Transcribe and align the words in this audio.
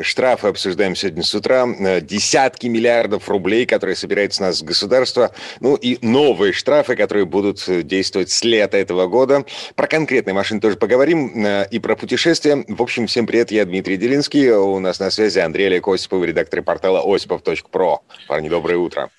Штрафы 0.00 0.46
обсуждаем 0.48 0.96
сегодня 0.96 1.22
с 1.22 1.34
утра. 1.34 1.66
Э, 1.66 2.00
Десятки 2.00 2.66
миллиардов 2.66 3.28
рублей, 3.28 3.66
которые 3.66 3.94
собирает 3.94 4.32
с 4.32 4.40
нас 4.40 4.62
государство. 4.62 5.32
Ну 5.60 5.74
и 5.74 5.98
новые 6.00 6.54
штрафы, 6.54 6.96
которые 6.96 7.26
будут 7.26 7.62
э, 7.68 7.82
действовать 7.82 8.30
с 8.30 8.42
лета 8.42 8.78
этого 8.78 9.06
года. 9.06 9.44
Про 9.74 9.86
конкретные 9.86 10.32
машины 10.32 10.60
тоже 10.60 10.76
поговорим. 10.76 11.44
э, 11.44 11.66
И 11.70 11.78
про 11.78 11.94
путешествия. 11.94 12.64
В 12.68 12.80
общем, 12.80 13.06
всем 13.06 13.26
привет. 13.26 13.50
Я 13.50 13.66
Дмитрий 13.66 13.98
Делинский. 13.98 14.50
У 14.52 14.78
нас 14.78 14.98
на 14.98 15.10
связи 15.10 15.40
Андрей 15.40 15.66
Олег 15.66 15.86
Осипов, 15.88 16.24
редактор 16.24 16.62
портала 16.62 17.02
осипов.про. 17.04 18.00
Парни, 18.28 18.48
доброе 18.48 18.78
утро. 18.78 19.10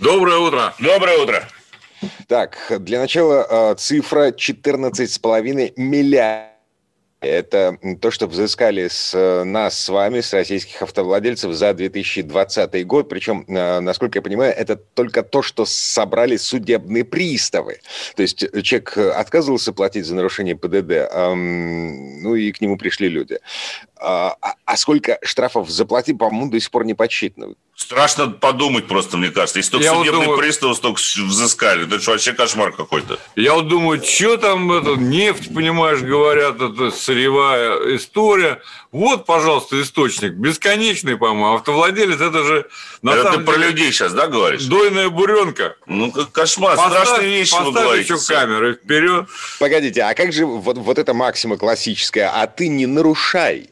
Доброе 0.00 0.38
утро. 0.38 0.74
Доброе 0.78 1.18
утро. 1.18 1.48
Так, 2.28 2.56
для 2.80 2.98
начала 2.98 3.46
э, 3.48 3.74
цифра 3.76 4.30
14,5 4.30 5.74
миллиардов. 5.76 6.53
Это 7.24 7.78
то, 8.00 8.10
что 8.10 8.26
взыскали 8.26 8.88
с 8.88 9.14
э, 9.14 9.44
нас 9.44 9.78
с 9.78 9.88
вами, 9.88 10.20
с 10.20 10.32
российских 10.32 10.82
автовладельцев 10.82 11.52
за 11.52 11.72
2020 11.72 12.86
год. 12.86 13.08
Причем, 13.08 13.44
э, 13.48 13.80
насколько 13.80 14.18
я 14.18 14.22
понимаю, 14.22 14.54
это 14.56 14.76
только 14.76 15.22
то, 15.22 15.42
что 15.42 15.64
собрали 15.64 16.36
судебные 16.36 17.04
приставы. 17.04 17.80
То 18.14 18.22
есть 18.22 18.42
э, 18.42 18.62
человек 18.62 18.96
отказывался 18.98 19.72
платить 19.72 20.06
за 20.06 20.14
нарушение 20.14 20.56
ПДД, 20.56 21.12
ну 21.14 22.34
и 22.34 22.52
к 22.52 22.60
нему 22.60 22.76
пришли 22.76 23.08
люди. 23.08 23.38
А, 24.06 24.36
а- 24.42 24.54
а 24.66 24.76
сколько 24.76 25.18
штрафов 25.22 25.70
заплатили, 25.70 26.16
по-моему, 26.16 26.50
до 26.50 26.60
сих 26.60 26.70
пор 26.70 26.84
не 26.84 26.92
подсчитано. 26.94 27.54
Страшно 27.76 28.28
подумать 28.30 28.86
просто, 28.86 29.16
мне 29.16 29.30
кажется. 29.30 29.58
Если 29.58 29.72
только 29.72 29.84
Я 29.84 29.94
вот 29.94 30.00
судебных 30.06 30.24
думаю- 30.26 30.38
приставов 30.38 30.76
столько 30.76 31.00
взыскали, 31.00 31.86
это 31.86 31.98
же 31.98 32.10
вообще 32.10 32.32
кошмар 32.32 32.72
какой-то. 32.72 33.18
Я 33.34 33.54
вот 33.54 33.68
думаю, 33.68 34.02
что 34.04 34.36
там 34.36 34.70
это, 34.72 34.90
нефть, 34.96 35.52
понимаешь, 35.52 36.00
говорят, 36.00 36.60
это 36.60 36.90
сырьевая 36.90 37.96
история. 37.96 38.60
Вот, 38.92 39.26
пожалуйста, 39.26 39.80
источник. 39.82 40.32
Бесконечный, 40.34 41.16
по-моему. 41.16 41.54
Автовладелец, 41.56 42.20
это 42.20 42.44
же 42.44 42.68
на 43.02 43.10
это 43.10 43.22
ты 43.24 43.30
самом 43.32 43.44
про 43.44 43.54
деле 43.54 43.68
людей 43.70 43.90
сейчас, 43.92 44.12
да, 44.12 44.28
говоришь? 44.28 44.64
дойная 44.66 45.08
буренка. 45.08 45.76
Ну, 45.86 46.12
как 46.12 46.30
кошмар, 46.30 46.76
Поставь, 46.76 46.92
страшные 47.08 47.28
вещи 47.30 47.52
вы 47.54 47.64
поставь 47.66 47.82
говорите. 47.84 48.14
еще 48.14 48.26
камеры 48.34 48.74
вперед. 48.74 49.26
Погодите, 49.58 50.02
а 50.02 50.14
как 50.14 50.32
же 50.32 50.46
вот, 50.46 50.78
вот 50.78 50.98
эта 50.98 51.12
максима 51.12 51.56
классическая 51.56 52.30
«а 52.32 52.46
ты 52.46 52.68
не 52.68 52.86
нарушай»? 52.86 53.70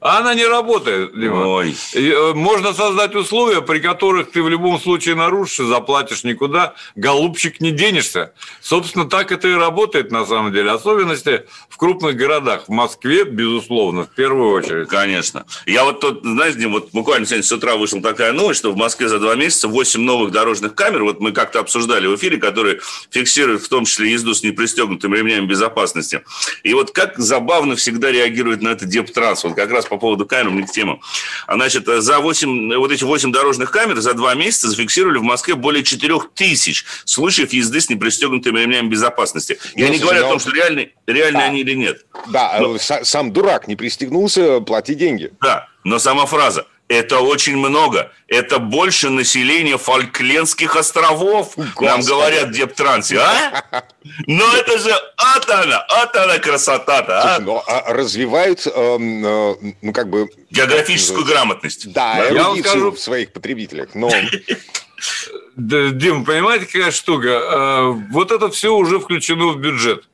А 0.00 0.18
она 0.18 0.34
не 0.34 0.46
работает, 0.46 1.12
Дима. 1.18 1.46
Ой. 1.46 1.74
Э, 1.94 2.32
Можно 2.32 2.72
создать 2.72 3.16
условия, 3.16 3.62
при 3.62 3.80
которых 3.80 4.30
ты 4.30 4.42
в 4.42 4.48
любом 4.48 4.80
случае 4.80 5.16
нарушишь 5.16 5.60
и 5.60 5.64
заплатишь 5.64 6.22
никуда, 6.22 6.74
голубчик 6.94 7.60
не 7.60 7.72
денешься. 7.72 8.32
Собственно, 8.60 9.08
так 9.08 9.32
это 9.32 9.48
и 9.48 9.54
работает 9.54 10.12
на 10.12 10.24
самом 10.24 10.52
деле. 10.52 10.70
Особенности 10.70 11.46
в 11.68 11.76
крупных 11.76 12.14
городах. 12.14 12.64
В 12.68 12.70
Москве, 12.70 13.24
безусловно, 13.24 14.04
в 14.04 14.10
первую 14.14 14.52
очередь. 14.52 14.88
Конечно. 14.88 15.46
Я 15.66 15.84
вот 15.84 16.00
тут, 16.00 16.20
знаешь, 16.22 16.54
Дим, 16.54 16.72
вот 16.72 16.90
буквально 16.92 17.26
сегодня 17.26 17.42
с 17.44 17.50
утра 17.50 17.76
вышла 17.76 18.00
такая 18.00 18.32
новость, 18.32 18.60
что 18.60 18.70
в 18.70 18.76
Москве 18.76 19.08
за 19.08 19.18
два 19.18 19.34
месяца 19.34 19.66
8 19.66 20.00
новых 20.00 20.30
дорожных 20.30 20.76
камер, 20.76 21.02
вот 21.02 21.18
мы 21.20 21.32
как-то 21.32 21.58
обсуждали 21.58 22.06
в 22.06 22.14
эфире, 22.14 22.36
которые 22.36 22.78
фиксируют 23.10 23.62
в 23.62 23.68
том 23.68 23.84
числе 23.84 24.12
езду 24.12 24.32
с 24.32 24.44
непристегнутыми 24.44 25.16
ремнями 25.16 25.46
безопасности. 25.46 26.22
И 26.62 26.72
вот 26.74 26.92
как 26.92 27.18
забавно 27.18 27.74
всегда 27.74 28.12
реагирует 28.12 28.62
на 28.62 28.68
это 28.68 28.84
Дептранс. 28.86 29.42
Вот 29.42 29.54
как 29.54 29.72
раз 29.72 29.87
по 29.88 29.98
поводу 29.98 30.26
камер, 30.26 30.50
мне 30.50 30.66
к 30.66 30.70
тему. 30.70 31.00
А, 31.46 31.54
Значит, 31.54 31.86
за 31.86 32.20
8, 32.20 32.76
вот 32.76 32.92
эти 32.92 33.04
8 33.04 33.32
дорожных 33.32 33.70
камер 33.70 33.96
за 34.00 34.14
два 34.14 34.34
месяца 34.34 34.68
зафиксировали 34.68 35.18
в 35.18 35.22
Москве 35.22 35.54
более 35.54 35.82
4 35.82 36.14
тысяч 36.34 36.84
случаев 37.04 37.52
езды 37.52 37.80
с 37.80 37.88
непристегнутыми 37.88 38.60
ремнями 38.60 38.88
безопасности. 38.88 39.58
Я 39.74 39.86
Ну, 39.86 39.92
не 39.92 39.98
говорю 39.98 40.24
о 40.26 40.28
том, 40.30 40.38
что 40.38 40.50
реальны, 40.52 40.92
реальны 41.06 41.38
да. 41.40 41.44
они 41.46 41.60
или 41.60 41.74
нет. 41.74 42.06
Да, 42.28 42.58
э, 42.60 42.62
са- 42.78 43.04
сам 43.04 43.32
дурак 43.32 43.68
не 43.68 43.76
пристегнулся, 43.76 44.60
плати 44.60 44.94
деньги. 44.94 45.32
Да, 45.40 45.68
но 45.84 45.98
сама 45.98 46.26
фраза 46.26 46.66
«это 46.88 47.20
очень 47.20 47.56
много», 47.56 48.12
это 48.28 48.58
больше 48.58 49.10
населения 49.10 49.76
Фольклендских 49.78 50.76
островов, 50.76 51.56
нам 51.56 51.68
Господи. 51.74 52.06
говорят 52.08 52.48
в 52.48 52.52
Дептрансе, 52.52 53.18
а? 53.18 53.84
Но 54.26 54.44
это 54.54 54.78
же 54.78 54.90
от 55.16 55.48
она, 55.50 55.78
от 55.80 56.16
она 56.16 56.38
красота-то, 56.38 57.20
Слушай, 57.20 57.36
а? 57.36 57.40
ну, 57.40 57.62
а 57.66 57.92
развивают, 57.92 58.66
эм, 58.66 59.24
э, 59.26 59.54
ну, 59.82 59.92
как 59.92 60.08
бы... 60.10 60.28
Географическую 60.50 61.24
грамотность. 61.24 61.92
Да, 61.92 62.24
Я 62.24 62.42
вам 62.44 62.58
скажу- 62.60 62.90
в 62.92 62.98
своих 62.98 63.32
потребителях. 63.32 63.94
Но 63.94 64.10
Да, 65.56 65.90
Дим, 65.90 66.24
понимаете, 66.24 66.66
какая 66.66 66.90
штука? 66.90 67.28
Э, 67.28 67.86
Вот 68.10 68.30
это 68.30 68.48
все 68.50 68.74
уже 68.74 68.98
включено 69.00 69.48
в 69.48 69.56
бюджет. 69.58 70.04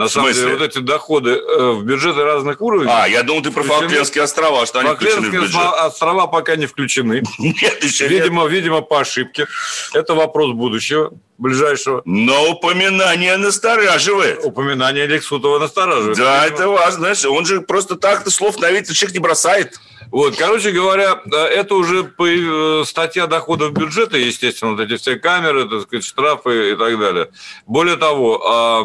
На 0.00 0.08
самом 0.08 0.28
смысле? 0.28 0.42
деле, 0.44 0.56
вот 0.56 0.66
эти 0.66 0.78
доходы 0.78 1.30
э, 1.32 1.70
в 1.72 1.84
бюджеты 1.84 2.24
разных 2.24 2.60
уровней. 2.62 2.90
А, 2.90 3.06
я 3.06 3.22
думал, 3.22 3.42
ты 3.42 3.50
про 3.50 3.62
Фолклендские 3.62 4.24
острова, 4.24 4.64
что 4.64 4.80
они 4.80 4.94
включены 4.94 5.28
в 5.28 5.32
бюджет. 5.32 5.54
острова- 5.56 6.26
пока 6.26 6.56
не 6.56 6.64
включены. 6.64 7.22
Нет, 7.38 7.84
еще 7.84 8.04
нет. 8.08 8.12
Видимо, 8.12 8.46
видимо, 8.46 8.80
по 8.80 9.00
ошибке. 9.00 9.46
Это 9.92 10.14
вопрос 10.14 10.52
будущего, 10.52 11.12
ближайшего. 11.36 12.00
Но 12.06 12.50
упоминание 12.50 13.36
настораживает. 13.36 14.40
Упоминание 14.42 15.06
Лексутова 15.06 15.58
настораживает. 15.58 16.16
Да, 16.16 16.44
Видимо. 16.46 16.56
это 16.56 16.68
важно. 16.68 16.98
Знаешь, 17.00 17.24
он 17.26 17.44
же 17.44 17.60
просто 17.60 17.96
так-то 17.96 18.30
слов 18.30 18.58
на 18.58 18.70
ветер 18.70 18.94
человек 18.94 19.14
не 19.14 19.20
бросает. 19.20 19.78
Вот, 20.10 20.34
короче 20.36 20.70
говоря, 20.72 21.20
э, 21.30 21.36
это 21.36 21.74
уже 21.74 22.10
э, 22.18 22.84
статья 22.86 23.26
доходов 23.26 23.72
бюджета, 23.72 24.16
естественно, 24.16 24.72
вот 24.72 24.80
эти 24.80 24.96
все 24.96 25.16
камеры, 25.16 25.68
так 25.68 25.82
сказать, 25.82 26.04
штрафы 26.04 26.72
и 26.72 26.76
так 26.76 26.98
далее. 26.98 27.28
Более 27.66 27.96
того, 27.96 28.42
а, 28.44 28.84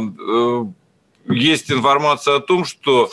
есть 1.28 1.72
информация 1.72 2.36
о 2.36 2.40
том, 2.40 2.66
что 2.66 3.09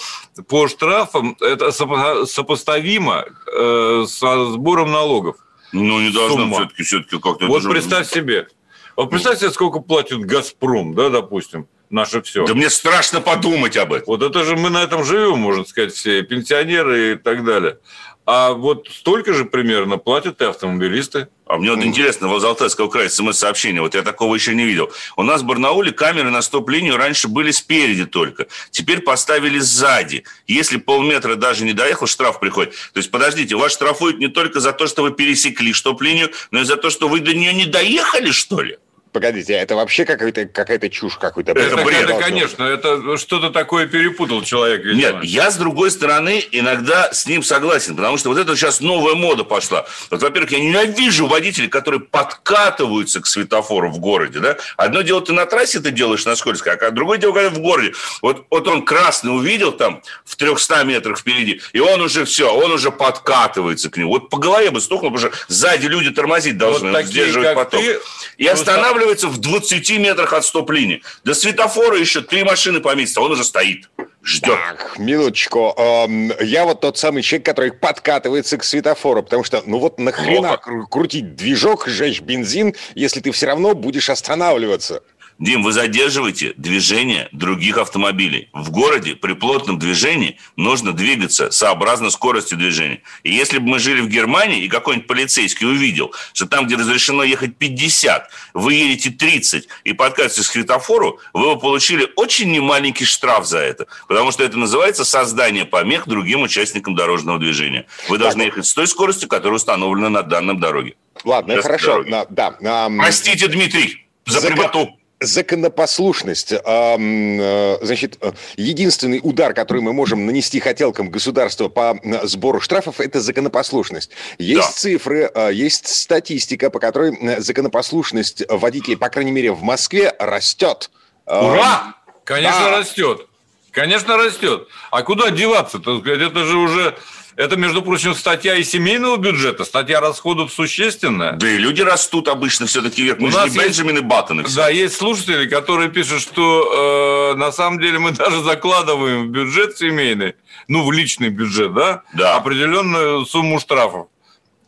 по 0.49 0.69
штрафам 0.69 1.37
это 1.41 1.69
сопо- 1.69 2.27
сопоставимо 2.27 3.25
э, 3.55 4.05
со 4.09 4.47
сбором 4.53 4.93
налогов. 4.93 5.37
Ну, 5.73 6.01
не 6.01 6.11
должно 6.11 6.53
все-таки, 6.53 6.83
все-таки 6.83 7.19
как-то... 7.19 7.47
Вот 7.47 7.63
же- 7.63 7.71
представь 7.71 8.09
себе. 8.09 8.49
Вот 8.97 9.09
представь 9.09 9.39
себе, 9.39 9.51
сколько 9.51 9.81
платит 9.81 10.21
«Газпром», 10.21 10.95
да, 10.95 11.09
допустим, 11.09 11.67
наше 11.89 12.21
все. 12.21 12.47
Да 12.47 12.55
мне 12.55 12.69
страшно 12.69 13.23
подумать 13.23 13.77
об 13.79 13.95
этом. 13.95 14.07
Вот 14.07 14.23
это 14.23 14.45
же 14.45 14.55
мы 14.57 14.69
на 14.69 14.83
этом 14.83 15.03
живем, 15.03 15.39
можно 15.39 15.65
сказать, 15.65 15.95
все 15.95 16.23
пенсионеры 16.23 17.13
и 17.13 17.15
так 17.17 17.45
далее. 17.45 17.79
А 18.25 18.53
вот 18.53 18.89
столько 18.89 19.33
же 19.33 19.45
примерно 19.45 19.99
платят 19.99 20.41
и 20.41 20.45
автомобилисты. 20.45 21.29
А 21.45 21.59
мне 21.59 21.71
вот 21.71 21.85
интересно, 21.85 22.29
в 22.29 22.45
Алтайского 22.45 22.89
края 22.89 23.09
смс-сообщение, 23.09 23.83
вот 23.83 23.95
я 23.95 24.03
такого 24.03 24.35
еще 24.35 24.55
не 24.55 24.65
видел. 24.65 24.93
У 25.17 25.23
нас 25.25 25.43
в 25.43 25.45
Барнауле 25.45 25.91
камеры 25.91 26.31
на 26.31 26.41
стоп-линию 26.41 26.97
раньше 26.97 27.27
были 27.27 27.51
спереди 27.51 28.07
только. 28.07 28.47
Теперь 28.71 29.01
поставили 29.01 29.59
сзади. 29.59 30.25
Если 30.47 30.77
полметра 30.77 31.35
даже 31.35 31.65
не 31.65 31.73
доехал, 31.73 32.07
штраф 32.07 32.39
приходит. 32.39 32.75
То 32.93 32.99
есть, 32.99 33.11
подождите, 33.11 33.57
вас 33.57 33.73
штрафуют 33.73 34.19
не 34.19 34.29
только 34.29 34.61
за 34.61 34.73
то, 34.73 34.87
что 34.87 35.03
вы 35.03 35.11
пересекли 35.11 35.75
стоп-линию, 35.75 36.31
но 36.53 36.61
и 36.61 36.65
за 36.65 36.77
то, 36.77 36.91
что 36.91 37.09
вы 37.09 37.21
до 37.21 37.35
нее 37.35 37.53
не 37.53 37.67
доехали, 37.67 38.31
что 38.31 38.63
ли? 38.63 38.79
Погодите, 39.13 39.53
это 39.53 39.77
вообще 39.77 40.05
какая-то 40.05 40.47
какая 40.47 40.79
чушь 40.89 41.17
какой-то. 41.19 41.53
Это 41.53 41.61
Это, 41.61 41.77
бред 41.85 42.03
это, 42.11 42.15
конечно, 42.19 42.65
это 42.65 43.17
что-то 43.19 43.51
такое 43.51 43.87
перепутал 43.87 44.43
человек. 44.43 44.85
видимо. 44.85 44.97
Нет, 45.21 45.25
я 45.25 45.51
с 45.51 45.57
другой 45.57 45.91
стороны 45.91 46.43
иногда 46.51 47.13
с 47.13 47.27
ним 47.27 47.43
согласен, 47.43 47.95
потому 47.97 48.17
что 48.17 48.31
вот 48.31 48.39
это 48.39 48.57
сейчас 48.57 48.81
новая 48.81 49.15
мода 49.15 49.45
пошла. 49.45 49.87
Вот, 50.11 50.23
во-первых, 50.23 50.53
я 50.53 50.61
ненавижу 50.61 51.27
водителей, 51.27 51.69
которые 51.69 52.01
подкатываются 52.01 53.21
к 53.21 53.27
светофору 53.27 53.91
в 53.91 53.99
городе, 53.99 54.41
да. 54.41 54.57
Одно 54.77 55.03
дело, 55.03 55.21
ты 55.21 55.33
на 55.33 55.47
трассе 55.47 55.79
это 55.79 55.91
делаешь 55.91 56.25
на 56.25 56.35
скользкой, 56.37 56.75
а 56.75 56.91
другое 56.91 57.19
дело, 57.19 57.33
когда 57.33 57.51
в 57.51 57.59
городе. 57.59 57.93
Вот, 58.23 58.47
вот 58.51 58.67
он 58.69 58.85
красный 58.85 59.35
увидел 59.35 59.73
там 59.73 60.03
в 60.25 60.37
300 60.37 60.85
метрах 60.85 61.19
впереди, 61.19 61.61
и 61.73 61.81
он 61.81 62.01
уже 62.01 62.25
все, 62.25 62.53
он 62.55 62.73
уже 62.73 62.91
подкатывается 62.91 63.91
к 63.91 63.97
нему. 63.97 64.11
Вот 64.11 64.31
по 64.31 64.39
голове 64.39 64.71
бы 64.71 64.81
стукнул, 64.81 65.13
потому 65.13 65.31
что 65.33 65.39
сзади 65.49 65.87
люди 65.87 66.11
тормозить 66.11 66.57
должны, 66.59 66.91
Вот 66.91 66.97
такие, 66.97 67.11
сдерживать 67.25 67.49
как 67.49 67.57
поток. 67.57 67.81
ты, 67.81 67.99
И 68.39 68.45
просто- 68.45 68.65
останавливается 69.03 69.29
в 69.29 69.39
20 69.39 69.99
метрах 69.99 70.33
от 70.33 70.45
стоп-линии. 70.45 71.03
До 71.25 71.35
светофора 71.35 71.99
еще 71.99 72.21
три 72.21 72.45
машины 72.45 72.81
поместится, 72.81 73.21
он 73.21 73.33
уже 73.33 73.45
стоит, 73.45 73.91
ждет. 74.23 74.55
Так, 74.55 74.99
минуточку. 74.99 75.75
Эм, 75.77 76.33
Я 76.41 76.65
вот 76.65 76.81
тот 76.81 76.99
самый 76.99 77.23
человек, 77.23 77.47
который 77.47 77.73
подкатывается 77.73 78.57
к 78.59 78.65
светофору, 78.65 79.23
потому 79.23 79.45
что, 79.45 79.63
ну 79.67 79.79
вот 79.79 79.99
нахрена 79.99 80.49
Плохо. 80.59 80.71
кру- 80.71 80.87
крутить 80.89 81.35
движок, 81.37 81.87
жечь 81.87 82.21
бензин, 82.21 82.75
если 82.95 83.21
ты 83.21 83.31
все 83.33 83.47
равно 83.47 83.75
будешь 83.75 84.11
останавливаться? 84.11 85.03
Дим, 85.43 85.65
вы 85.65 85.73
задерживаете 85.73 86.55
движение 86.57 87.29
других 87.33 87.77
автомобилей. 87.77 88.49
В 88.53 88.71
городе 88.71 89.17
при 89.17 89.33
плотном 89.33 89.77
движении 89.77 90.39
нужно 90.55 90.93
двигаться 90.93 91.51
сообразно 91.51 92.11
скорости 92.11 92.55
движения. 92.55 93.03
И 93.25 93.33
если 93.33 93.59
бы 93.59 93.67
мы 93.67 93.81
жили 93.81 94.03
в 94.03 94.09
Германии, 94.09 94.63
и 94.63 94.69
какой-нибудь 94.69 95.09
полицейский 95.09 95.67
увидел, 95.67 96.15
что 96.33 96.47
там, 96.47 96.67
где 96.67 96.77
разрешено 96.77 97.25
ехать 97.25 97.57
50, 97.57 98.31
вы 98.55 98.75
едете 98.75 99.11
30 99.11 99.67
и 99.83 99.93
подкатываетесь 99.93 100.47
к 100.47 100.53
светофору, 100.53 101.19
вы 101.33 101.55
бы 101.55 101.59
получили 101.59 102.09
очень 102.15 102.53
немаленький 102.53 103.05
штраф 103.05 103.45
за 103.45 103.59
это. 103.59 103.89
Потому 104.07 104.31
что 104.31 104.45
это 104.45 104.57
называется 104.57 105.05
создание 105.05 105.65
помех 105.65 106.07
другим 106.07 106.43
участникам 106.43 106.95
дорожного 106.95 107.41
движения. 107.41 107.87
Вы 108.09 108.19
должны 108.19 108.43
ехать 108.43 108.65
с 108.65 108.75
той 108.75 108.87
скоростью, 108.87 109.29
которая 109.29 109.57
установлена 109.57 110.09
на 110.09 110.23
данном 110.23 110.61
дороге. 110.61 110.95
Ладно, 111.25 111.61
хорошо. 111.61 112.05
Да, 112.05 112.27
да. 112.31 112.89
Простите, 112.97 113.49
Дмитрий, 113.49 114.07
за, 114.25 114.39
за 114.39 114.47
прямоту 114.47 115.02
законопослушность. 115.23 116.53
Э, 116.53 117.79
значит, 117.81 118.23
единственный 118.57 119.21
удар, 119.23 119.55
который 119.55 119.83
мы 119.83 119.93
можем 119.93 120.27
нанести 120.27 120.61
хотелкам 120.61 121.11
государства 121.11 121.69
по 121.69 121.99
сбору 122.25 122.61
штрафов, 122.61 123.01
это 123.01 123.21
законопослушность. 123.21 124.11
Есть 124.39 124.69
да. 124.69 124.73
цифры, 124.73 125.31
э, 125.35 125.51
есть 125.53 125.89
статистика, 125.89 126.71
по 126.71 126.79
которой 126.79 127.41
законопослушность 127.41 128.43
водителей, 128.49 128.97
по 128.97 129.09
крайней 129.09 129.33
мере, 129.33 129.53
в 129.53 129.63
Москве 129.63 130.15
растет. 130.19 130.91
Ура! 131.27 131.95
Конечно, 132.25 132.61
да. 132.61 132.79
растет. 132.79 133.27
Конечно, 133.73 134.17
растет. 134.17 134.69
А 134.91 135.03
куда 135.03 135.31
деваться? 135.31 135.79
Это 135.79 136.45
же 136.45 136.57
уже 136.59 136.97
это, 137.37 137.57
между 137.57 137.83
прочим, 137.83 138.15
статья 138.15 138.57
и 138.57 138.65
семейного 138.65 139.17
бюджета, 139.17 139.65
статья 139.65 140.01
расходов 140.01 140.53
существенная. 140.53 141.33
Да 141.33 141.49
и 141.49 141.57
люди 141.57 141.81
растут 141.81 142.29
обычно 142.29 142.67
все-таки 142.67 143.03
вверх. 143.03 143.21
Мы 143.21 143.31
же 143.31 143.39
не 143.49 143.59
Бенджамин 143.59 143.99
и 143.99 144.01
Баттоны. 144.01 144.45
Да, 144.55 144.69
есть 144.69 144.97
слушатели, 144.97 145.49
которые 145.49 145.91
пишут, 145.91 146.21
что 146.21 147.33
э, 147.33 147.39
на 147.39 147.53
самом 147.53 147.81
деле 147.81 147.99
мы 147.99 148.11
даже 148.13 148.43
закладываем 148.43 149.29
в 149.29 149.31
бюджет 149.31 149.77
семейный, 149.77 150.35
ну, 150.69 150.85
в 150.85 150.93
личный 150.93 151.31
бюджет, 151.31 151.73
да, 151.73 152.03
да. 152.15 152.37
определенную 152.37 153.25
сумму 153.25 153.59
штрафов. 153.61 154.09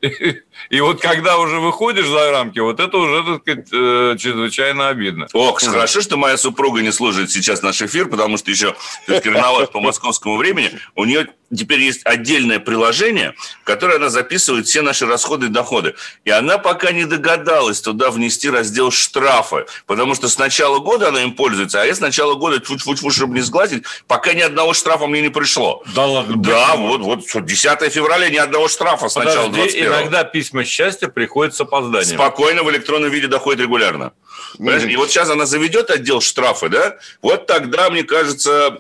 И 0.01 0.09
вот 0.81 1.01
когда 1.01 1.39
уже 1.39 1.59
выходишь 1.61 2.07
за 2.07 2.31
рамки, 2.31 2.59
вот 2.59 2.81
это 2.81 2.97
уже, 2.97 3.25
так 3.25 3.43
сказать, 3.43 3.69
э, 3.73 4.17
чрезвычайно 4.19 4.89
обидно. 4.89 5.29
Ох, 5.33 5.61
хорошо, 5.61 6.01
что 6.01 6.17
моя 6.17 6.37
супруга 6.37 6.81
не 6.83 6.93
служит 6.93 7.31
сейчас 7.31 7.63
наш 7.63 7.81
эфир, 7.83 8.09
потому 8.09 8.37
что 8.37 8.51
еще 8.51 8.75
рановато 9.07 9.71
по 9.73 9.81
московскому 9.81 10.37
времени. 10.37 10.71
У 10.95 11.05
нее 11.05 11.29
теперь 11.55 11.81
есть 11.81 12.01
отдельное 12.05 12.59
приложение, 12.59 13.35
в 13.63 13.65
которое 13.65 13.97
она 13.97 14.09
записывает 14.09 14.67
все 14.67 14.83
наши 14.83 15.07
расходы 15.07 15.47
и 15.47 15.49
доходы. 15.49 15.95
И 16.25 16.31
она 16.31 16.59
пока 16.59 16.93
не 16.93 17.05
догадалась 17.05 17.81
туда 17.81 18.11
внести 18.11 18.51
раздел 18.51 18.91
штрафы, 18.91 19.67
потому 19.87 20.15
что 20.15 20.29
с 20.29 20.39
начала 20.39 20.79
года 20.79 21.09
она 21.09 21.23
им 21.23 21.35
пользуется, 21.35 21.83
а 21.83 21.85
я 21.85 21.95
с 21.95 22.01
начала 22.01 22.35
года, 22.35 22.61
чуть 22.61 22.83
чуть 22.83 23.01
чуть 23.01 23.15
чтобы 23.15 23.35
не 23.35 23.41
сглазить, 23.41 23.85
пока 24.07 24.33
ни 24.33 24.41
одного 24.41 24.75
штрафа 24.75 25.07
мне 25.07 25.21
не 25.21 25.29
пришло. 25.29 25.83
Да 25.95 26.07
ладно? 26.07 26.37
Да, 26.37 26.77
вот, 26.77 27.01
вот 27.01 27.45
10 27.45 27.93
февраля 27.93 28.29
ни 28.29 28.37
одного 28.37 28.69
штрафа 28.69 29.09
с 29.09 29.17
начала 29.17 29.49
21 29.49 29.87
иногда 29.87 30.25
письма 30.45 30.65
счастья 30.65 31.09
приходят 31.09 31.55
с 31.55 31.61
опозданием. 31.61 32.19
Спокойно 32.19 32.63
в 32.63 32.71
электронном 32.71 33.11
виде 33.11 33.29
доходит 33.29 33.63
регулярно. 33.63 34.13
И 34.59 34.97
вот 34.97 35.11
сейчас 35.11 35.31
она 35.31 35.47
заведет 35.47 35.91
отдел 35.91 36.21
штрафы, 36.21 36.69
да? 36.69 36.97
Вот 37.23 37.47
тогда, 37.47 37.91
мне 37.91 38.03
кажется, 38.03 38.77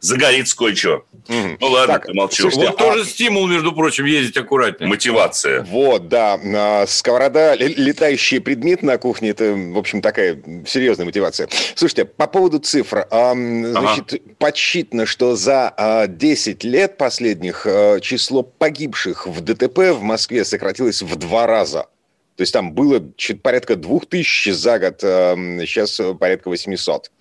загорится 0.00 0.56
кое-что. 0.56 1.04
Ну 1.28 1.56
ладно, 1.60 1.94
так, 1.94 2.12
молчу. 2.14 2.42
Слушайте, 2.42 2.70
вот 2.70 2.80
а... 2.80 2.84
тоже 2.84 3.04
стимул, 3.04 3.46
между 3.46 3.72
прочим, 3.72 4.04
ездить 4.04 4.36
аккуратнее. 4.36 4.88
Мотивация. 4.88 5.62
Вот, 5.62 6.08
да. 6.08 6.38
А, 6.42 6.86
сковорода, 6.86 7.54
летающий 7.54 8.40
предмет 8.40 8.82
на 8.82 8.98
кухне, 8.98 9.30
это, 9.30 9.52
в 9.54 9.78
общем, 9.78 10.02
такая 10.02 10.42
серьезная 10.66 11.06
мотивация. 11.06 11.48
Слушайте, 11.74 12.04
по 12.04 12.26
поводу 12.26 12.58
цифр. 12.58 13.06
Значит, 13.10 14.14
ага. 14.14 14.22
подсчитано, 14.38 15.06
что 15.06 15.36
за 15.36 16.06
10 16.08 16.64
лет 16.64 16.96
последних 16.96 17.66
число 18.00 18.42
погибших 18.42 19.26
в 19.26 19.40
ДТП 19.40 19.78
в 19.92 20.02
Москве 20.02 20.44
сократилось 20.44 21.02
в 21.02 21.16
два 21.16 21.46
раза. 21.46 21.86
То 22.40 22.42
есть 22.42 22.54
там 22.54 22.72
было 22.72 23.06
порядка 23.42 23.76
двух 23.76 24.06
тысяч 24.06 24.50
за 24.54 24.78
год, 24.78 25.00
сейчас 25.02 26.00
порядка 26.18 26.48
800. 26.48 27.12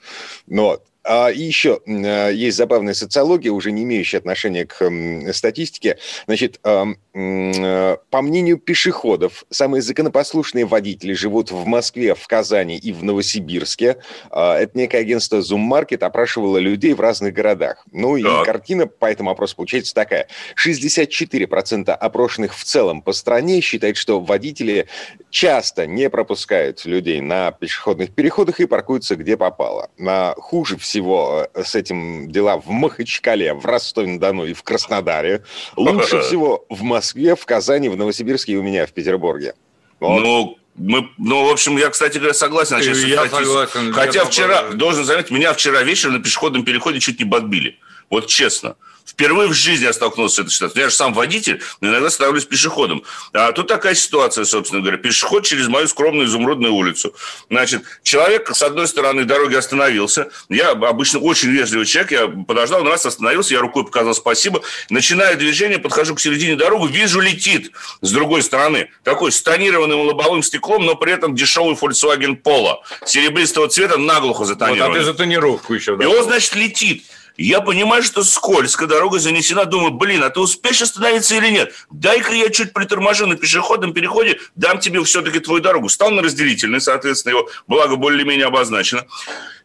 Ну 0.47 0.63
вот. 0.63 0.85
А, 1.03 1.29
и 1.29 1.41
еще 1.41 1.79
а, 1.87 2.29
есть 2.29 2.57
забавная 2.57 2.93
социология, 2.93 3.51
уже 3.51 3.71
не 3.71 3.83
имеющая 3.83 4.17
отношения 4.17 4.65
к 4.65 4.91
статистике. 5.33 5.97
Значит, 6.27 6.59
а, 6.63 6.87
по 7.13 8.21
мнению 8.21 8.57
пешеходов, 8.57 9.45
самые 9.49 9.81
законопослушные 9.81 10.65
водители 10.65 11.13
живут 11.13 11.51
в 11.51 11.65
Москве, 11.65 12.15
в 12.15 12.27
Казани 12.27 12.77
и 12.77 12.93
в 12.93 13.03
Новосибирске. 13.03 13.97
Это 14.31 14.69
некое 14.73 14.99
агентство 14.99 15.37
Zoom 15.37 15.69
Market 15.69 16.03
опрашивало 16.03 16.57
людей 16.57 16.93
в 16.93 17.01
разных 17.01 17.33
городах. 17.33 17.83
Ну 17.91 18.15
и 18.15 18.23
так. 18.23 18.45
картина 18.45 18.87
по 18.87 19.05
этому 19.07 19.31
опросу 19.31 19.55
получается 19.55 19.93
такая. 19.93 20.27
64% 20.55 21.91
опрошенных 21.91 22.55
в 22.55 22.63
целом 22.63 23.01
по 23.01 23.11
стране 23.11 23.59
считают, 23.61 23.97
что 23.97 24.21
водители 24.21 24.87
часто 25.29 25.87
не 25.87 26.09
пропускают 26.09 26.85
людей 26.85 27.19
на 27.19 27.51
пешеходных 27.51 28.11
переходах 28.11 28.59
и 28.59 28.65
паркуются 28.65 29.15
где 29.15 29.35
попало. 29.35 29.89
На 29.97 30.35
хуже 30.37 30.77
всего 30.77 30.88
всего 30.89 31.47
э, 31.53 31.63
с 31.63 31.75
этим 31.75 32.31
дела 32.31 32.57
в 32.57 32.67
Махачкале, 32.69 33.53
в 33.53 33.65
Ростове-на-Дону 33.65 34.45
и 34.45 34.53
в 34.53 34.63
Краснодаре. 34.63 35.43
Лучше 35.75 36.21
всего 36.23 36.65
в 36.69 36.81
Москве, 36.81 37.35
в 37.35 37.45
Казани, 37.45 37.89
в 37.89 37.95
Новосибирске 37.95 38.53
и 38.53 38.55
у 38.55 38.63
меня 38.63 38.85
в 38.85 38.91
Петербурге. 38.91 39.53
Вот. 39.99 40.19
Ну, 40.19 40.57
мы, 40.75 41.09
ну, 41.17 41.45
в 41.45 41.51
общем, 41.51 41.77
я, 41.77 41.89
кстати 41.89 42.17
говоря, 42.17 42.33
согласен. 42.33 42.77
Я 42.79 43.27
согласен. 43.29 43.93
Хотя 43.93 44.19
я 44.21 44.25
вчера, 44.25 44.69
должен 44.69 45.05
заметить, 45.05 45.29
меня 45.29 45.53
вчера 45.53 45.83
вечером 45.83 46.15
на 46.15 46.19
пешеходном 46.23 46.63
переходе 46.63 46.99
чуть 46.99 47.19
не 47.19 47.25
подбили. 47.25 47.77
Вот 48.09 48.27
честно. 48.27 48.75
Впервые 49.09 49.49
в 49.49 49.53
жизни 49.53 49.85
я 49.85 49.93
столкнулся 49.93 50.35
с 50.35 50.39
этой 50.39 50.51
ситуацией. 50.51 50.83
Я 50.83 50.89
же 50.89 50.95
сам 50.95 51.13
водитель, 51.13 51.61
но 51.81 51.89
иногда 51.89 52.11
становлюсь 52.11 52.45
пешеходом. 52.45 53.03
А 53.33 53.51
тут 53.53 53.67
такая 53.67 53.95
ситуация, 53.95 54.45
собственно 54.45 54.81
говоря. 54.81 54.97
Пешеход 54.97 55.45
через 55.45 55.67
мою 55.67 55.87
скромную 55.87 56.27
изумрудную 56.27 56.73
улицу. 56.73 57.15
Значит, 57.49 57.83
человек 58.03 58.55
с 58.55 58.61
одной 58.61 58.87
стороны 58.87 59.25
дороги 59.25 59.55
остановился. 59.55 60.29
Я 60.47 60.71
обычно 60.71 61.19
очень 61.19 61.49
вежливый 61.49 61.87
человек. 61.87 62.11
Я 62.11 62.27
подождал, 62.27 62.83
раз 62.83 63.05
остановился, 63.07 63.55
я 63.55 63.61
рукой 63.61 63.83
показал 63.83 64.13
спасибо. 64.13 64.61
Начинаю 64.91 65.37
движение, 65.37 65.79
подхожу 65.79 66.13
к 66.13 66.19
середине 66.19 66.55
дороги, 66.55 66.91
вижу, 66.91 67.19
летит 67.19 67.71
с 68.01 68.11
другой 68.11 68.43
стороны. 68.43 68.91
Такой 69.03 69.31
с 69.31 69.41
тонированным 69.41 70.01
лобовым 70.01 70.43
стеклом, 70.43 70.85
но 70.85 70.95
при 70.95 71.13
этом 71.13 71.33
дешевый 71.33 71.73
Volkswagen 71.73 72.39
Polo. 72.39 72.75
Серебристого 73.05 73.69
цвета, 73.69 73.97
наглухо 73.97 74.45
затонированный. 74.45 74.87
Вот, 74.87 74.95
а 74.97 74.99
ты 74.99 75.03
за 75.03 75.13
тонировку 75.15 75.73
еще. 75.73 75.95
Да? 75.95 76.03
И 76.03 76.07
он, 76.07 76.23
значит, 76.23 76.55
летит. 76.55 77.03
Я 77.39 77.61
понимаю, 77.61 78.03
что 78.03 78.25
скользко, 78.25 78.85
дорога 78.85 79.17
занесена. 79.17 79.63
Думаю, 79.63 79.93
блин, 79.93 80.23
а 80.23 80.29
ты 80.29 80.41
успеешь 80.41 80.81
остановиться 80.81 81.35
или 81.35 81.49
нет? 81.49 81.73
Дай-ка 81.89 82.33
я 82.33 82.49
чуть 82.49 82.73
приторможу 82.73 83.27
на 83.27 83.37
пешеходном 83.37 83.93
переходе, 83.93 84.41
дам 84.55 84.79
тебе 84.79 85.01
все-таки 85.05 85.39
твою 85.39 85.61
дорогу. 85.61 85.87
Стал 85.87 86.11
на 86.11 86.21
разделительный, 86.21 86.81
соответственно, 86.81 87.31
его 87.31 87.49
благо 87.65 87.95
более-менее 87.95 88.47
обозначено. 88.47 89.05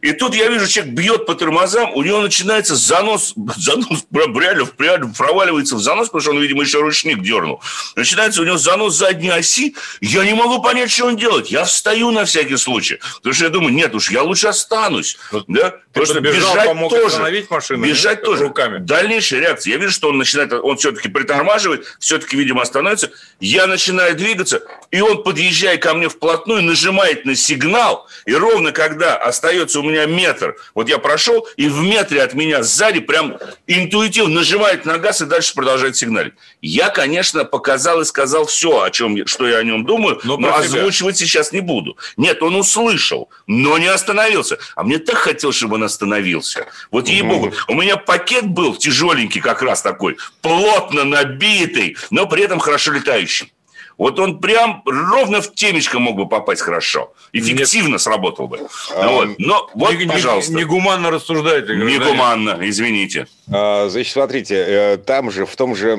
И 0.01 0.13
тут 0.13 0.35
я 0.35 0.47
вижу, 0.47 0.67
человек 0.67 0.93
бьет 0.93 1.25
по 1.25 1.35
тормозам, 1.35 1.91
у 1.95 2.03
него 2.03 2.21
начинается 2.21 2.75
занос, 2.75 3.33
занос 3.57 4.05
реально, 4.13 4.69
реально 4.77 5.13
проваливается 5.17 5.75
в 5.75 5.81
занос, 5.81 6.07
потому 6.07 6.21
что 6.21 6.31
он, 6.31 6.39
видимо, 6.39 6.63
еще 6.63 6.79
ручник 6.79 7.21
дернул. 7.21 7.61
Начинается 7.97 8.41
у 8.41 8.45
него 8.45 8.57
занос 8.57 8.95
задней 8.95 9.31
оси, 9.31 9.75
я 9.99 10.23
не 10.23 10.33
могу 10.33 10.61
понять, 10.61 10.91
что 10.91 11.07
он 11.07 11.17
делает. 11.17 11.47
Я 11.47 11.65
встаю 11.65 12.11
на 12.11 12.23
всякий 12.23 12.55
случай, 12.55 13.01
потому 13.17 13.33
что 13.33 13.43
я 13.43 13.49
думаю, 13.49 13.73
нет 13.73 13.93
уж, 13.95 14.11
я 14.11 14.23
лучше 14.23 14.47
останусь. 14.47 15.17
Да? 15.47 15.73
Потому 15.95 16.07
что 16.07 16.19
бежал, 16.19 16.53
бежать 16.55 16.89
тоже, 16.89 17.21
машину, 17.49 17.85
бежать 17.85 18.21
тоже. 18.21 18.43
Руками. 18.43 18.79
Дальнейшая 18.79 19.39
реакция. 19.39 19.71
Я 19.71 19.77
вижу, 19.77 19.93
что 19.93 20.09
он 20.09 20.17
начинает, 20.17 20.51
он 20.51 20.75
все-таки 20.75 21.07
притормаживает, 21.07 21.85
все-таки, 21.99 22.35
видимо, 22.35 22.61
остановится. 22.61 23.11
Я 23.39 23.65
начинаю 23.65 24.13
двигаться, 24.15 24.61
и 24.91 24.99
он, 24.99 25.23
подъезжая 25.23 25.77
ко 25.77 25.93
мне 25.93 26.09
вплотную, 26.09 26.63
нажимает 26.63 27.23
на 27.23 27.33
сигнал, 27.35 28.09
и 28.25 28.33
ровно 28.33 28.73
когда 28.73 29.15
остается 29.15 29.79
у 29.79 29.83
меня 29.83 30.05
метр. 30.05 30.57
Вот 30.73 30.89
я 30.89 30.97
прошел, 30.97 31.47
и 31.55 31.69
в 31.69 31.81
метре 31.81 32.21
от 32.21 32.33
меня 32.33 32.61
сзади 32.61 32.99
прям 32.99 33.37
интуитивно 33.65 34.35
нажимает 34.35 34.83
на 34.83 34.97
газ 34.97 35.21
и 35.21 35.25
дальше 35.25 35.53
продолжает 35.55 35.95
сигналить. 35.95 36.33
Я, 36.61 36.89
конечно, 36.89 37.45
показал 37.45 38.01
и 38.01 38.05
сказал 38.05 38.47
все, 38.47 38.81
о 38.81 38.89
чем, 38.89 39.25
что 39.27 39.47
я 39.47 39.59
о 39.59 39.63
нем 39.63 39.85
думаю, 39.85 40.19
но, 40.25 40.37
но 40.37 40.53
озвучивать 40.57 41.15
сейчас 41.17 41.53
не 41.53 41.61
буду. 41.61 41.97
Нет, 42.17 42.43
он 42.43 42.57
услышал, 42.57 43.29
но 43.47 43.77
не 43.77 43.87
остановился. 43.87 44.57
А 44.75 44.83
мне 44.83 44.97
так 44.97 45.15
хотелось, 45.15 45.55
чтобы 45.55 45.75
он 45.75 45.84
остановился. 45.85 46.67
Вот 46.91 47.07
ей-богу, 47.07 47.53
у 47.67 47.73
меня 47.73 47.97
пакет 47.97 48.47
был 48.47 48.75
тяжеленький 48.75 49.41
как 49.41 49.61
раз 49.61 49.81
такой, 49.81 50.17
плотно 50.41 51.03
набитый, 51.03 51.97
но 52.11 52.27
при 52.27 52.43
этом 52.43 52.59
хорошо 52.59 52.91
летающий. 52.91 53.54
Вот 53.97 54.19
он 54.19 54.39
прям 54.39 54.81
ровно 54.85 55.41
в 55.41 55.53
темечко 55.53 55.99
мог 55.99 56.15
бы 56.17 56.27
попасть 56.27 56.61
хорошо. 56.61 57.13
Эффективно 57.31 57.93
Нет. 57.93 58.01
сработал 58.01 58.47
бы. 58.47 58.67
А, 58.95 59.07
вот. 59.07 59.29
Но 59.37 59.69
вот, 59.73 59.93
не, 59.95 60.05
пожалуйста. 60.05 60.53
Негуманно 60.53 61.11
рассуждаете. 61.11 61.75
Негуманно, 61.75 62.57
извините. 62.61 63.27
А, 63.51 63.87
значит, 63.89 64.11
смотрите, 64.11 64.55
э, 64.55 64.97
там 64.97 65.31
же, 65.31 65.45
в 65.45 65.55
том 65.55 65.75
же 65.75 65.95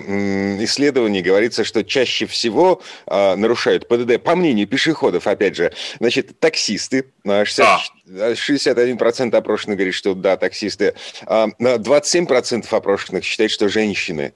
исследовании 0.61 1.23
говорится, 1.23 1.65
что 1.65 1.85
чаще 1.85 2.27
всего 2.27 2.83
а, 3.07 3.37
нарушают 3.37 3.89
ПДД, 3.89 4.23
по 4.23 4.37
мнению 4.37 4.67
пешеходов, 4.67 5.27
опять 5.27 5.57
же, 5.57 5.73
значит, 5.99 6.39
таксисты, 6.39 7.07
60, 7.25 7.69
а. 7.69 8.33
61% 8.33 9.35
опрошенных 9.35 9.77
говорит, 9.79 9.95
что 9.95 10.15
да, 10.15 10.37
таксисты, 10.37 10.95
27% 11.27 12.67
опрошенных 12.71 13.25
считают, 13.25 13.53
что 13.53 13.69
женщины. 13.69 14.35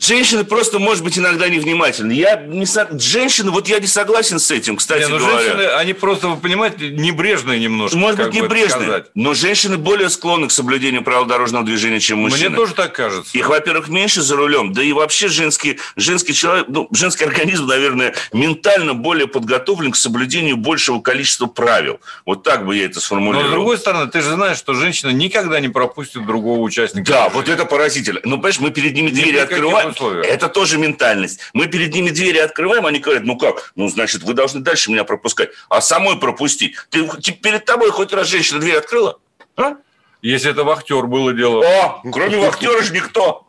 Женщины 0.00 0.44
просто, 0.44 0.78
может 0.78 1.02
быть, 1.02 1.18
иногда 1.18 1.48
невнимательны. 1.48 2.12
Я 2.12 2.36
не 2.36 2.66
со... 2.66 2.88
Женщины, 2.98 3.50
вот 3.50 3.68
я 3.68 3.78
не 3.80 3.86
согласен 3.86 4.38
с 4.38 4.50
этим, 4.50 4.76
кстати 4.76 5.02
не, 5.02 5.08
ну, 5.08 5.18
говоря. 5.18 5.40
Женщины, 5.40 5.62
они 5.62 5.92
просто, 5.92 6.28
вы 6.28 6.36
понимаете, 6.36 6.90
небрежные 6.90 7.58
немножко. 7.58 7.96
Может 7.96 8.18
быть, 8.18 8.34
небрежные, 8.34 9.04
но 9.14 9.34
женщины 9.34 9.76
более 9.76 10.08
склонны 10.08 10.48
к 10.48 10.52
соблюдению 10.52 11.02
правил 11.02 11.24
дорожного 11.24 11.64
движения, 11.64 12.00
чем 12.00 12.18
мужчины. 12.18 12.50
Мне 12.50 12.56
тоже 12.56 12.74
так 12.74 12.92
кажется. 12.94 13.36
Их, 13.36 13.48
во-первых, 13.48 13.88
меньше 13.88 14.22
за 14.22 14.36
рулем, 14.36 14.72
да 14.72 14.82
и 14.82 14.92
вообще 14.92 15.28
женский, 15.28 15.78
женский 15.96 16.34
человек, 16.34 16.66
ну, 16.68 16.88
женский 16.92 17.24
организм, 17.24 17.66
наверное, 17.66 18.14
ментально 18.32 18.94
более 18.94 19.26
подготовлен 19.26 19.92
к 19.92 19.96
соблюдению 19.96 20.56
большего 20.56 21.00
количества 21.00 21.46
правил. 21.46 22.00
Вот 22.24 22.44
так 22.44 22.64
бы 22.64 22.76
я 22.76 22.84
это 22.84 23.00
сформулировал. 23.00 23.44
Но, 23.44 23.48
с 23.48 23.52
другой 23.52 23.78
стороны, 23.78 24.10
ты 24.10 24.20
же 24.20 24.30
знаешь, 24.32 24.58
что 24.58 24.74
женщина 24.74 25.10
никогда 25.10 25.60
не 25.60 25.68
пропустит 25.68 26.24
другого 26.24 26.60
участника. 26.60 27.10
Да, 27.10 27.28
вот 27.28 27.48
это 27.48 27.64
поразительно. 27.64 28.20
Ну, 28.24 28.36
понимаешь, 28.36 28.60
мы 28.60 28.70
перед 28.70 28.94
ними 28.94 29.10
двери 29.10 29.38
открываем 29.38 29.87
условиях. 29.90 30.26
Это 30.26 30.48
тоже 30.48 30.78
ментальность. 30.78 31.40
Мы 31.52 31.66
перед 31.66 31.92
ними 31.94 32.10
двери 32.10 32.38
открываем, 32.38 32.86
они 32.86 32.98
говорят, 32.98 33.24
ну 33.24 33.36
как? 33.36 33.72
Ну, 33.76 33.88
значит, 33.88 34.22
вы 34.22 34.34
должны 34.34 34.60
дальше 34.60 34.90
меня 34.90 35.04
пропускать. 35.04 35.50
А 35.68 35.80
самой 35.80 36.18
пропустить. 36.18 36.76
Ты, 36.90 37.06
перед 37.32 37.64
тобой 37.64 37.90
хоть 37.90 38.12
раз 38.12 38.28
женщина 38.28 38.60
дверь 38.60 38.76
открыла? 38.76 39.18
А? 39.56 39.76
Если 40.22 40.50
это 40.50 40.64
вахтер 40.64 41.06
было 41.06 41.32
дело. 41.32 41.64
О, 41.64 42.02
кроме 42.10 42.38
вахтера 42.38 42.82
же 42.82 42.92
никто. 42.92 43.46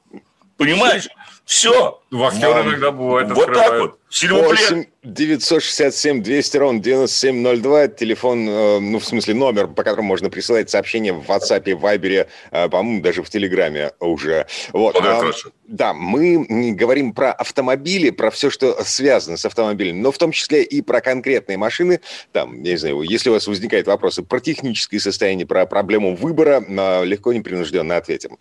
Понимаешь? 0.57 1.07
Все. 1.45 2.01
Вахтер 2.11 2.61
иногда 2.61 2.91
бывает 2.91 3.31
Вот 3.31 3.53
так 3.53 3.79
вот. 3.79 3.98
8 4.11 4.85
967 5.03 6.23
200 6.23 6.57
ровно 6.57 6.81
9702. 6.81 7.87
Телефон, 7.89 8.49
э, 8.49 8.79
ну, 8.79 8.99
в 8.99 9.05
смысле, 9.05 9.33
номер, 9.35 9.67
по 9.67 9.83
которому 9.83 10.07
можно 10.09 10.29
присылать 10.29 10.69
сообщения 10.69 11.13
в 11.13 11.29
WhatsApp, 11.29 11.75
в 11.75 11.85
Viber, 11.85 12.27
э, 12.51 12.69
по-моему, 12.69 13.01
даже 13.01 13.23
в 13.23 13.29
Телеграме 13.29 13.91
уже. 13.99 14.47
Вот. 14.73 14.95
Ну, 14.95 15.01
да, 15.01 15.31
да, 15.67 15.93
мы 15.93 16.73
говорим 16.73 17.13
про 17.13 17.31
автомобили, 17.31 18.09
про 18.09 18.31
все, 18.31 18.49
что 18.49 18.83
связано 18.83 19.37
с 19.37 19.45
автомобилем, 19.45 20.01
но 20.01 20.11
в 20.11 20.17
том 20.17 20.31
числе 20.31 20.63
и 20.63 20.81
про 20.81 21.01
конкретные 21.01 21.57
машины. 21.57 22.01
Там, 22.31 22.61
я 22.63 22.71
не 22.71 22.77
знаю, 22.77 23.01
если 23.03 23.29
у 23.29 23.33
вас 23.33 23.47
возникают 23.47 23.87
вопросы 23.87 24.23
про 24.23 24.39
техническое 24.39 24.99
состояние, 24.99 25.45
про 25.45 25.65
проблему 25.65 26.15
выбора, 26.15 26.63
э, 26.67 27.05
легко, 27.05 27.31
непринужденно 27.31 27.95
ответим. 27.95 28.37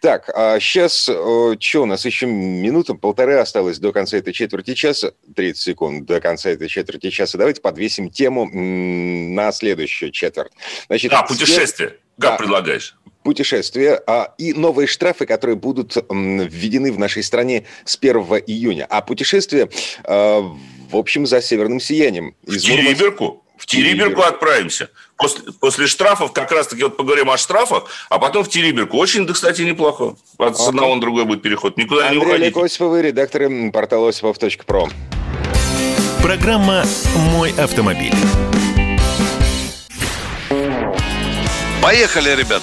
Так, 0.00 0.30
а 0.34 0.58
сейчас, 0.58 1.02
что 1.02 1.82
у 1.82 1.86
нас 1.86 2.04
еще 2.04 2.26
минута, 2.26 2.94
полторы 2.94 3.36
осталось 3.36 3.78
до 3.78 3.92
конца 3.92 4.16
этой 4.16 4.32
четверти 4.32 4.74
часа, 4.74 5.09
30 5.34 5.62
секунд 5.62 6.06
до 6.06 6.20
конца 6.20 6.50
этой 6.50 6.68
четверти 6.68 7.10
часа. 7.10 7.38
Давайте 7.38 7.60
подвесим 7.60 8.10
тему 8.10 8.48
на 8.50 9.52
следующую 9.52 10.10
четверть. 10.10 10.52
Значит, 10.88 11.12
а, 11.12 11.22
путешествие. 11.22 11.96
Как 12.18 12.32
да, 12.32 12.36
предлагаешь? 12.36 12.96
Путешествия 13.22 14.00
а, 14.06 14.34
и 14.38 14.52
новые 14.52 14.86
штрафы, 14.86 15.26
которые 15.26 15.56
будут 15.56 15.96
м, 16.10 16.40
введены 16.46 16.92
в 16.92 16.98
нашей 16.98 17.22
стране 17.22 17.66
с 17.84 17.96
1 17.96 18.16
июня. 18.46 18.86
А 18.88 19.00
путешествие, 19.00 19.68
а, 20.04 20.40
в 20.40 20.96
общем, 20.96 21.26
за 21.26 21.40
северным 21.40 21.80
сиянием. 21.80 22.34
В 22.42 22.56
Териберку? 22.56 23.44
В 23.70 23.72
Териберку 23.72 24.22
отправимся. 24.22 24.90
После, 25.16 25.44
после 25.60 25.86
штрафов, 25.86 26.32
как 26.32 26.50
раз-таки 26.50 26.82
вот 26.82 26.96
поговорим 26.96 27.30
о 27.30 27.38
штрафах, 27.38 27.84
а 28.08 28.18
потом 28.18 28.42
в 28.42 28.48
Териберку. 28.48 28.96
Очень, 28.96 29.28
да, 29.28 29.32
кстати, 29.32 29.62
неплохо. 29.62 30.16
От 30.38 30.56
ага. 30.56 30.68
одного 30.70 30.96
на 30.96 31.00
другой 31.00 31.24
будет 31.24 31.40
переход. 31.40 31.76
Никуда 31.76 32.08
Андрей 32.08 32.18
не 32.18 32.24
уходите. 32.26 32.46
Андрей 32.46 32.64
Осиповый, 32.64 33.02
редактор 33.02 33.48
портала 33.72 34.08
осипов.про. 34.08 34.88
Программа 36.20 36.82
«Мой 37.32 37.52
автомобиль». 37.52 38.12
Поехали, 41.80 42.30
ребят! 42.34 42.62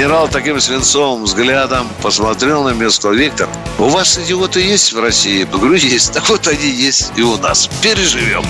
Генерал 0.00 0.28
таким 0.28 0.58
свинцовым 0.58 1.24
взглядом 1.24 1.86
посмотрел 2.00 2.64
на 2.64 2.70
место. 2.70 3.10
Виктор, 3.10 3.50
у 3.78 3.90
вас 3.90 4.18
идиоты 4.18 4.62
есть 4.62 4.94
в 4.94 4.98
России? 4.98 5.40
Я 5.40 5.44
говорю, 5.44 5.74
есть. 5.74 6.14
Так 6.14 6.26
вот 6.30 6.48
они 6.48 6.70
есть 6.70 7.12
и 7.16 7.22
у 7.22 7.36
нас. 7.36 7.68
Переживем. 7.82 8.42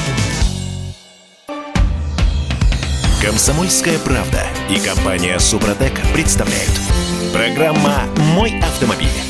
Комсомольская 3.20 3.98
правда 3.98 4.46
и 4.70 4.78
компания 4.78 5.40
Супротек 5.40 5.94
представляют. 6.14 6.70
Программа 7.32 8.04
«Мой 8.36 8.56
автомобиль». 8.60 9.29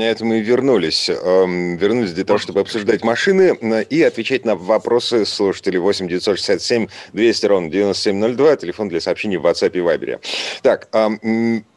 Это 0.00 0.24
мы 0.24 0.40
вернулись. 0.40 1.08
Эм, 1.08 1.76
вернулись 1.76 2.12
для 2.12 2.24
того, 2.24 2.38
чтобы 2.38 2.60
обсуждать 2.60 3.02
машины 3.04 3.56
э, 3.60 3.84
и 3.84 4.02
отвечать 4.02 4.44
на 4.44 4.56
вопросы 4.56 5.24
слушателей 5.24 5.78
8 5.78 6.08
967 6.08 6.88
200 7.12 7.46
ровно 7.46 7.70
9702, 7.70 8.56
телефон 8.56 8.88
для 8.88 9.00
сообщений 9.00 9.36
в 9.36 9.46
WhatsApp 9.46 9.72
и 9.72 9.78
Viber. 9.78 10.20
Так, 10.62 10.88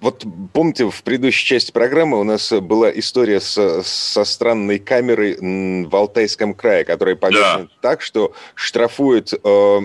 вот 0.02 0.26
помните, 0.54 0.90
в 0.90 1.04
предыдущей 1.04 1.46
части 1.46 1.72
программы 1.72 2.20
у 2.20 2.24
нас 2.24 2.52
была 2.52 2.92
история 2.92 3.40
с, 3.40 3.84
со 3.84 4.24
странной 4.24 4.80
камерой 4.80 5.38
в 5.86 5.96
Алтайском 5.96 6.54
крае, 6.54 6.86
которая 6.86 7.16
повешена 7.16 7.60
да. 7.60 7.68
так, 7.82 8.02
что 8.02 8.34
штрафует 8.56 9.34
э, 9.34 9.80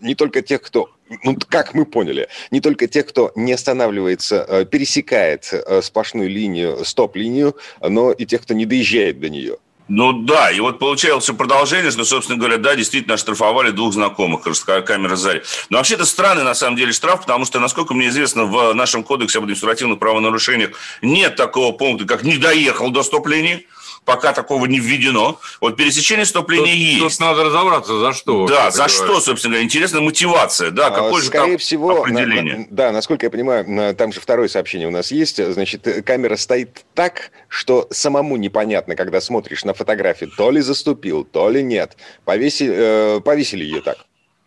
не 0.00 0.14
только 0.14 0.42
тех, 0.42 0.62
кто 0.62 0.90
ну, 1.24 1.36
как 1.48 1.74
мы 1.74 1.84
поняли, 1.84 2.28
не 2.50 2.60
только 2.60 2.86
тех, 2.86 3.06
кто 3.06 3.32
не 3.34 3.52
останавливается, 3.52 4.44
э, 4.48 4.64
пересекает 4.64 5.48
э, 5.52 5.82
сплошную 5.82 6.28
линию, 6.28 6.84
стоп-линию, 6.84 7.56
но 7.80 8.12
и 8.12 8.26
тех, 8.26 8.42
кто 8.42 8.54
не 8.54 8.66
доезжает 8.66 9.20
до 9.20 9.28
нее. 9.28 9.56
Ну 9.88 10.12
да, 10.12 10.50
и 10.50 10.60
вот 10.60 10.78
получалось 10.78 11.24
все 11.24 11.32
продолжение, 11.32 11.90
что, 11.90 12.04
собственно 12.04 12.38
говоря, 12.38 12.58
да, 12.58 12.76
действительно 12.76 13.14
оштрафовали 13.14 13.70
двух 13.70 13.94
знакомых, 13.94 14.42
камера 14.84 15.16
сзади. 15.16 15.42
Но 15.70 15.78
вообще 15.78 15.94
это 15.94 16.04
странный, 16.04 16.44
на 16.44 16.54
самом 16.54 16.76
деле, 16.76 16.92
штраф, 16.92 17.22
потому 17.22 17.46
что, 17.46 17.58
насколько 17.58 17.94
мне 17.94 18.08
известно, 18.08 18.44
в 18.44 18.74
нашем 18.74 19.02
кодексе 19.02 19.38
об 19.38 19.44
административных 19.44 19.98
правонарушениях 19.98 20.72
нет 21.00 21.36
такого 21.36 21.72
пункта, 21.72 22.04
как 22.04 22.22
«не 22.22 22.36
доехал 22.36 22.90
до 22.90 23.02
стоп-линии» 23.02 23.66
пока 24.04 24.32
такого 24.32 24.66
не 24.66 24.80
введено. 24.80 25.40
Вот 25.60 25.76
пересечение 25.76 26.26
стоп-линии 26.26 26.74
есть. 26.74 27.18
Тут 27.18 27.20
надо 27.20 27.44
разобраться, 27.44 27.98
за 27.98 28.12
что. 28.12 28.46
Да, 28.46 28.70
за 28.70 28.88
что, 28.88 29.20
собственно 29.20 29.52
говоря. 29.52 29.64
Интересная 29.64 30.00
мотивация. 30.00 30.70
Да, 30.70 30.90
какое 30.90 31.22
же 31.22 31.28
Скорее 31.28 31.58
всего, 31.58 32.00
определение. 32.00 32.54
На, 32.54 32.60
на, 32.60 32.66
да, 32.70 32.92
насколько 32.92 33.26
я 33.26 33.30
понимаю, 33.30 33.94
там 33.94 34.12
же 34.12 34.20
второе 34.20 34.48
сообщение 34.48 34.88
у 34.88 34.92
нас 34.92 35.10
есть. 35.10 35.42
Значит, 35.52 35.86
камера 36.04 36.36
стоит 36.36 36.84
так, 36.94 37.30
что 37.48 37.86
самому 37.90 38.36
непонятно, 38.36 38.96
когда 38.96 39.20
смотришь 39.20 39.64
на 39.64 39.74
фотографии, 39.74 40.26
то 40.36 40.50
ли 40.50 40.60
заступил, 40.60 41.24
то 41.24 41.48
ли 41.50 41.62
нет. 41.62 41.96
Повесили, 42.24 42.74
э, 42.74 43.20
повесили 43.20 43.64
ее 43.64 43.80
так. 43.80 43.98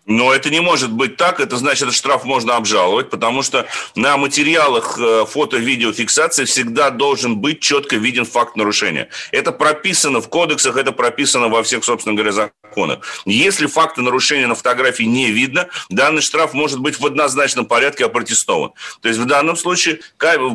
Но 0.05 0.33
это 0.33 0.49
не 0.49 0.59
может 0.59 0.91
быть 0.91 1.15
так, 1.15 1.39
это 1.39 1.57
значит, 1.57 1.93
штраф 1.93 2.23
можно 2.23 2.55
обжаловать, 2.55 3.09
потому 3.09 3.43
что 3.43 3.67
на 3.95 4.17
материалах 4.17 4.97
э, 4.99 5.25
фото-видеофиксации 5.27 6.45
всегда 6.45 6.89
должен 6.89 7.37
быть 7.37 7.59
четко 7.59 7.97
виден 7.97 8.25
факт 8.25 8.55
нарушения. 8.55 9.09
Это 9.31 9.51
прописано 9.51 10.19
в 10.19 10.27
кодексах, 10.27 10.75
это 10.77 10.91
прописано 10.91 11.49
во 11.49 11.61
всех, 11.61 11.83
собственно 11.83 12.15
говоря, 12.15 12.31
законах 12.31 12.60
законах. 12.71 12.99
Если 13.25 13.67
факты 13.67 14.01
нарушения 14.01 14.47
на 14.47 14.55
фотографии 14.55 15.03
не 15.03 15.31
видно, 15.31 15.67
данный 15.89 16.21
штраф 16.21 16.53
может 16.53 16.79
быть 16.79 16.99
в 16.99 17.05
однозначном 17.05 17.65
порядке 17.65 18.05
опротестован. 18.05 18.71
То 19.01 19.09
есть 19.09 19.19
в 19.19 19.25
данном 19.25 19.55
случае 19.55 19.99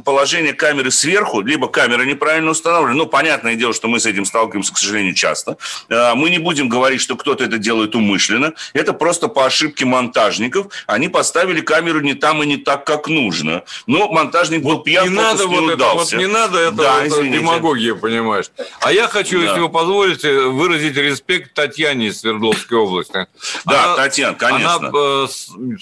положение 0.05 0.55
камеры 0.55 0.91
сверху, 0.91 1.41
либо 1.41 1.69
камера 1.69 2.03
неправильно 2.03 2.51
установлена. 2.51 2.95
Ну, 2.95 3.07
понятное 3.07 3.55
дело, 3.55 3.75
что 3.75 3.89
мы 3.89 4.01
с 4.01 4.07
этим 4.07 4.25
сталкиваемся, 4.25 4.73
к 4.73 4.79
сожалению, 4.79 5.15
часто. 5.15 5.57
А, 5.91 6.15
мы 6.15 6.31
не 6.31 6.39
будем 6.39 6.69
говорить, 6.69 7.01
что 7.01 7.17
кто-то 7.17 7.45
это 7.45 7.59
делает 7.59 7.95
умышленно. 7.95 8.55
Это 8.73 8.93
просто 8.93 9.29
по 9.29 9.45
ошибке 9.45 9.85
монтажников. 9.85 10.67
Они 10.87 11.09
поставили 11.09 11.61
камеру 11.61 12.01
не 12.01 12.15
там 12.15 12.43
и 12.43 12.47
не 12.47 12.57
так, 12.57 12.87
как 12.87 13.09
нужно. 13.09 13.63
Но 13.87 14.11
монтажник 14.11 14.63
был 14.63 14.81
пьян, 14.81 15.09
не 15.09 15.15
надо 15.15 15.47
не 15.47 15.61
вот 15.61 15.75
удался. 15.75 16.17
Это, 16.17 16.17
вот 16.17 16.27
не 16.27 16.27
надо 16.27 16.59
это, 16.59 16.77
да, 16.77 17.05
это 17.05 17.23
демагогия, 17.23 17.95
понимаешь. 17.95 18.47
А 18.81 18.93
я 18.93 19.09
хочу, 19.09 19.39
да. 19.39 19.47
если 19.47 19.61
вы 19.61 19.69
позволите, 19.69 20.41
выразить 20.41 20.97
респект 20.97 21.55
Татьяне 21.55 22.06
из 22.09 22.21
Свердловской 22.21 22.79
области. 22.79 23.27
Да, 23.65 23.85
она, 23.85 23.97
Татьяна, 23.97 24.35
конечно. 24.37 24.75
Она 24.75 24.91
э, 24.95 25.27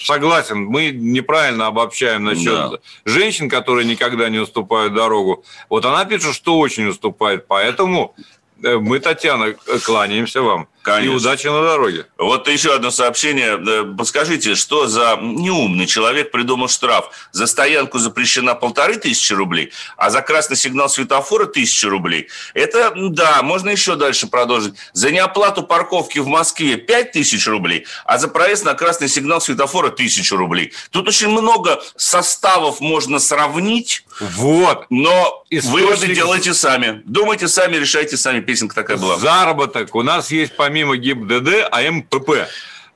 согласен, 0.01 0.65
мы 0.65 0.91
неправильно 0.91 1.67
обобщаем 1.67 2.23
насчет 2.23 2.53
да. 2.53 2.71
женщин, 3.05 3.49
которые 3.49 3.85
никогда 3.85 4.29
не 4.29 4.39
уступают 4.39 4.93
дорогу. 4.93 5.43
Вот 5.69 5.85
она 5.85 6.05
пишет, 6.05 6.35
что 6.35 6.59
очень 6.59 6.87
уступает, 6.87 7.47
поэтому 7.47 8.15
э, 8.63 8.77
мы, 8.77 8.99
Татьяна, 8.99 9.53
кланяемся 9.85 10.41
вам. 10.41 10.67
Конечно. 10.85 11.13
И 11.13 11.15
удачи 11.15 11.47
на 11.47 11.63
дороге. 11.63 12.05
Вот 12.15 12.47
еще 12.47 12.75
одно 12.75 12.91
сообщение. 12.91 13.59
Э, 13.59 13.83
подскажите, 13.97 14.53
что 14.53 14.85
за 14.85 15.17
неумный 15.19 15.87
человек 15.87 16.29
придумал 16.29 16.67
штраф? 16.67 17.09
За 17.31 17.47
стоянку 17.47 17.97
запрещена 17.97 18.53
полторы 18.53 18.97
тысячи 18.97 19.33
рублей, 19.33 19.71
а 19.97 20.11
за 20.11 20.21
красный 20.21 20.55
сигнал 20.55 20.87
светофора 20.87 21.47
тысяча 21.47 21.89
рублей. 21.89 22.27
Это, 22.53 22.93
да, 22.95 23.41
можно 23.41 23.71
еще 23.71 23.95
дальше 23.95 24.27
продолжить. 24.27 24.75
За 24.93 25.09
неоплату 25.09 25.63
парковки 25.63 26.19
в 26.19 26.27
Москве 26.27 26.77
пять 26.77 27.13
тысяч 27.13 27.47
рублей, 27.47 27.87
а 28.05 28.19
за 28.19 28.27
проезд 28.27 28.63
на 28.63 28.75
красный 28.75 29.09
сигнал 29.09 29.41
светофора 29.41 29.89
тысячу 29.89 30.37
рублей. 30.37 30.71
Тут 30.91 31.07
очень 31.07 31.29
много 31.29 31.81
составов 31.95 32.79
можно 32.79 33.17
сравнить. 33.17 34.05
Вот. 34.19 34.85
Но 34.91 35.43
Источник... 35.49 35.73
выводы 35.73 36.13
делайте 36.13 36.53
сами. 36.53 37.01
Думайте 37.05 37.47
сами, 37.47 37.75
решайте 37.77 38.17
сами. 38.17 38.39
Песенка 38.39 38.75
такая 38.75 38.97
была. 38.97 39.17
Заработок. 39.17 39.95
У 39.95 40.03
нас 40.03 40.29
есть 40.29 40.55
помимо 40.55 40.74
помимо 40.75 40.97
ГИБДД, 40.97 41.69
а 41.71 41.89
МПП 41.89 42.49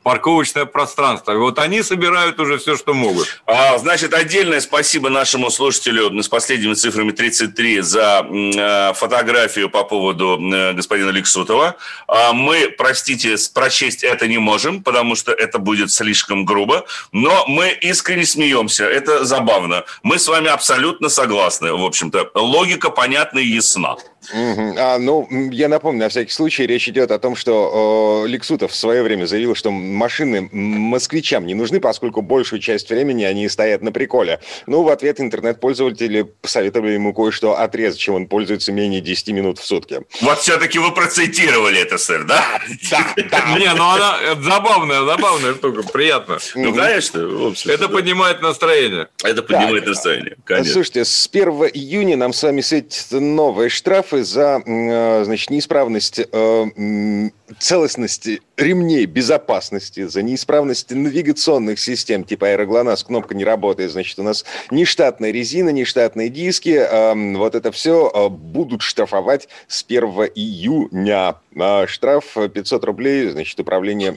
парковочное 0.03 0.65
пространство. 0.65 1.33
Вот 1.33 1.59
они 1.59 1.83
собирают 1.83 2.39
уже 2.39 2.57
все, 2.57 2.75
что 2.77 2.93
могут. 2.93 3.41
А, 3.45 3.77
значит, 3.77 4.13
отдельное 4.13 4.59
спасибо 4.59 5.09
нашему 5.09 5.49
слушателю 5.49 6.21
с 6.21 6.27
последними 6.27 6.73
цифрами 6.73 7.11
33 7.11 7.81
за 7.81 8.25
э, 8.25 8.93
фотографию 8.95 9.69
по 9.69 9.83
поводу 9.83 10.39
э, 10.41 10.73
господина 10.73 11.09
Ликсутова. 11.09 11.75
А 12.07 12.33
мы, 12.33 12.73
простите, 12.77 13.35
прочесть 13.53 14.03
это 14.03 14.27
не 14.27 14.37
можем, 14.37 14.83
потому 14.83 15.15
что 15.15 15.31
это 15.31 15.59
будет 15.59 15.91
слишком 15.91 16.43
грубо, 16.45 16.85
но 17.11 17.45
мы 17.47 17.69
искренне 17.69 18.25
смеемся. 18.25 18.85
Это 18.85 19.25
забавно. 19.25 19.83
Мы 20.01 20.17
с 20.17 20.27
вами 20.27 20.47
абсолютно 20.47 21.09
согласны, 21.09 21.73
в 21.73 21.83
общем-то. 21.83 22.31
Логика 22.35 22.89
понятна 22.89 23.39
и 23.39 23.47
ясна. 23.47 23.95
Угу. 24.33 24.75
А, 24.77 24.97
ну, 24.99 25.27
я 25.51 25.69
напомню, 25.69 26.01
на 26.01 26.09
всякий 26.09 26.31
случай, 26.31 26.65
речь 26.67 26.87
идет 26.87 27.11
о 27.11 27.19
том, 27.19 27.35
что 27.35 28.23
э, 28.25 28.27
Лексутов 28.29 28.71
в 28.71 28.75
свое 28.75 29.01
время 29.01 29.25
заявил, 29.25 29.55
что 29.55 29.71
машины 29.71 30.49
москвичам 30.51 31.45
не 31.45 31.55
нужны, 31.55 31.79
поскольку 31.79 32.21
большую 32.21 32.59
часть 32.59 32.89
времени 32.89 33.23
они 33.23 33.47
стоят 33.49 33.81
на 33.81 33.91
приколе. 33.91 34.39
Ну, 34.67 34.83
в 34.83 34.89
ответ 34.89 35.19
интернет-пользователи 35.19 36.23
посоветовали 36.41 36.91
ему 36.91 37.13
кое-что 37.13 37.59
отрезать, 37.59 37.99
чем 37.99 38.15
он 38.15 38.27
пользуется 38.27 38.71
менее 38.71 39.01
10 39.01 39.29
минут 39.29 39.59
в 39.59 39.65
сутки. 39.65 40.01
Вот 40.21 40.39
все-таки 40.39 40.79
вы 40.79 40.91
процитировали 40.91 41.81
это, 41.81 41.97
сэр, 41.97 42.25
да? 42.25 42.61
Да, 42.91 43.13
да. 43.15 43.55
Не, 43.59 43.73
ну 43.73 43.89
она 43.89 44.17
забавная, 44.41 45.03
забавная 45.03 45.53
штука, 45.55 45.83
приятно. 45.83 46.37
Ну, 46.55 46.73
конечно. 46.73 47.53
Это 47.65 47.89
поднимает 47.89 48.41
настроение. 48.41 49.07
Это 49.23 49.41
поднимает 49.43 49.85
настроение, 49.87 50.35
конечно. 50.43 50.73
Слушайте, 50.73 51.05
с 51.05 51.29
1 51.31 51.49
июня 51.73 52.17
нам 52.17 52.33
с 52.33 52.43
вами 52.43 52.61
светит 52.61 53.07
новый 53.11 53.69
штраф 53.69 54.08
штрафы 54.09 54.23
за 54.23 54.61
э, 54.65 55.23
значит, 55.23 55.49
неисправность 55.49 56.19
э, 56.19 57.29
целостности 57.59 58.41
ремней 58.57 59.05
безопасности, 59.05 60.07
за 60.07 60.21
неисправность 60.21 60.91
навигационных 60.91 61.79
систем 61.79 62.23
типа 62.23 62.47
аэроглонасс, 62.47 63.03
кнопка 63.03 63.35
не 63.35 63.43
работает, 63.43 63.91
значит, 63.91 64.17
у 64.19 64.23
нас 64.23 64.45
нештатная 64.71 65.31
резина, 65.31 65.69
нештатные 65.69 66.29
диски, 66.29 66.77
э, 66.79 67.35
вот 67.37 67.55
это 67.55 67.71
все 67.71 68.29
будут 68.29 68.81
штрафовать 68.81 69.47
с 69.67 69.83
1 69.83 70.03
июня. 70.35 71.35
А 71.59 71.87
штраф 71.87 72.35
500 72.35 72.83
рублей, 72.83 73.29
значит, 73.29 73.59
управление 73.59 74.15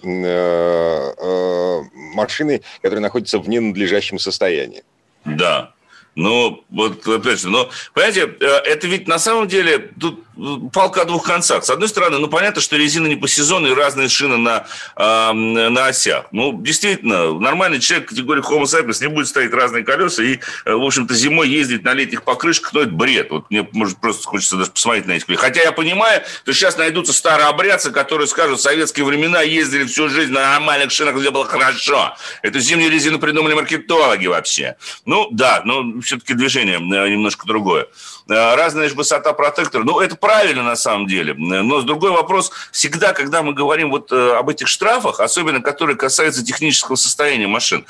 машиной, 2.15 2.63
которая 2.81 3.01
находится 3.01 3.39
в 3.39 3.49
ненадлежащем 3.49 4.19
состоянии. 4.19 4.85
Да, 5.25 5.73
ну, 6.14 6.64
вот 6.69 7.07
опять 7.07 7.40
же, 7.40 7.49
но, 7.49 7.71
понимаете, 7.95 8.35
э, 8.38 8.45
это 8.45 8.87
ведь 8.87 9.09
на 9.09 9.19
самом 9.19 9.49
деле 9.49 9.78
тут 9.99 10.25
палка 10.73 11.02
о 11.02 11.04
двух 11.04 11.25
концах. 11.25 11.64
С 11.64 11.71
одной 11.71 11.88
стороны, 11.88 12.19
ну, 12.19 12.28
понятно, 12.28 12.61
что 12.61 12.76
резина 12.76 13.07
не 13.07 13.16
по 13.16 13.28
сезону 13.28 13.69
и 13.69 13.75
разные 13.75 14.09
шины 14.09 14.37
на, 14.37 14.66
э, 14.97 15.33
на 15.33 15.87
осях. 15.87 16.26
Ну, 16.33 16.59
действительно, 16.61 17.33
нормальный 17.38 17.81
человек 17.81 18.09
категории 18.09 18.42
Homo 18.42 18.64
sapiens 18.64 19.00
не 19.00 19.09
будет 19.09 19.28
ставить 19.28 19.52
разные 19.52 19.85
колеса 19.85 20.23
и, 20.23 20.38
э, 20.64 20.73
в 20.75 20.83
общем-то, 20.83 21.14
зимой 21.14 21.49
ездить 21.49 21.85
на 21.85 21.95
летних 21.95 22.25
покрышках, 22.25 22.73
ну, 22.73 22.81
это 22.81 22.90
бред. 22.90 23.31
Вот 23.31 23.50
мне, 23.50 23.66
может, 23.73 23.99
просто 23.99 24.26
хочется 24.26 24.57
даже 24.57 24.71
посмотреть 24.71 25.07
на 25.07 25.12
эти 25.12 25.33
Хотя 25.35 25.62
я 25.62 25.73
понимаю, 25.73 26.23
что 26.42 26.52
сейчас 26.52 26.76
найдутся 26.76 27.12
старые 27.12 27.49
обрядцы, 27.49 27.90
которые 27.90 28.26
скажут, 28.26 28.59
в 28.59 28.62
советские 28.62 29.07
времена 29.07 29.42
ездили 29.42 29.85
всю 29.85 30.09
жизнь 30.09 30.33
на 30.33 30.52
нормальных 30.52 30.90
шинах, 30.90 31.16
где 31.16 31.31
было 31.31 31.45
хорошо. 31.45 32.16
Эту 32.42 32.61
зимнюю 32.61 32.90
резину 32.90 33.19
придумали 33.19 33.54
маркетологи 33.54 34.26
вообще. 34.26 34.76
Ну, 35.07 35.29
да, 35.31 35.62
но 35.64 36.02
все-таки 36.03 36.35
движение 36.35 36.77
э, 36.77 37.09
немножко 37.09 37.47
другое. 37.47 37.87
Э, 38.29 38.55
разная 38.55 38.88
же 38.88 38.95
высота 38.95 39.33
протектора. 39.33 39.85
Ну, 39.85 40.01
это 40.01 40.17
правильно 40.17 40.62
на 40.62 40.77
самом 40.77 41.07
деле. 41.07 41.35
Но 41.35 41.81
с 41.81 41.85
другой 41.85 42.11
вопрос, 42.11 42.53
всегда, 42.71 43.12
когда 43.12 43.43
мы 43.43 43.55
говорим 43.55 43.91
вот 43.91 44.12
э, 44.12 44.37
об 44.37 44.49
этих 44.49 44.69
штрафах, 44.69 45.21
особенно 45.21 45.61
которые 45.61 45.97
касаются 45.97 46.45
технического 46.45 46.97
состояния 46.97 47.47
машин, 47.47 47.87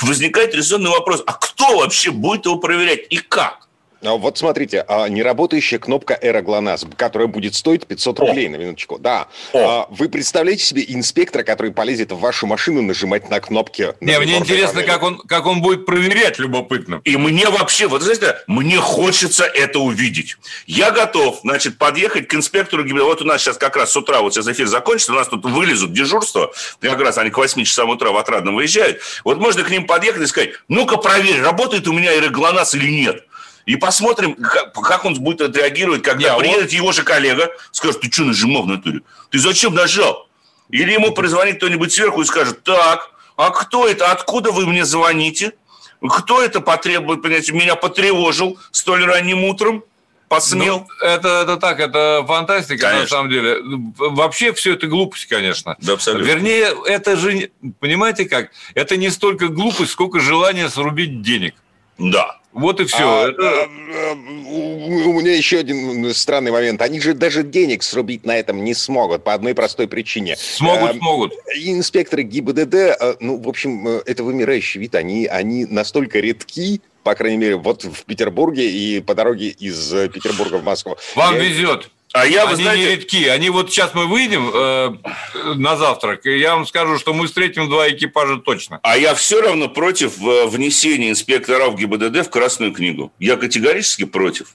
возникает 0.00 0.54
резонный 0.54 0.90
вопрос, 0.90 1.22
а 1.26 1.32
кто 1.32 1.78
вообще 1.78 2.10
будет 2.10 2.46
его 2.46 2.56
проверять 2.56 3.06
и 3.10 3.18
как? 3.18 3.68
А 4.04 4.14
вот 4.16 4.36
смотрите, 4.36 4.84
а 4.88 5.08
неработающая 5.08 5.78
кнопка 5.78 6.18
«Эроглонасс», 6.20 6.84
которая 6.96 7.28
будет 7.28 7.54
стоить 7.54 7.86
500 7.86 8.18
рублей, 8.18 8.48
О. 8.48 8.50
на 8.50 8.56
минуточку. 8.56 8.98
Да. 8.98 9.28
О. 9.52 9.58
А 9.58 9.86
вы 9.90 10.08
представляете 10.08 10.64
себе 10.64 10.84
инспектора, 10.88 11.44
который 11.44 11.72
полезет 11.72 12.10
в 12.10 12.18
вашу 12.18 12.46
машину 12.46 12.82
нажимать 12.82 13.30
на 13.30 13.40
кнопки? 13.40 13.94
Не, 14.00 14.18
мне 14.18 14.38
интересно, 14.38 14.82
как 14.82 15.02
он, 15.02 15.18
как 15.18 15.46
он 15.46 15.62
будет 15.62 15.86
проверять, 15.86 16.38
любопытно. 16.38 17.00
И 17.04 17.16
мне 17.16 17.48
вообще, 17.48 17.86
вот 17.86 18.02
знаете, 18.02 18.38
мне 18.48 18.78
хочется 18.78 19.44
это 19.44 19.78
увидеть. 19.78 20.36
Я 20.66 20.90
готов, 20.90 21.40
значит, 21.42 21.78
подъехать 21.78 22.26
к 22.26 22.34
инспектору 22.34 22.84
ГИБДД. 22.84 23.04
Вот 23.04 23.22
у 23.22 23.24
нас 23.24 23.40
сейчас 23.40 23.56
как 23.56 23.76
раз 23.76 23.92
с 23.92 23.96
утра, 23.96 24.20
вот 24.20 24.34
сейчас 24.34 24.48
эфир 24.48 24.66
закончится, 24.66 25.12
у 25.12 25.16
нас 25.16 25.28
тут 25.28 25.44
вылезут 25.44 25.92
дежурство, 25.92 26.52
как 26.80 27.00
раз 27.00 27.18
они 27.18 27.30
к 27.30 27.36
8 27.36 27.62
часам 27.64 27.90
утра 27.90 28.10
в 28.10 28.16
Отрадном 28.16 28.56
выезжают. 28.56 29.00
Вот 29.24 29.38
можно 29.38 29.62
к 29.62 29.70
ним 29.70 29.86
подъехать 29.86 30.22
и 30.22 30.26
сказать, 30.26 30.50
ну-ка 30.68 30.96
проверь, 30.96 31.40
работает 31.40 31.86
у 31.86 31.92
меня 31.92 32.12
«Эроглонасс» 32.16 32.74
или 32.74 32.90
нет. 32.90 33.24
И 33.66 33.76
посмотрим, 33.76 34.34
как, 34.34 34.72
как 34.72 35.04
он 35.04 35.14
будет 35.14 35.40
отреагировать, 35.40 36.02
когда 36.02 36.30
Нет, 36.30 36.38
приедет 36.38 36.70
он... 36.70 36.76
его 36.76 36.92
же 36.92 37.02
коллега, 37.02 37.50
скажет, 37.70 38.00
ты 38.00 38.10
что 38.10 38.24
нажимал 38.24 38.64
в 38.64 38.66
натуре? 38.66 39.00
Ты 39.30 39.38
зачем 39.38 39.74
нажал? 39.74 40.28
Или 40.70 40.92
ему 40.92 41.12
прозвонит 41.12 41.58
кто-нибудь 41.58 41.92
сверху 41.92 42.22
и 42.22 42.24
скажет, 42.24 42.62
так, 42.64 43.10
а 43.36 43.50
кто 43.50 43.86
это? 43.86 44.10
Откуда 44.10 44.50
вы 44.50 44.66
мне 44.66 44.84
звоните? 44.84 45.52
Кто 46.00 46.42
это 46.42 46.60
потребует, 46.60 47.22
понимаете, 47.22 47.52
меня 47.52 47.76
потревожил 47.76 48.58
столь 48.72 49.04
ранним 49.04 49.44
утром? 49.44 49.84
посмел. 50.32 50.86
Ну, 50.88 51.06
это, 51.06 51.28
это 51.42 51.56
так, 51.58 51.78
это 51.78 52.24
фантастика 52.26 52.86
конечно. 52.86 53.02
на 53.02 53.08
самом 53.08 53.30
деле. 53.30 53.58
Вообще 53.98 54.54
все 54.54 54.72
это 54.72 54.86
глупость, 54.86 55.26
конечно. 55.26 55.76
Да, 55.78 55.92
абсолютно. 55.92 56.26
Вернее, 56.26 56.74
это 56.86 57.16
же, 57.16 57.50
понимаете 57.80 58.24
как, 58.24 58.50
это 58.74 58.96
не 58.96 59.10
столько 59.10 59.48
глупость, 59.48 59.92
сколько 59.92 60.20
желание 60.20 60.70
срубить 60.70 61.20
денег. 61.20 61.54
Да. 61.98 62.38
Вот 62.52 62.80
и 62.80 62.84
все. 62.84 63.02
А, 63.02 63.28
это... 63.28 63.42
а, 63.42 64.12
а 64.12 64.12
у 64.12 65.12
меня 65.12 65.34
еще 65.34 65.58
один 65.58 66.12
странный 66.12 66.50
момент. 66.50 66.82
Они 66.82 67.00
же 67.00 67.14
даже 67.14 67.42
денег 67.42 67.82
срубить 67.82 68.26
на 68.26 68.36
этом 68.36 68.62
не 68.62 68.74
смогут 68.74 69.24
по 69.24 69.32
одной 69.32 69.54
простой 69.54 69.88
причине. 69.88 70.36
Смогут, 70.36 70.90
а, 70.90 70.94
смогут. 70.94 71.32
Инспекторы 71.56 72.22
ГИБДД, 72.22 72.74
а, 72.74 73.16
ну, 73.20 73.38
в 73.38 73.48
общем, 73.48 73.88
э, 73.88 74.02
это 74.04 74.22
вымирающий 74.22 74.80
вид. 74.80 74.94
Они, 74.94 75.26
они 75.26 75.64
настолько 75.64 76.20
редки, 76.20 76.82
по 77.02 77.14
крайней 77.14 77.38
мере, 77.38 77.56
вот 77.56 77.84
в 77.84 78.04
Петербурге 78.04 78.70
и 78.70 79.00
по 79.00 79.14
дороге 79.14 79.48
из 79.48 79.92
э, 79.92 80.08
Петербурга 80.08 80.56
в 80.56 80.64
Москву. 80.64 80.96
Вам 81.14 81.34
Я... 81.34 81.40
везет. 81.40 81.90
А 82.12 82.26
я, 82.26 82.44
они 82.44 82.62
знаете... 82.62 82.82
не 82.82 82.90
редки. 82.90 83.26
Они 83.28 83.50
вот 83.50 83.70
сейчас 83.70 83.94
мы 83.94 84.06
выйдем 84.06 84.50
э, 84.52 85.54
на 85.54 85.76
завтрак, 85.76 86.26
и 86.26 86.38
я 86.38 86.54
вам 86.54 86.66
скажу, 86.66 86.98
что 86.98 87.14
мы 87.14 87.26
встретим 87.26 87.68
два 87.68 87.88
экипажа 87.88 88.36
точно. 88.36 88.80
А 88.82 88.96
я 88.98 89.14
все 89.14 89.40
равно 89.40 89.68
против 89.68 90.20
э, 90.20 90.46
внесения 90.46 91.10
инспекторов 91.10 91.76
ГИБДД 91.76 92.26
в 92.26 92.30
Красную 92.30 92.72
книгу. 92.72 93.12
Я 93.18 93.36
категорически 93.36 94.04
против. 94.04 94.54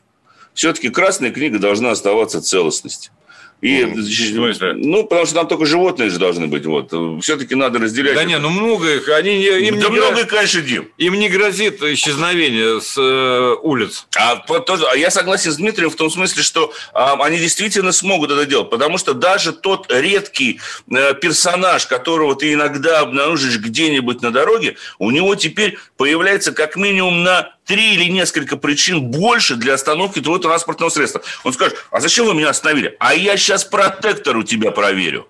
Все-таки 0.53 0.89
Красная 0.89 1.31
книга 1.31 1.57
должна 1.59 1.91
оставаться 1.91 2.41
целостности. 2.41 3.11
И, 3.59 3.81
mm. 3.81 4.73
ну, 4.75 5.03
потому 5.03 5.25
что 5.25 5.35
там 5.35 5.47
только 5.47 5.65
животные 5.65 6.11
же 6.11 6.19
должны 6.19 6.45
быть. 6.45 6.65
Вот. 6.65 6.93
Все-таки 7.23 7.55
надо 7.55 7.79
разделять. 7.79 8.13
Да 8.13 8.23
не, 8.23 8.37
ну 8.37 8.49
много 8.49 8.95
их. 8.95 9.09
Они, 9.09 9.43
им 9.43 9.79
да 9.79 9.89
не 9.89 9.95
много, 9.95 10.11
грозит, 10.11 10.29
конечно, 10.29 10.61
Дим. 10.61 10.89
Им 10.97 11.15
не 11.15 11.27
грозит 11.27 11.81
исчезновение 11.81 12.79
с 12.79 12.95
э, 12.97 13.55
улиц. 13.63 14.05
А, 14.15 14.35
тоже, 14.59 14.85
а 14.85 14.95
я 14.95 15.09
согласен 15.09 15.51
с 15.51 15.57
Дмитрием 15.57 15.89
в 15.89 15.95
том 15.95 16.11
смысле, 16.11 16.43
что 16.43 16.71
а, 16.93 17.13
они 17.23 17.39
действительно 17.39 17.91
смогут 17.91 18.29
это 18.29 18.45
делать. 18.45 18.69
Потому 18.69 18.99
что 18.99 19.15
даже 19.15 19.53
тот 19.53 19.87
редкий 19.91 20.59
э, 20.91 21.15
персонаж, 21.15 21.87
которого 21.87 22.35
ты 22.35 22.53
иногда 22.53 22.99
обнаружишь 22.99 23.57
где-нибудь 23.57 24.21
на 24.21 24.31
дороге, 24.31 24.77
у 24.99 25.09
него 25.09 25.33
теперь 25.33 25.79
появляется 25.97 26.51
как 26.51 26.75
минимум 26.75 27.23
на 27.23 27.56
три 27.67 27.93
или 27.93 28.05
несколько 28.05 28.57
причин 28.57 29.03
больше 29.03 29.55
для 29.55 29.75
остановки 29.75 30.19
твоего 30.19 30.39
транспортного 30.39 30.89
средства. 30.89 31.21
Он 31.43 31.53
скажет, 31.53 31.77
а 31.91 31.99
зачем 31.99 32.25
вы 32.25 32.33
меня 32.33 32.49
остановили? 32.49 32.95
А 32.99 33.13
я 33.13 33.37
сейчас 33.37 33.63
протектор 33.63 34.37
у 34.37 34.43
тебя 34.43 34.71
проверю. 34.71 35.27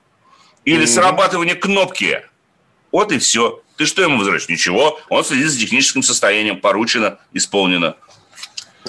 Или 0.64 0.84
mm-hmm. 0.84 0.88
срабатывание 0.88 1.56
кнопки. 1.56 2.24
Вот 2.92 3.12
и 3.12 3.18
все. 3.18 3.62
Ты 3.76 3.86
что 3.86 4.02
ему 4.02 4.18
возвращаешь? 4.18 4.50
Ничего. 4.50 5.00
Он 5.10 5.24
следит 5.24 5.50
за 5.50 5.60
техническим 5.60 6.04
состоянием. 6.04 6.60
Поручено, 6.60 7.20
исполнено. 7.34 7.96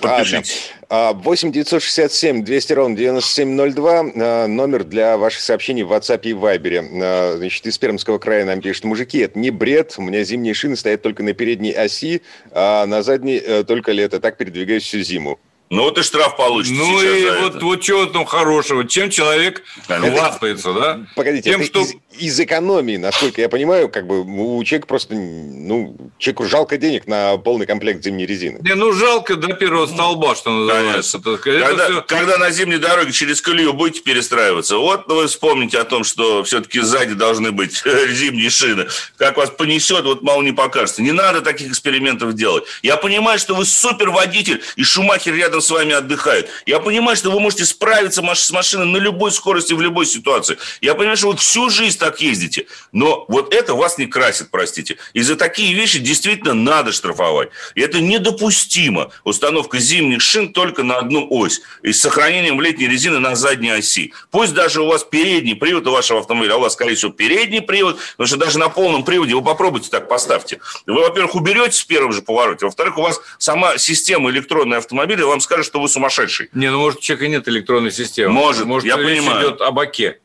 Подпишите. 0.01 0.55
8 0.91 1.53
967 1.53 2.45
200 2.45 2.73
ровно 2.73 2.97
9702. 2.97 4.13
А, 4.17 4.47
номер 4.47 4.85
для 4.85 5.19
ваших 5.19 5.43
сообщений 5.43 5.83
в 5.83 5.93
WhatsApp 5.93 6.21
и 6.23 6.33
Viber. 6.33 6.89
А, 7.03 7.37
значит, 7.37 7.67
из 7.67 7.77
Пермского 7.77 8.19
края 8.19 8.47
нам 8.47 8.63
пишут, 8.63 8.85
мужики, 8.85 9.19
это 9.19 9.39
не 9.39 9.51
бред, 9.51 9.95
у 9.99 10.03
меня 10.03 10.25
зимние 10.25 10.55
шины 10.55 10.77
стоят 10.77 11.03
только 11.03 11.23
на 11.23 11.35
передней 11.35 11.73
оси, 11.73 12.23
а 12.53 12.87
на 12.87 13.03
задней 13.03 13.37
э, 13.37 13.65
только 13.65 13.93
лето. 13.93 14.19
Так 14.19 14.39
передвигаюсь 14.39 14.85
всю 14.85 15.01
зиму. 15.01 15.39
Ну 15.71 15.83
вот 15.83 15.99
и 15.99 16.03
штраф 16.03 16.37
получит. 16.37 16.73
Ну 16.77 17.03
и 17.03 17.31
вот, 17.43 17.63
вот 17.63 17.81
чего 17.83 18.07
там 18.07 18.25
хорошего? 18.25 18.87
Чем 18.87 19.11
человек 19.11 19.63
хвастается, 19.87 20.73
да? 20.73 21.01
Погодите, 21.15 21.51
Тем, 21.51 21.63
что... 21.63 21.81
из, 21.81 21.95
из 22.19 22.41
экономии, 22.41 22.97
насколько 22.97 23.41
я 23.41 23.51
понимаю, 23.51 23.91
как 23.91 24.07
бы 24.07 24.23
у 24.23 24.65
человека 24.65 24.87
просто, 24.87 25.15
ну, 25.15 25.97
человеку 26.19 26.47
жалко 26.47 26.79
денег 26.79 27.07
на 27.07 27.37
полный 27.37 27.67
комплект 27.67 28.03
зимней 28.03 28.25
резины. 28.25 28.61
Не, 28.63 28.75
ну 28.75 28.93
жалко 28.93 29.37
до 29.37 29.53
первого 29.55 29.87
столба, 29.87 30.35
что 30.35 30.51
называется. 30.51 31.19
Это, 31.19 31.37
когда, 31.37 31.85
все... 31.85 32.03
когда 32.03 32.39
на 32.39 32.51
зимней 32.51 32.79
дороге 32.79 33.13
через 33.13 33.43
колею 33.43 33.75
будете 33.75 34.01
перестраиваться, 34.01 34.79
вот 34.79 35.07
вы 35.09 35.27
вспомните 35.27 35.79
о 35.79 35.85
том, 35.85 36.03
что 36.03 36.45
все-таки 36.45 36.81
сзади 36.81 37.13
должны 37.13 37.53
быть 37.53 37.83
зимние 38.09 38.49
шины. 38.49 38.87
Как 39.19 39.37
вас 39.37 39.51
понесет, 39.51 40.05
вот 40.05 40.23
мало 40.23 40.43
не 40.43 40.53
покажется. 40.53 41.03
Не 41.03 41.13
надо 41.13 41.43
таких 41.43 41.69
экспериментов 41.69 42.33
делать. 42.35 42.65
Я 42.83 42.97
понимаю, 42.97 43.39
что 43.39 43.55
вы 43.55 43.67
супер 43.67 44.11
водитель, 44.11 44.63
и 44.77 44.83
Шумахер 44.83 45.35
рядом 45.35 45.58
рядом 45.59 45.61
с 45.61 45.71
вами 45.71 45.93
отдыхают. 45.93 46.49
Я 46.67 46.79
понимаю, 46.79 47.17
что 47.17 47.31
вы 47.31 47.41
можете 47.41 47.65
справиться 47.65 48.23
с 48.35 48.51
машиной 48.51 48.87
на 48.87 48.99
любой 48.99 49.31
скорости, 49.33 49.75
в 49.75 49.81
любой 49.81 50.07
ситуации. 50.07 50.57
Я 50.81 50.95
понимаю, 50.95 51.17
что 51.17 51.29
вы 51.29 51.37
всю 51.37 51.71
жизнь 51.71 51.99
так 51.99 52.21
ездите. 52.21 52.67
Но 52.93 53.25
вот 53.29 53.55
это 53.55 53.75
вас 53.75 53.99
не 53.99 54.07
красит, 54.07 54.51
простите. 54.51 54.97
И 55.15 55.23
за 55.23 55.37
такие 55.37 55.75
вещи 55.75 55.99
действительно 55.99 56.55
надо 56.55 56.93
штрафовать. 56.93 57.51
И 57.75 57.81
это 57.81 58.01
недопустимо. 58.01 59.11
Установка 59.25 59.79
зимних 59.79 60.21
шин 60.21 60.53
только 60.53 60.83
на 60.83 60.99
одну 60.99 61.27
ось. 61.31 61.61
И 61.83 61.93
с 61.93 62.01
сохранением 62.01 62.61
летней 62.61 62.89
резины 62.89 63.19
на 63.19 63.35
задней 63.35 63.71
оси. 63.71 64.13
Пусть 64.31 64.55
даже 64.55 64.83
у 64.83 64.87
вас 64.87 65.05
передний 65.05 65.57
привод 65.57 65.87
у 65.87 65.91
вашего 65.91 66.21
автомобиля, 66.21 66.55
а 66.55 66.57
у 66.57 66.61
вас, 66.61 66.75
скорее 66.75 66.95
всего, 66.95 67.13
передний 67.13 67.61
привод, 67.61 67.99
потому 68.13 68.27
что 68.27 68.37
даже 68.37 68.59
на 68.59 68.69
полном 68.69 69.05
приводе 69.05 69.35
вы 69.35 69.43
попробуйте 69.43 69.91
так 69.91 70.09
поставьте. 70.09 70.61
Вы, 70.87 71.01
во-первых, 71.01 71.35
уберете 71.35 71.73
с 71.73 71.85
первого 71.85 72.13
же 72.13 72.23
поворота, 72.23 72.67
во-вторых, 72.67 72.99
у 72.99 73.03
вас 73.03 73.21
сама 73.39 73.79
система 73.79 74.31
электронной 74.31 74.79
автомобиля 74.79 75.27
вам 75.27 75.41
скажет, 75.49 75.67
что 75.67 75.81
вы 75.81 75.89
сумасшедший. 75.89 76.51
Не, 76.53 76.71
ну 76.71 76.79
может 76.79 76.99
у 76.99 77.03
человека 77.03 77.29
нет 77.29 77.49
электронной 77.49 77.91
системы. 77.91 78.33
Может, 78.33 78.67
может 78.67 78.87
я 78.87 78.97
речь 78.97 79.21
понимаю. 79.21 79.49
идет 79.49 79.61
о 79.63 79.71
баке. 79.71 80.19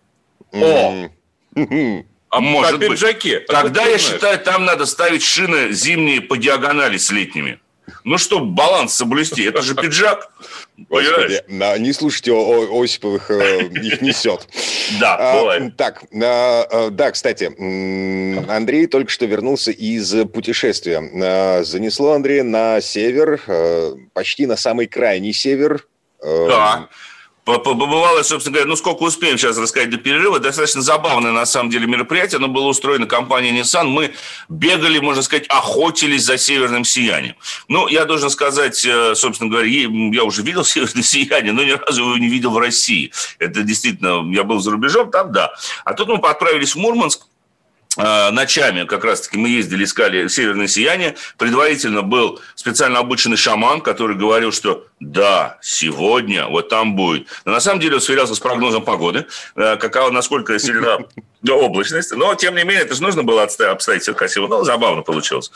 О! 0.52 1.10
А 2.30 2.40
может 2.42 2.80
быть. 2.80 2.90
пиджаке. 2.92 3.40
Тогда, 3.40 3.86
я 3.86 3.98
считаю, 3.98 4.38
там 4.40 4.66
надо 4.66 4.86
ставить 4.86 5.24
шины 5.24 5.72
зимние 5.72 6.20
по 6.20 6.38
диагонали 6.38 6.98
с 6.98 7.10
летними. 7.10 7.60
Ну, 8.04 8.18
чтобы 8.18 8.48
баланс 8.48 8.94
соблюсти. 8.94 9.44
Это 9.44 9.62
же 9.62 9.76
пиджак. 9.76 10.30
Господи, 10.78 11.44
не 11.48 11.94
слушайте 11.94 12.32
о, 12.34 12.84
Осиповых, 12.84 13.32
э, 13.32 13.68
их 13.68 14.02
несет. 14.02 14.48
Да, 15.00 15.16
а, 15.18 15.40
бывает. 15.40 15.78
Так, 15.78 16.04
а, 16.14 16.90
да, 16.90 17.12
кстати, 17.12 17.46
Андрей 18.52 18.88
только 18.88 19.10
что 19.10 19.26
вернулся 19.26 19.72
из 19.72 20.14
путешествия. 20.28 21.02
А, 21.24 21.64
занесло 21.64 22.12
Андрея 22.12 22.44
на 22.44 22.82
север, 22.82 23.42
почти 24.14 24.46
на 24.46 24.58
самый 24.58 24.88
крайний 24.88 25.32
север. 25.32 25.88
Да. 26.22 26.90
Побывало, 27.46 28.24
собственно 28.24 28.54
говоря, 28.54 28.70
ну 28.70 28.78
сколько 28.78 29.04
успеем 29.04 29.38
сейчас 29.38 29.58
рассказать 29.58 29.90
до 29.90 29.98
перерыва. 29.98 30.40
Достаточно 30.40 30.82
забавное, 30.82 31.34
на 31.34 31.46
самом 31.46 31.70
деле, 31.70 31.88
мероприятие. 31.88 32.38
Оно 32.38 32.48
было 32.48 32.68
устроено 32.68 33.06
компанией 33.06 33.60
Nissan. 33.60 33.86
Мы 33.88 34.14
бегали, 34.48 35.00
можно 35.00 35.22
сказать, 35.22 35.48
охотились 35.50 36.24
за 36.24 36.38
северным 36.38 36.86
сиянием. 36.86 37.36
Ну, 37.68 37.90
я 37.90 38.06
должен 38.06 38.30
сказать, 38.30 38.86
э, 38.86 39.14
собственно 39.16 39.50
говоря, 39.50 39.68
я 39.68 40.24
уже 40.24 40.42
видел 40.42 40.64
северное 40.66 41.04
сияние, 41.04 41.52
но 41.52 41.64
ни 41.64 41.72
разу 41.72 42.04
его 42.04 42.18
не 42.18 42.30
видел 42.30 42.52
в 42.52 42.58
России. 42.58 43.12
Это 43.40 43.64
действительно, 43.64 44.24
я 44.34 44.46
был 44.46 44.60
за 44.60 44.72
рубежом, 44.72 45.12
там 45.12 45.34
да. 45.34 45.54
А 45.84 45.94
тут 45.94 46.08
мы 46.08 46.16
отправились 46.16 46.76
в 46.76 46.78
Мурманск, 46.78 47.28
ночами 47.96 48.86
как 48.86 49.04
раз-таки 49.04 49.38
мы 49.38 49.50
ездили, 49.50 49.84
искали 49.84 50.28
северное 50.28 50.68
сияние. 50.68 51.16
Предварительно 51.38 52.02
был 52.02 52.40
специально 52.56 53.00
обученный 53.00 53.38
шаман, 53.38 53.82
который 53.82 54.16
говорил, 54.16 54.52
что 54.52 54.88
да, 55.00 55.58
сегодня 55.62 56.48
вот 56.48 56.70
там 56.70 56.96
будет. 56.96 57.28
Но 57.46 57.52
на 57.52 57.60
самом 57.60 57.80
деле 57.80 57.96
он 57.96 58.02
сверялся 58.02 58.34
с 58.34 58.40
прогнозом 58.40 58.84
погоды, 58.84 59.28
э, 59.56 59.76
какова, 59.78 60.10
насколько 60.12 60.58
сильна 60.60 61.00
облачность. 61.50 62.16
Но, 62.16 62.34
тем 62.36 62.56
не 62.56 62.64
менее, 62.64 62.84
это 62.84 62.96
же 62.96 63.04
нужно 63.04 63.24
было 63.24 63.44
обставить 63.44 64.02
все 64.02 64.14
красиво. 64.14 64.48
Ну, 64.48 64.64
забавно 64.64 65.02
получилось. 65.04 65.52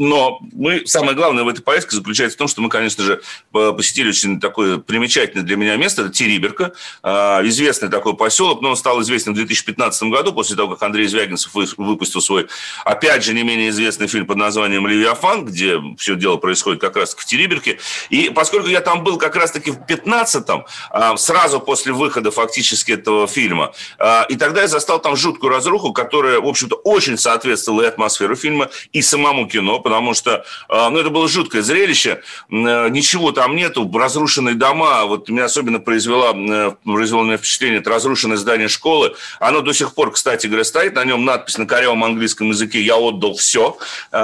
Но 0.00 0.38
мы, 0.52 0.86
самое 0.86 1.14
главное 1.14 1.44
в 1.44 1.48
этой 1.48 1.60
поездке 1.60 1.94
заключается 1.94 2.36
в 2.36 2.38
том, 2.38 2.48
что 2.48 2.62
мы, 2.62 2.70
конечно 2.70 3.04
же, 3.04 3.20
посетили 3.52 4.08
очень 4.08 4.40
такое 4.40 4.78
примечательное 4.78 5.44
для 5.44 5.56
меня 5.56 5.76
место, 5.76 6.02
это 6.02 6.10
Териберка, 6.10 6.72
а, 7.02 7.42
известный 7.44 7.90
такой 7.90 8.16
поселок, 8.16 8.62
но 8.62 8.70
он 8.70 8.76
стал 8.76 9.02
известен 9.02 9.32
в 9.32 9.36
2015 9.36 10.04
году, 10.04 10.32
после 10.32 10.56
того, 10.56 10.70
как 10.74 10.82
Андрей 10.84 11.06
Звягинцев 11.06 11.52
выпустил 11.76 12.22
свой, 12.22 12.48
опять 12.86 13.22
же, 13.22 13.34
не 13.34 13.42
менее 13.42 13.68
известный 13.68 14.06
фильм 14.06 14.26
под 14.26 14.38
названием 14.38 14.86
«Левиафан», 14.86 15.44
где 15.44 15.78
все 15.98 16.16
дело 16.16 16.38
происходит 16.38 16.80
как 16.80 16.96
раз 16.96 17.14
в 17.14 17.22
Териберке. 17.26 17.78
И 18.08 18.30
поскольку 18.30 18.68
я 18.68 18.80
там 18.80 19.04
был 19.04 19.18
как 19.18 19.36
раз-таки 19.36 19.70
в 19.70 19.80
15-м, 19.80 20.64
а, 20.88 21.18
сразу 21.18 21.60
после 21.60 21.92
выхода 21.92 22.30
фактически 22.30 22.92
этого 22.92 23.26
фильма, 23.26 23.74
а, 23.98 24.24
и 24.30 24.36
тогда 24.36 24.62
я 24.62 24.68
застал 24.68 24.98
там 24.98 25.14
жуткую 25.14 25.50
разруху, 25.50 25.92
которая, 25.92 26.40
в 26.40 26.46
общем-то, 26.46 26.76
очень 26.76 27.18
соответствовала 27.18 27.82
и 27.82 27.86
атмосферу 27.86 28.34
фильма, 28.34 28.70
и 28.94 29.02
самому 29.02 29.46
кино, 29.46 29.78
потому 29.90 30.14
что 30.14 30.44
а, 30.68 30.88
ну, 30.88 30.98
это 30.98 31.10
было 31.10 31.28
жуткое 31.28 31.62
зрелище. 31.62 32.22
Э, 32.50 32.88
ничего 32.90 33.32
там 33.32 33.56
нету, 33.56 33.90
разрушенные 33.92 34.54
дома. 34.54 35.04
Вот 35.04 35.28
меня 35.28 35.46
особенно 35.46 35.80
произвело, 35.80 36.32
э, 36.32 36.72
произвело 36.84 37.22
мне 37.22 37.36
впечатление, 37.36 37.80
это 37.80 37.90
разрушенное 37.90 38.36
здание 38.36 38.68
школы. 38.68 39.16
Оно 39.40 39.62
до 39.62 39.72
сих 39.72 39.94
пор, 39.94 40.12
кстати 40.12 40.46
говоря, 40.46 40.64
стоит. 40.64 40.94
На 40.94 41.04
нем 41.04 41.24
надпись 41.24 41.58
на 41.58 41.66
корявом 41.66 42.04
английском 42.04 42.50
языке 42.50 42.80
«Я 42.80 42.96
отдал 42.96 43.34
все», 43.34 43.76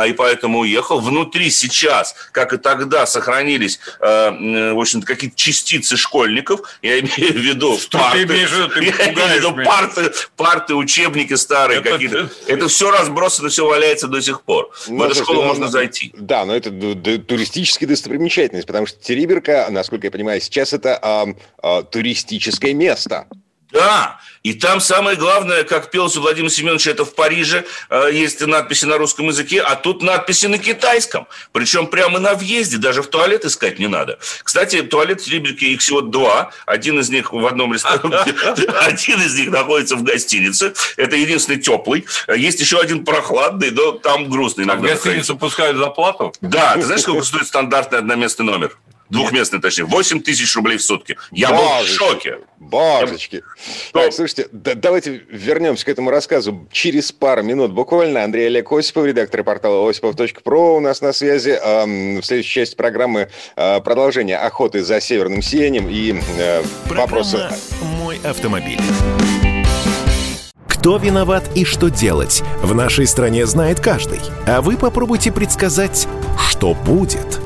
и 0.07 0.13
поэтому 0.13 0.61
уехал. 0.61 1.01
Внутри 1.01 1.51
сейчас, 1.51 2.15
как 2.33 2.53
и 2.53 2.59
тогда, 2.59 3.07
сохранились, 3.07 3.81
э, 4.01 4.73
в 4.73 4.81
общем-то, 4.81 5.07
какие-то 5.07 5.37
частицы 5.37 5.97
школьников. 5.97 6.61
Я 6.81 7.01
имею 7.01 7.33
в 7.33 7.37
виду 7.37 7.79
Что 7.79 7.99
парты. 7.99 8.27
Ты 8.27 8.33
имеешь 8.33 8.51
в 8.51 8.55
виду? 8.55 8.69
Ты 8.69 8.85
я 8.85 9.13
имею 9.13 9.29
в 9.29 9.35
виду 9.35 9.65
парты, 9.65 10.13
парты, 10.37 10.75
учебники 10.75 11.35
старые 11.35 11.81
это, 11.81 11.91
какие-то. 11.91 12.31
Это 12.47 12.69
все 12.69 12.91
разбросано, 12.91 13.49
все 13.49 13.67
валяется 13.67 14.07
до 14.07 14.23
сих 14.23 14.43
пор. 14.43 14.71
Ну, 14.89 14.99
в 14.99 15.03
эту 15.03 15.17
школу 15.17 15.43
можно 15.49 15.69
зайти. 15.69 16.13
Да, 16.17 16.45
но 16.45 16.55
это 16.55 16.71
туристическая 16.71 17.89
достопримечательность, 17.89 18.67
потому 18.67 18.87
что 18.87 19.03
Териберка, 19.03 19.67
насколько 19.71 20.07
я 20.07 20.11
понимаю, 20.11 20.41
сейчас 20.41 20.73
это 20.73 20.99
а, 21.01 21.27
а, 21.63 21.83
туристическое 21.83 22.75
место. 22.75 23.27
Да, 23.77 24.21
и 24.47 24.55
там 24.55 24.81
самое 24.81 25.17
главное, 25.17 25.65
как 25.65 25.91
пелся 25.91 26.21
Владимир 26.21 26.51
Семенович, 26.51 26.87
это 26.87 27.05
в 27.05 27.17
Париже 27.17 27.65
э, 27.91 28.11
есть 28.13 28.47
надписи 28.47 28.85
на 28.85 28.97
русском 28.97 29.27
языке, 29.27 29.61
а 29.61 29.75
тут 29.75 30.03
надписи 30.03 30.47
на 30.47 30.59
китайском. 30.59 31.27
Причем 31.51 31.89
прямо 31.89 32.21
на 32.21 32.35
въезде, 32.35 32.77
даже 32.77 33.03
в 33.03 33.09
туалет 33.09 33.45
искать 33.45 33.81
не 33.81 33.89
надо. 33.89 34.21
Кстати, 34.45 34.83
туалет 34.83 35.21
в 35.21 35.29
Рибельке 35.29 35.67
их 35.73 35.81
всего 35.81 36.01
два. 36.01 36.53
Один 36.65 37.01
из 37.01 37.11
них 37.11 37.33
в 37.33 37.45
одном 37.45 37.75
ресторане, 37.75 38.17
один 38.83 39.21
из 39.21 39.37
них 39.37 39.51
находится 39.51 39.97
в 39.97 40.05
гостинице. 40.05 40.75
Это 40.97 41.17
единственный 41.17 41.61
теплый. 41.61 42.07
Есть 42.33 42.61
еще 42.61 42.79
один 42.79 43.05
прохладный, 43.05 43.73
но 43.73 43.93
там 43.93 44.31
грустный. 44.31 44.65
А 44.67 44.77
в 44.77 44.81
гостиницу 44.81 45.37
пускают 45.37 45.77
за 45.77 45.89
плату? 45.89 46.33
Да, 46.41 46.75
ты 46.75 46.83
знаешь, 46.83 47.03
сколько 47.03 47.25
стоит 47.25 47.49
стандартный 47.49 47.99
одноместный 47.99 48.47
номер? 48.47 48.77
Двухместный, 49.11 49.61
точнее. 49.61 49.85
8 49.85 50.23
тысяч 50.23 50.55
рублей 50.57 50.79
в 50.79 50.83
сутки. 50.83 51.17
Я 51.31 51.51
был 51.51 51.85
в 51.85 51.87
шоке. 51.87 52.39
Божечки. 52.59 53.43
Так, 53.93 54.13
слушайте, 54.13 54.49
да, 54.51 54.75
давайте 54.75 55.23
вернемся 55.29 55.85
к 55.85 55.89
этому 55.89 56.11
рассказу 56.11 56.67
через 56.73 57.13
пару 57.13 57.43
минут 57.43 57.73
буквально. 57.73 58.25
Андрей 58.25 58.47
Олег 58.47 58.73
Осипов, 58.73 59.05
редактор 59.05 59.45
портала 59.45 59.89
осипов.про 59.89 60.77
у 60.77 60.81
нас 60.81 61.01
на 61.01 61.13
связи. 61.13 61.59
В 62.21 62.23
следующей 62.25 62.51
части 62.51 62.75
программы 62.75 63.29
а, 63.55 63.81
продолжение 63.81 64.39
охоты 64.39 64.83
за 64.83 65.01
северным 65.01 65.43
сиянием 65.43 65.89
и 65.89 66.21
э, 66.39 66.63
вопросы... 66.87 67.49
«Мой 67.83 68.19
автомобиль». 68.25 68.81
Кто 70.67 70.99
виноват 70.99 71.51
и 71.57 71.65
что 71.65 71.89
делать, 71.89 72.43
в 72.63 72.75
нашей 72.75 73.07
стране 73.07 73.45
знает 73.47 73.81
каждый. 73.81 74.21
А 74.47 74.61
вы 74.63 74.77
попробуйте 74.77 75.33
предсказать, 75.33 76.07
что 76.39 76.75
будет– 76.75 77.41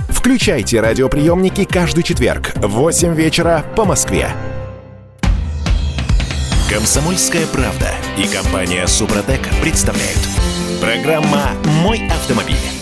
Включайте 0.21 0.79
радиоприемники 0.79 1.65
каждый 1.65 2.03
четверг 2.03 2.53
в 2.57 2.67
8 2.67 3.15
вечера 3.15 3.65
по 3.75 3.85
Москве. 3.85 4.29
Комсомольская 6.69 7.47
правда 7.47 7.89
и 8.19 8.27
компания 8.27 8.85
Супротек 8.85 9.41
представляют. 9.63 10.19
Программа 10.79 11.49
«Мой 11.81 12.07
автомобиль». 12.07 12.80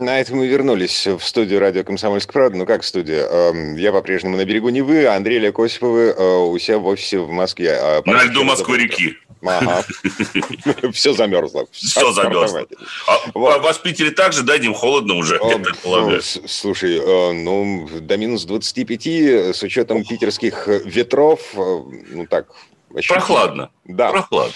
На 0.00 0.18
этом 0.18 0.38
мы 0.38 0.46
вернулись 0.46 1.06
в 1.06 1.20
студию 1.20 1.60
радио 1.60 1.84
«Комсомольская 1.84 2.32
правда». 2.32 2.56
Ну, 2.56 2.64
как 2.64 2.84
студия? 2.84 3.26
Эм, 3.26 3.76
я 3.76 3.92
по-прежнему 3.92 4.34
на 4.38 4.46
берегу 4.46 4.70
Невы, 4.70 5.04
а 5.04 5.14
Андрей 5.14 5.36
Олег 5.36 5.58
Осиповы 5.58 6.14
э, 6.16 6.36
у 6.38 6.58
себя 6.58 6.78
в 6.78 6.86
офисе 6.86 7.18
в 7.18 7.28
Москве. 7.28 7.76
А 7.78 8.02
на 8.06 8.24
льду 8.24 8.42
Москвы-реки. 8.42 9.18
Ага. 9.42 9.84
Все 10.94 11.12
замерзло. 11.12 11.66
Все 11.70 12.12
замерзло. 12.12 12.66
А 13.06 13.38
вас 13.58 13.76
в 13.76 13.82
Питере 13.82 14.10
также, 14.10 14.42
да, 14.42 14.56
Дим, 14.56 14.72
холодно 14.72 15.16
уже, 15.16 15.38
я 15.46 15.58
предполагаю? 15.58 16.22
Слушай, 16.22 16.96
э, 16.96 17.32
ну, 17.32 17.86
до 18.00 18.16
минус 18.16 18.46
25 18.46 19.06
с 19.54 19.62
учетом 19.62 20.02
питерских 20.02 20.66
ветров, 20.66 21.42
э, 21.52 21.80
ну 22.12 22.26
так... 22.26 22.46
Прохладно. 23.06 23.70
Да. 23.84 24.12
Прохладно. 24.12 24.54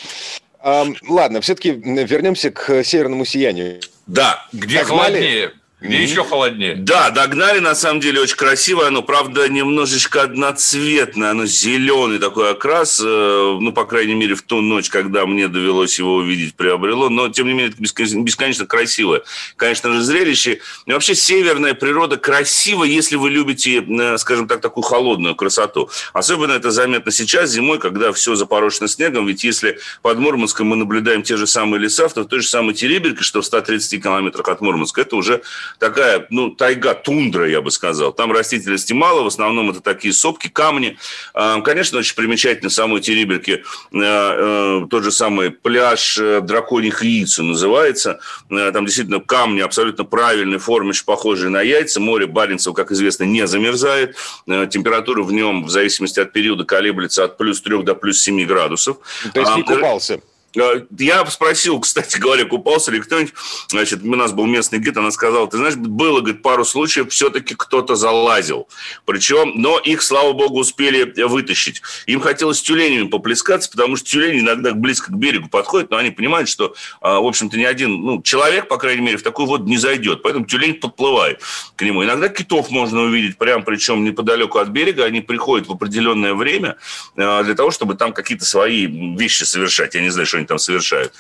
Ладно, 0.64 1.40
все-таки 1.42 1.72
вернемся 1.72 2.50
к 2.50 2.82
северному 2.82 3.24
сиянию. 3.24 3.80
Да. 4.06 4.46
Где 4.52 4.82
холоднее? 4.82 5.52
Где 5.84 5.98
mm-hmm. 5.98 6.02
еще 6.02 6.24
холоднее. 6.24 6.76
Да, 6.76 7.10
догнали, 7.10 7.58
на 7.58 7.74
самом 7.74 8.00
деле, 8.00 8.18
очень 8.18 8.36
красивое. 8.36 8.86
Оно, 8.86 9.02
правда, 9.02 9.50
немножечко 9.50 10.22
одноцветное. 10.22 11.32
Оно 11.32 11.44
зеленый 11.44 12.18
такой 12.18 12.52
окрас. 12.52 13.02
Э, 13.04 13.58
ну, 13.60 13.70
по 13.70 13.84
крайней 13.84 14.14
мере, 14.14 14.34
в 14.34 14.40
ту 14.40 14.62
ночь, 14.62 14.88
когда 14.88 15.26
мне 15.26 15.46
довелось 15.46 15.98
его 15.98 16.14
увидеть, 16.14 16.54
приобрело. 16.54 17.10
Но, 17.10 17.28
тем 17.28 17.48
не 17.48 17.52
менее, 17.52 17.68
это 17.68 17.82
бесконечно 17.82 18.64
красивое. 18.64 19.24
Конечно 19.56 19.92
же, 19.92 20.00
зрелище. 20.00 20.60
И 20.86 20.92
вообще, 20.92 21.14
северная 21.14 21.74
природа 21.74 22.16
красива, 22.16 22.84
если 22.84 23.16
вы 23.16 23.28
любите, 23.28 23.84
э, 23.86 24.16
скажем 24.16 24.48
так, 24.48 24.62
такую 24.62 24.84
холодную 24.84 25.34
красоту. 25.34 25.90
Особенно 26.14 26.52
это 26.52 26.70
заметно 26.70 27.12
сейчас, 27.12 27.50
зимой, 27.50 27.78
когда 27.78 28.10
все 28.14 28.36
запорошено 28.36 28.86
снегом. 28.86 29.26
Ведь 29.26 29.44
если 29.44 29.78
под 30.00 30.18
Мурманском 30.18 30.66
мы 30.66 30.76
наблюдаем 30.76 31.22
те 31.22 31.36
же 31.36 31.46
самые 31.46 31.78
леса, 31.78 32.08
то 32.08 32.22
в 32.22 32.26
той 32.26 32.40
же 32.40 32.48
самой 32.48 32.72
Тереберке, 32.72 33.22
что 33.22 33.42
в 33.42 33.44
130 33.44 34.02
километрах 34.02 34.48
от 34.48 34.62
Мурманска, 34.62 35.02
это 35.02 35.16
уже 35.16 35.42
такая, 35.78 36.26
ну, 36.30 36.50
тайга, 36.50 36.94
тундра, 36.94 37.48
я 37.48 37.60
бы 37.60 37.70
сказал. 37.70 38.12
Там 38.12 38.32
растительности 38.32 38.92
мало, 38.92 39.22
в 39.22 39.26
основном 39.26 39.70
это 39.70 39.80
такие 39.80 40.12
сопки, 40.14 40.48
камни. 40.48 40.98
А, 41.34 41.60
конечно, 41.60 41.98
очень 41.98 42.14
примечательно 42.14 42.70
в 42.70 42.72
самой 42.72 43.00
Териберке 43.00 43.52
э, 43.52 43.62
э, 43.92 44.86
тот 44.90 45.04
же 45.04 45.10
самый 45.10 45.50
пляж 45.50 46.18
э, 46.18 46.40
драконьих 46.40 47.02
яиц 47.02 47.38
называется. 47.38 48.20
Там 48.48 48.86
действительно 48.86 49.20
камни 49.20 49.60
абсолютно 49.60 50.04
правильной 50.04 50.58
формы, 50.58 50.90
очень 50.90 51.04
похожие 51.04 51.50
на 51.50 51.62
яйца. 51.62 52.00
Море 52.00 52.26
Баренцева, 52.26 52.74
как 52.74 52.90
известно, 52.92 53.24
не 53.24 53.46
замерзает. 53.46 54.16
Температура 54.46 55.22
в 55.22 55.32
нем, 55.32 55.64
в 55.64 55.70
зависимости 55.70 56.20
от 56.20 56.32
периода, 56.32 56.64
колеблется 56.64 57.24
от 57.24 57.36
плюс 57.36 57.60
3 57.60 57.82
до 57.82 57.94
плюс 57.94 58.20
7 58.20 58.46
градусов. 58.46 58.98
То 59.32 59.40
есть 59.40 59.56
не 59.56 59.62
а, 59.62 59.64
купался? 59.64 60.20
Э, 60.56 60.82
я 60.98 61.24
спросил, 61.26 61.80
кстати 61.94 62.18
говоря, 62.18 62.44
купался 62.44 62.90
ли 62.90 63.00
кто-нибудь. 63.00 63.34
Значит, 63.68 64.02
у 64.02 64.14
нас 64.14 64.32
был 64.32 64.46
местный 64.46 64.78
гид, 64.78 64.96
она 64.96 65.10
сказала, 65.10 65.48
ты 65.48 65.56
знаешь, 65.56 65.76
было, 65.76 66.20
говорит, 66.20 66.42
пару 66.42 66.64
случаев, 66.64 67.10
все-таки 67.10 67.54
кто-то 67.54 67.94
залазил. 67.94 68.68
Причем, 69.04 69.52
но 69.56 69.78
их, 69.78 70.02
слава 70.02 70.32
богу, 70.32 70.58
успели 70.60 71.04
вытащить. 71.24 71.82
Им 72.06 72.20
хотелось 72.20 72.62
тюленями 72.62 73.08
поплескаться, 73.08 73.70
потому 73.70 73.96
что 73.96 74.08
тюлени 74.08 74.40
иногда 74.40 74.72
близко 74.74 75.12
к 75.12 75.16
берегу 75.16 75.48
подходят, 75.48 75.90
но 75.90 75.96
они 75.96 76.10
понимают, 76.10 76.48
что, 76.48 76.74
а, 77.00 77.20
в 77.20 77.26
общем-то, 77.26 77.56
ни 77.56 77.64
один 77.64 78.00
ну, 78.00 78.22
человек, 78.22 78.68
по 78.68 78.76
крайней 78.76 79.02
мере, 79.02 79.16
в 79.16 79.22
такую 79.22 79.46
воду 79.46 79.64
не 79.64 79.76
зайдет. 79.76 80.22
Поэтому 80.22 80.46
тюлень 80.46 80.74
подплывает 80.74 81.40
к 81.76 81.82
нему. 81.82 82.04
Иногда 82.04 82.28
китов 82.28 82.70
можно 82.70 83.02
увидеть, 83.02 83.38
прям 83.38 83.62
причем 83.62 84.04
неподалеку 84.04 84.58
от 84.58 84.68
берега. 84.68 85.04
Они 85.04 85.20
приходят 85.20 85.68
в 85.68 85.72
определенное 85.72 86.34
время 86.34 86.76
а, 87.16 87.42
для 87.42 87.54
того, 87.54 87.70
чтобы 87.70 87.94
там 87.94 88.12
какие-то 88.12 88.44
свои 88.44 88.86
вещи 88.86 89.44
совершать. 89.44 89.94
Я 89.94 90.02
не 90.02 90.10
знаю, 90.10 90.26
что 90.26 90.38
они 90.38 90.43
там 90.46 90.58
совершают. 90.58 91.12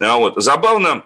А 0.00 0.16
вот. 0.16 0.42
Забавно, 0.42 1.04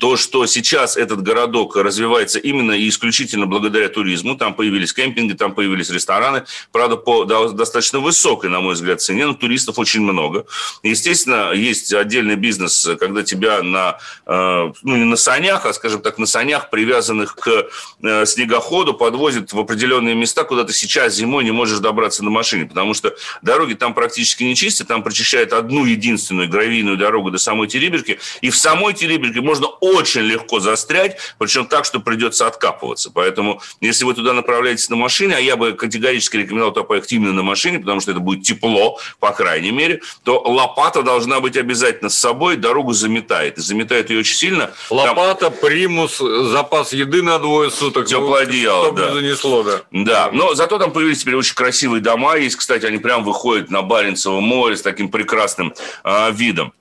то, 0.00 0.16
что 0.16 0.46
сейчас 0.46 0.96
этот 0.96 1.22
городок 1.22 1.76
развивается 1.76 2.38
именно 2.38 2.72
и 2.72 2.88
исключительно 2.88 3.46
благодаря 3.46 3.88
туризму. 3.88 4.36
Там 4.36 4.54
появились 4.54 4.92
кемпинги, 4.92 5.34
там 5.34 5.54
появились 5.54 5.90
рестораны. 5.90 6.44
Правда, 6.72 6.96
по 6.96 7.24
достаточно 7.24 8.00
высокой, 8.00 8.50
на 8.50 8.60
мой 8.60 8.74
взгляд, 8.74 9.00
цене, 9.00 9.26
но 9.26 9.34
туристов 9.34 9.78
очень 9.78 10.00
много. 10.00 10.46
Естественно, 10.82 11.52
есть 11.52 11.92
отдельный 11.92 12.34
бизнес, 12.34 12.88
когда 12.98 13.22
тебя 13.22 13.62
на, 13.62 13.98
э, 14.26 14.72
ну, 14.82 14.96
не 14.96 15.04
на 15.04 15.16
санях, 15.16 15.66
а, 15.66 15.72
скажем 15.72 16.02
так, 16.02 16.18
на 16.18 16.26
санях, 16.26 16.70
привязанных 16.70 17.36
к 17.36 17.68
э, 18.02 18.26
снегоходу, 18.26 18.92
подвозят 18.92 19.52
в 19.52 19.58
определенные 19.58 20.16
места, 20.16 20.42
куда 20.42 20.64
ты 20.64 20.72
сейчас 20.72 21.14
зимой 21.14 21.44
не 21.44 21.52
можешь 21.52 21.78
добраться 21.78 22.24
на 22.24 22.30
машине, 22.30 22.66
потому 22.66 22.92
что 22.94 23.14
дороги 23.42 23.74
там 23.74 23.94
практически 23.94 24.42
не 24.42 24.56
чистят, 24.56 24.88
там 24.88 25.04
прочищают 25.04 25.52
одну 25.52 25.84
единственную 25.84 26.48
гравийную 26.48 26.96
дорогу 26.96 27.30
до 27.30 27.38
самой 27.38 27.68
Териберки, 27.68 28.18
и 28.40 28.50
в 28.50 28.56
самой 28.56 28.92
Териберке 28.92 29.40
можно 29.40 29.68
очень 29.80 30.22
легко 30.22 30.60
застрять, 30.60 31.16
причем 31.38 31.66
так, 31.66 31.84
что 31.84 32.00
придется 32.00 32.46
откапываться. 32.46 33.10
Поэтому, 33.12 33.60
если 33.80 34.04
вы 34.04 34.14
туда 34.14 34.32
направляетесь 34.32 34.88
на 34.88 34.96
машине, 34.96 35.36
а 35.36 35.40
я 35.40 35.56
бы 35.56 35.72
категорически 35.72 36.36
рекомендовал 36.36 36.72
туда 36.72 36.84
поехать 36.84 37.12
именно 37.12 37.32
на 37.32 37.42
машине, 37.42 37.78
потому 37.78 38.00
что 38.00 38.10
это 38.12 38.20
будет 38.20 38.44
тепло, 38.44 38.98
по 39.20 39.32
крайней 39.32 39.70
мере, 39.70 40.00
то 40.24 40.40
лопата 40.40 41.02
должна 41.02 41.40
быть 41.40 41.56
обязательно 41.56 42.10
с 42.10 42.18
собой, 42.18 42.56
дорогу 42.56 42.92
заметает. 42.92 43.58
И 43.58 43.60
заметает 43.60 44.10
ее 44.10 44.20
очень 44.20 44.36
сильно. 44.36 44.70
Лопата, 44.90 45.50
Там... 45.50 45.54
примус, 45.60 46.18
запас 46.18 46.92
еды 46.92 47.22
на 47.22 47.38
двое 47.38 47.70
суток. 47.70 48.06
Теплое 48.06 48.44
ну, 48.44 48.50
одеяло, 48.50 48.92
да. 48.92 49.12
занесло, 49.12 49.62
да. 49.62 49.82
Да, 49.90 50.30
но 50.32 50.54
зато 50.54 50.78
там 50.78 50.92
появились 50.92 51.20
теперь 51.20 51.36
очень 51.36 51.54
красивые 51.54 52.00
дома. 52.00 52.36
Есть, 52.36 52.56
кстати, 52.56 52.86
они 52.86 52.98
прям 52.98 53.24
выходят 53.24 53.70
на 53.70 53.82
Баренцево 53.82 54.40
море 54.40 54.76
с 54.76 54.82
таким 54.82 55.08
прекрасным 55.08 55.74
э, 56.04 56.32
видом. 56.32 56.72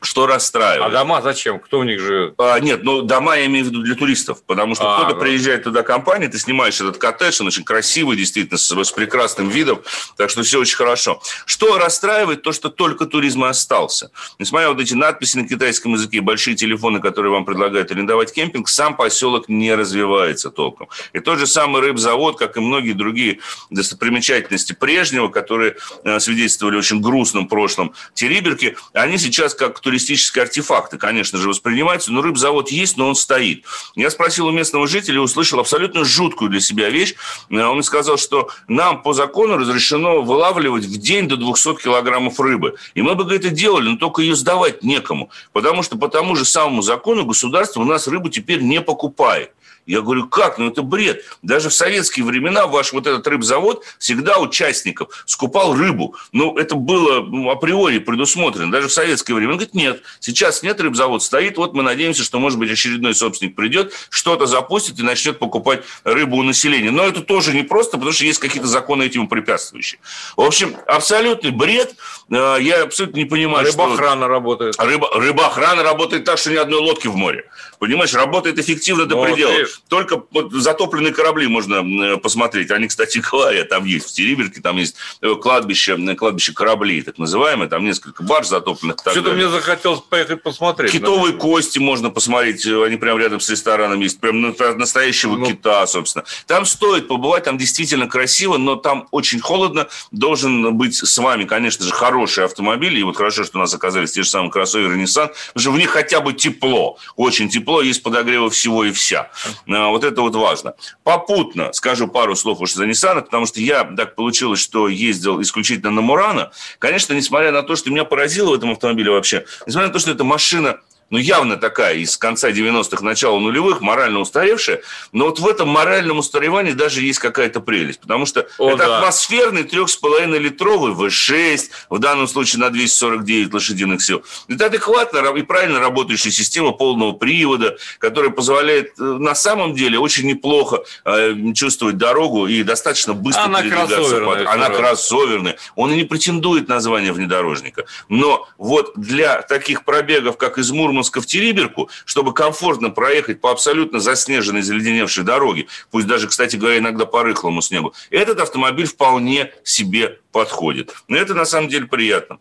Что 0.00 0.26
расстраивает. 0.26 0.82
А 0.82 0.98
дома 0.98 1.20
зачем? 1.22 1.58
Кто 1.60 1.80
в 1.80 1.84
них 1.84 2.00
живет? 2.00 2.34
А, 2.38 2.58
нет, 2.58 2.82
ну 2.82 3.02
дома 3.02 3.36
я 3.36 3.46
имею 3.46 3.66
в 3.66 3.68
виду 3.68 3.82
для 3.82 3.94
туристов, 3.94 4.42
потому 4.46 4.74
что 4.74 4.94
а, 4.94 4.96
кто-то 4.96 5.14
да. 5.14 5.20
приезжает 5.20 5.64
туда 5.64 5.82
компания, 5.82 6.28
ты 6.28 6.38
снимаешь 6.38 6.80
этот 6.80 6.98
коттедж, 6.98 7.40
он 7.40 7.48
очень 7.48 7.64
красивый, 7.64 8.16
действительно, 8.16 8.58
с, 8.58 8.70
с 8.70 8.92
прекрасным 8.92 9.48
видом, 9.48 9.80
так 10.16 10.30
что 10.30 10.42
все 10.42 10.58
очень 10.58 10.76
хорошо. 10.76 11.20
Что 11.44 11.78
расстраивает? 11.78 12.42
То, 12.42 12.52
что 12.52 12.70
только 12.70 13.06
туризм 13.06 13.44
и 13.44 13.48
остался. 13.48 14.10
Несмотря 14.38 14.68
на 14.68 14.74
вот 14.74 14.82
эти 14.82 14.94
надписи 14.94 15.36
на 15.36 15.46
китайском 15.46 15.92
языке, 15.92 16.20
большие 16.20 16.56
телефоны, 16.56 17.00
которые 17.00 17.32
вам 17.32 17.44
предлагают 17.44 17.90
арендовать 17.90 18.32
кемпинг, 18.32 18.68
сам 18.68 18.96
поселок 18.96 19.48
не 19.48 19.74
развивается 19.74 20.50
толком. 20.50 20.88
И 21.12 21.20
тот 21.20 21.38
же 21.38 21.46
самый 21.46 21.82
рыбзавод, 21.82 22.38
как 22.38 22.56
и 22.56 22.60
многие 22.60 22.92
другие 22.92 23.40
достопримечательности 23.70 24.72
прежнего, 24.72 25.28
которые 25.28 25.76
э, 26.04 26.20
свидетельствовали 26.20 26.76
очень 26.76 27.00
грустном 27.00 27.48
прошлом 27.48 27.92
Териберки, 28.14 28.76
они 28.92 29.18
сейчас 29.18 29.54
как 29.54 29.80
туристические 29.90 30.42
артефакты, 30.42 30.98
конечно 30.98 31.36
же, 31.36 31.48
воспринимаются, 31.48 32.12
но 32.12 32.22
рыбзавод 32.22 32.70
есть, 32.70 32.96
но 32.96 33.08
он 33.08 33.16
стоит. 33.16 33.64
Я 33.96 34.08
спросил 34.10 34.46
у 34.46 34.52
местного 34.52 34.86
жителя 34.86 35.16
и 35.16 35.18
услышал 35.18 35.58
абсолютно 35.58 36.04
жуткую 36.04 36.48
для 36.48 36.60
себя 36.60 36.90
вещь. 36.90 37.16
Э, 37.50 37.64
он 37.64 37.82
сказал, 37.82 38.16
что 38.16 38.50
нам 38.68 39.02
по 39.02 39.14
закону 39.14 39.56
разрешено 39.56 40.22
вылавливать 40.22 40.84
в 40.84 40.96
день 40.96 41.26
до 41.26 41.36
200 41.36 41.82
килограммов 41.82 42.38
рыбы. 42.38 42.76
И 42.94 43.02
мы 43.02 43.16
бы 43.16 43.34
это 43.34 43.50
делали, 43.50 43.88
но 43.88 43.96
только 43.96 44.22
ее 44.22 44.36
сдавать 44.36 44.84
некому. 44.84 45.30
Потому 45.52 45.82
что 45.82 45.96
по 45.96 46.08
тому 46.08 46.36
же 46.36 46.44
самому 46.44 46.82
закону 46.82 47.24
государство 47.24 47.80
у 47.80 47.84
нас 47.84 48.06
рыбу 48.06 48.28
теперь 48.28 48.62
не 48.62 48.80
покупает. 48.80 49.50
Я 49.90 50.02
говорю, 50.02 50.28
как? 50.28 50.58
Ну, 50.58 50.68
это 50.68 50.82
бред. 50.82 51.24
Даже 51.42 51.68
в 51.68 51.74
советские 51.74 52.24
времена 52.24 52.68
ваш 52.68 52.92
вот 52.92 53.08
этот 53.08 53.26
рыбзавод 53.26 53.82
всегда 53.98 54.38
участников 54.38 55.24
скупал 55.26 55.74
рыбу. 55.74 56.14
Ну, 56.30 56.56
это 56.56 56.76
было 56.76 57.22
ну, 57.22 57.50
априори 57.50 57.98
предусмотрено, 57.98 58.70
даже 58.70 58.86
в 58.86 58.92
советское 58.92 59.34
время. 59.34 59.54
Он 59.54 59.56
говорит, 59.56 59.74
нет, 59.74 60.02
сейчас 60.20 60.62
нет, 60.62 60.80
рыбзавод 60.80 61.24
стоит, 61.24 61.56
вот 61.56 61.74
мы 61.74 61.82
надеемся, 61.82 62.22
что, 62.22 62.38
может 62.38 62.56
быть, 62.56 62.70
очередной 62.70 63.16
собственник 63.16 63.56
придет, 63.56 63.92
что-то 64.10 64.46
запустит 64.46 65.00
и 65.00 65.02
начнет 65.02 65.40
покупать 65.40 65.82
рыбу 66.04 66.36
у 66.36 66.44
населения. 66.44 66.92
Но 66.92 67.02
это 67.02 67.20
тоже 67.20 67.52
не 67.52 67.64
просто, 67.64 67.96
потому 67.96 68.12
что 68.12 68.24
есть 68.24 68.38
какие-то 68.38 68.68
законы 68.68 69.02
этому 69.02 69.26
препятствующие. 69.26 70.00
В 70.36 70.42
общем, 70.42 70.76
абсолютный 70.86 71.50
бред. 71.50 71.96
Э, 72.30 72.58
я 72.60 72.84
абсолютно 72.84 73.18
не 73.18 73.24
понимаю, 73.24 73.66
Рыбоохрана 73.66 74.26
что... 74.26 74.28
работает. 74.28 74.74
Рыба, 74.78 75.10
рыбоохрана 75.14 75.82
работает 75.82 76.24
так, 76.24 76.38
что 76.38 76.52
ни 76.52 76.56
одной 76.56 76.78
лодки 76.78 77.08
в 77.08 77.16
море. 77.16 77.50
Понимаешь, 77.80 78.14
работает 78.14 78.56
эффективно 78.60 79.06
до 79.06 79.20
предела. 79.20 79.52
Только 79.88 80.22
вот 80.30 80.52
затопленные 80.52 81.12
корабли 81.12 81.46
можно 81.46 82.18
посмотреть. 82.18 82.70
Они, 82.70 82.88
кстати 82.88 83.18
говоря, 83.30 83.64
там 83.64 83.84
есть 83.84 84.08
в 84.08 84.12
Териберке, 84.12 84.60
там 84.60 84.76
есть 84.76 84.96
э, 85.20 85.34
кладбище, 85.34 85.96
кладбище 86.16 86.52
кораблей, 86.52 87.02
так 87.02 87.18
называемое. 87.18 87.68
Там 87.68 87.84
несколько 87.84 88.22
барж 88.22 88.48
затопленных. 88.48 88.98
Что-то 89.00 89.32
мне 89.32 89.48
захотелось 89.48 90.00
поехать 90.00 90.42
посмотреть. 90.42 90.92
Китовые 90.92 91.32
например. 91.32 91.40
кости 91.40 91.78
можно 91.78 92.10
посмотреть. 92.10 92.66
Они 92.66 92.96
прямо 92.96 93.20
рядом 93.20 93.40
с 93.40 93.48
рестораном 93.48 94.00
есть. 94.00 94.20
Прям 94.20 94.54
настоящего 94.78 95.36
ну... 95.36 95.46
кита, 95.46 95.86
собственно. 95.86 96.24
Там 96.46 96.64
стоит 96.64 97.08
побывать, 97.08 97.44
там 97.44 97.58
действительно 97.58 98.06
красиво, 98.06 98.56
но 98.56 98.76
там 98.76 99.08
очень 99.10 99.40
холодно. 99.40 99.88
Должен 100.10 100.74
быть 100.76 100.94
с 100.94 101.18
вами, 101.18 101.44
конечно 101.44 101.84
же, 101.84 101.92
хороший 101.92 102.44
автомобиль. 102.44 102.98
И 102.98 103.02
вот 103.02 103.16
хорошо, 103.16 103.44
что 103.44 103.58
у 103.58 103.60
нас 103.60 103.74
оказались 103.74 104.12
те 104.12 104.22
же 104.22 104.28
самые 104.28 104.50
кроссоверы 104.50 105.00
Nissan. 105.00 105.28
Потому 105.28 105.62
что 105.62 105.70
в 105.72 105.78
них 105.78 105.90
хотя 105.90 106.20
бы 106.20 106.32
тепло. 106.32 106.98
Очень 107.16 107.48
тепло, 107.48 107.82
есть 107.82 108.02
подогревы 108.02 108.50
всего 108.50 108.84
и 108.84 108.92
вся. 108.92 109.30
А, 109.68 109.88
вот 109.88 110.04
это 110.04 110.20
вот 110.22 110.34
важно. 110.34 110.74
Попутно 111.04 111.72
скажу 111.72 112.08
пару 112.08 112.36
слов 112.36 112.60
уж 112.60 112.72
за 112.72 112.86
Nissan, 112.86 113.22
потому 113.22 113.46
что 113.46 113.60
я 113.60 113.84
так 113.84 114.14
получилось, 114.14 114.60
что 114.60 114.88
ездил 114.88 115.40
исключительно 115.42 115.90
на 115.90 116.00
Мурана. 116.00 116.50
Конечно, 116.78 117.14
несмотря 117.14 117.52
на 117.52 117.62
то, 117.62 117.76
что 117.76 117.90
меня 117.90 118.04
поразило 118.04 118.50
в 118.50 118.54
этом 118.54 118.72
автомобиле 118.72 119.10
вообще, 119.10 119.44
несмотря 119.66 119.88
на 119.88 119.92
то, 119.92 119.98
что 119.98 120.10
это 120.10 120.24
машина 120.24 120.80
ну, 121.10 121.18
явно 121.18 121.56
такая 121.56 121.96
из 121.96 122.16
конца 122.16 122.50
90-х, 122.50 123.04
начала 123.04 123.38
нулевых, 123.38 123.80
морально 123.80 124.20
устаревшая, 124.20 124.82
но 125.12 125.26
вот 125.26 125.40
в 125.40 125.46
этом 125.46 125.68
моральном 125.68 126.18
устаревании 126.18 126.72
даже 126.72 127.02
есть 127.02 127.18
какая-то 127.18 127.60
прелесть, 127.60 128.00
потому 128.00 128.26
что 128.26 128.46
О, 128.58 128.70
это 128.70 128.86
да. 128.86 128.98
атмосферный 128.98 129.62
3,5-литровый 129.62 130.94
V6, 130.94 131.70
в 131.90 131.98
данном 131.98 132.28
случае 132.28 132.60
на 132.60 132.70
249 132.70 133.52
лошадиных 133.52 134.02
сил. 134.02 134.22
Это 134.48 134.66
адекватная 134.66 135.32
и 135.34 135.42
правильно 135.42 135.80
работающая 135.80 136.30
система 136.30 136.72
полного 136.72 137.12
привода, 137.12 137.76
которая 137.98 138.30
позволяет 138.30 138.92
э, 138.98 139.02
на 139.02 139.34
самом 139.34 139.74
деле 139.74 139.98
очень 139.98 140.26
неплохо 140.26 140.84
э, 141.04 141.34
чувствовать 141.54 141.96
дорогу 141.96 142.46
и 142.46 142.62
достаточно 142.62 143.14
быстро 143.14 143.42
Она 143.42 143.62
передвигаться. 143.62 143.96
Кроссоверная, 143.96 144.52
Она 144.52 144.70
кроссоверная. 144.70 145.56
Он 145.74 145.92
и 145.92 145.96
не 145.96 146.04
претендует 146.04 146.68
на 146.68 146.80
звание 146.80 147.12
внедорожника. 147.12 147.84
Но 148.08 148.48
вот 148.58 148.92
для 148.96 149.42
таких 149.42 149.84
пробегов, 149.84 150.36
как 150.36 150.58
из 150.58 150.70
Мурманска, 150.70 150.99
Мурманска 151.00 151.20
в 151.20 151.26
Териберку, 151.26 151.88
чтобы 152.04 152.34
комфортно 152.34 152.90
проехать 152.90 153.40
по 153.40 153.50
абсолютно 153.50 154.00
заснеженной, 154.00 154.62
заледеневшей 154.62 155.24
дороге, 155.24 155.66
пусть 155.90 156.06
даже, 156.06 156.28
кстати 156.28 156.56
говоря, 156.56 156.78
иногда 156.78 157.06
по 157.06 157.22
рыхлому 157.22 157.62
снегу, 157.62 157.94
этот 158.10 158.40
автомобиль 158.40 158.86
вполне 158.86 159.52
себе 159.64 160.18
подходит. 160.32 160.94
Но 161.08 161.16
это 161.16 161.34
на 161.34 161.44
самом 161.44 161.68
деле 161.68 161.86
приятно. 161.86 162.38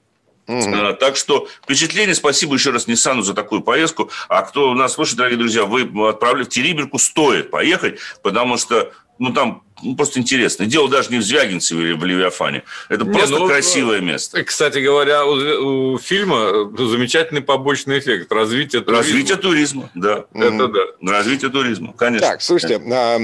Mm-hmm. 0.47 0.95
Так 0.95 1.15
что 1.15 1.47
впечатление, 1.63 2.15
спасибо 2.15 2.55
еще 2.55 2.71
раз 2.71 2.87
Ниссану 2.87 3.21
за 3.21 3.33
такую 3.33 3.61
поездку. 3.61 4.09
А 4.27 4.41
кто 4.41 4.73
нас 4.73 4.93
слушает, 4.93 5.17
дорогие 5.17 5.37
друзья, 5.37 5.63
вы 5.63 6.09
отправили 6.09 6.43
в 6.43 6.49
Териберку, 6.49 6.97
стоит 6.97 7.51
поехать, 7.51 7.99
потому 8.23 8.57
что 8.57 8.91
ну, 9.19 9.31
там 9.31 9.61
ну, 9.83 9.95
просто 9.95 10.19
интересно. 10.19 10.65
Дело 10.65 10.89
даже 10.89 11.11
не 11.11 11.17
в 11.17 11.23
Звягинцеве 11.23 11.89
или 11.89 11.93
в 11.93 12.03
Левиафане. 12.03 12.63
Это 12.89 13.05
не, 13.05 13.13
просто 13.13 13.39
ну, 13.39 13.47
красивое 13.47 14.01
место. 14.01 14.43
Кстати 14.43 14.79
говоря, 14.79 15.25
у, 15.25 15.93
у 15.93 15.97
фильма 15.97 16.71
замечательный 16.77 17.41
побочный 17.41 17.99
эффект. 17.99 18.31
Развитие 18.31 18.81
туризма. 18.81 19.03
Развитие 19.03 19.37
туризма, 19.37 19.89
да. 19.95 20.25
Это 20.33 20.67
да. 20.67 21.11
Развитие 21.13 21.51
туризма, 21.51 21.93
конечно. 21.93 22.27
Так, 22.27 22.41
слушайте, 22.41 22.81
а, 22.91 23.17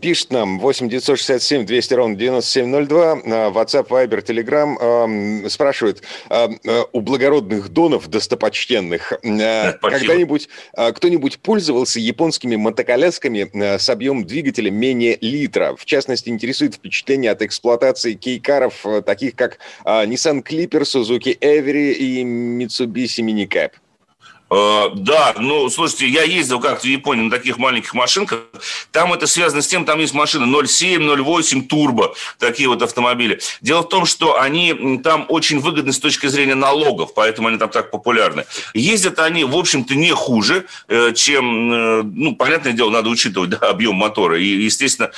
пишет 0.00 0.30
нам 0.30 0.58
8 0.58 0.88
967 0.88 1.66
200 1.66 1.94
ровно 1.94 2.16
9702, 2.16 3.14
WhatsApp, 3.50 3.88
Viber, 3.88 4.24
Telegram, 4.24 5.48
спрашивает, 5.48 6.02
а, 6.28 6.48
у 6.92 7.00
благородных 7.00 7.68
донов 7.68 8.08
достопочтенных 8.08 9.12
когда-нибудь 9.22 10.48
кто-нибудь 10.94 11.38
пользовался 11.40 12.00
японскими 12.00 12.56
мотоколясками 12.56 13.50
с 13.78 13.88
объемом 13.88 14.24
двигателя 14.24 14.70
менее 14.70 15.18
литра? 15.20 15.74
В 15.76 15.84
частности, 15.96 16.28
интересует 16.28 16.74
впечатление 16.74 17.30
от 17.30 17.42
эксплуатации 17.42 18.14
кейкаров, 18.14 18.84
э, 18.84 19.02
таких 19.02 19.34
как 19.34 19.58
а, 19.84 20.04
Nissan 20.04 20.42
Clipper, 20.42 20.82
Suzuki 20.82 21.38
Every 21.40 21.92
и 21.92 22.22
Mitsubishi 22.22 23.22
Minicab. 23.22 23.72
Э, 24.48 24.90
да, 24.94 25.34
ну, 25.38 25.68
слушайте, 25.70 26.06
я 26.06 26.22
ездил 26.22 26.60
как-то 26.60 26.86
в 26.86 26.90
Японии 26.90 27.22
на 27.22 27.30
таких 27.30 27.58
маленьких 27.58 27.94
машинках. 27.94 28.40
Там 28.92 29.12
это 29.12 29.26
связано 29.26 29.60
с 29.60 29.66
тем, 29.66 29.84
там 29.84 29.98
есть 29.98 30.14
машины 30.14 30.44
0,7, 30.44 30.98
0,8 30.98 31.62
турбо, 31.62 32.14
такие 32.38 32.68
вот 32.68 32.80
автомобили. 32.82 33.40
Дело 33.60 33.82
в 33.82 33.88
том, 33.88 34.06
что 34.06 34.40
они 34.40 35.00
там 35.02 35.26
очень 35.28 35.58
выгодны 35.58 35.92
с 35.92 35.98
точки 35.98 36.28
зрения 36.28 36.54
налогов, 36.54 37.12
поэтому 37.14 37.48
они 37.48 37.58
там 37.58 37.70
так 37.70 37.90
популярны. 37.90 38.44
Ездят 38.72 39.18
они, 39.18 39.44
в 39.44 39.56
общем-то, 39.56 39.96
не 39.96 40.12
хуже, 40.12 40.66
э, 40.88 41.12
чем, 41.14 41.72
э, 41.72 42.02
ну, 42.04 42.36
понятное 42.36 42.72
дело, 42.72 42.90
надо 42.90 43.08
учитывать 43.08 43.50
да, 43.60 43.70
объем 43.70 43.96
мотора. 43.96 44.38
И, 44.38 44.46
естественно, 44.46 45.10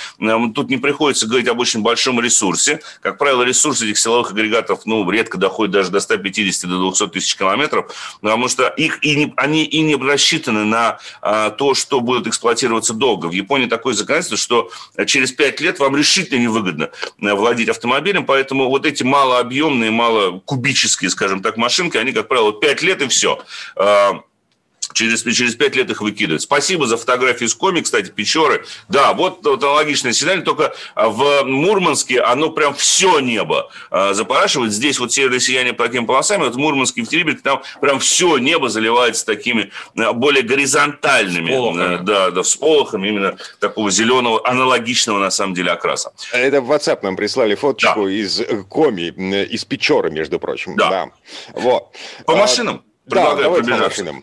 тут 0.55 0.71
не 0.71 0.79
приходится 0.79 1.27
говорить 1.27 1.49
об 1.49 1.59
очень 1.59 1.83
большом 1.83 2.19
ресурсе. 2.21 2.81
Как 3.03 3.19
правило, 3.19 3.43
ресурс 3.43 3.83
этих 3.83 3.99
силовых 3.99 4.31
агрегатов, 4.31 4.87
ну, 4.87 5.09
редко 5.11 5.37
доходит 5.37 5.73
даже 5.73 5.91
до 5.91 6.01
150 6.01 6.71
до 6.71 6.79
200 6.79 7.09
тысяч 7.09 7.37
километров, 7.37 7.95
потому 8.23 8.49
что 8.49 8.69
их 8.69 8.99
и 9.05 9.18
не, 9.19 9.35
они 9.37 9.65
и 9.65 9.81
не 9.81 9.97
рассчитаны 9.97 10.65
на 10.65 10.99
а, 11.21 11.51
то, 11.51 11.75
что 11.75 12.01
будет 12.01 12.27
эксплуатироваться 12.27 12.95
долго. 12.95 13.27
В 13.27 13.33
Японии 13.33 13.67
такое 13.67 13.95
законодательство, 13.95 14.37
что 14.37 14.71
через 15.07 15.33
5 15.33 15.61
лет 15.61 15.79
вам 15.79 15.97
решительно 15.97 16.41
невыгодно 16.41 16.91
а, 17.23 17.35
владеть 17.35 17.69
автомобилем, 17.69 18.25
поэтому 18.25 18.69
вот 18.69 18.87
эти 18.87 19.03
малообъемные, 19.03 19.91
малокубические, 19.91 21.11
скажем 21.11 21.43
так, 21.43 21.57
машинки, 21.57 21.97
они, 21.97 22.13
как 22.13 22.29
правило, 22.29 22.53
5 22.53 22.83
лет 22.83 23.03
и 23.03 23.09
все. 23.09 23.43
А, 23.77 24.23
Через, 24.99 25.23
через 25.23 25.55
пять 25.55 25.77
лет 25.77 25.89
их 25.91 26.01
выкидывают. 26.01 26.43
Спасибо 26.43 26.89
за 26.89 26.97
фотографии 26.97 27.45
с 27.45 27.55
коми, 27.55 27.83
кстати, 27.83 28.11
Печоры. 28.11 28.65
Да, 28.89 29.13
вот, 29.13 29.45
вот 29.45 29.63
аналогичное 29.63 30.13
сценарий, 30.13 30.43
только 30.43 30.75
в 30.97 31.45
Мурманске 31.45 32.21
оно 32.21 32.51
прям 32.51 32.75
все 32.75 33.21
небо 33.21 33.71
э, 33.93 34.13
запорашивает. 34.15 34.73
Здесь 34.73 34.99
вот 34.99 35.13
северное 35.13 35.39
сияние 35.39 35.73
по 35.73 35.85
такими 35.85 36.05
полосами, 36.05 36.43
вот 36.43 36.57
в 36.57 36.59
Мурманске, 36.59 37.05
в 37.05 37.09
Тереберке, 37.09 37.43
там 37.45 37.63
прям 37.81 38.01
все 38.01 38.39
небо 38.39 38.69
заливается 38.69 39.25
такими 39.25 39.71
э, 39.97 40.13
более 40.13 40.43
горизонтальными. 40.43 41.99
Э, 41.99 41.99
да, 42.03 42.33
да, 42.33 42.43
всполохами 42.43 43.07
именно 43.07 43.37
такого 43.61 43.93
зеленого, 43.93 44.45
аналогичного 44.45 45.21
на 45.21 45.31
самом 45.31 45.55
деле 45.55 45.71
окраса. 45.71 46.11
Это 46.33 46.61
в 46.61 46.73
WhatsApp 46.73 46.99
нам 47.03 47.15
прислали 47.15 47.55
фоточку 47.55 48.07
да. 48.07 48.11
из 48.11 48.43
коми, 48.69 49.13
из 49.45 49.65
Печоры, 49.65 50.11
между 50.11 50.41
прочим. 50.41 50.75
Да. 50.75 50.91
да. 50.91 51.11
Вот. 51.53 51.95
По 52.27 52.33
а, 52.33 52.37
машинам? 52.37 52.83
Предлагаю 53.09 53.51
да, 53.51 53.57
пробежаться. 53.57 54.15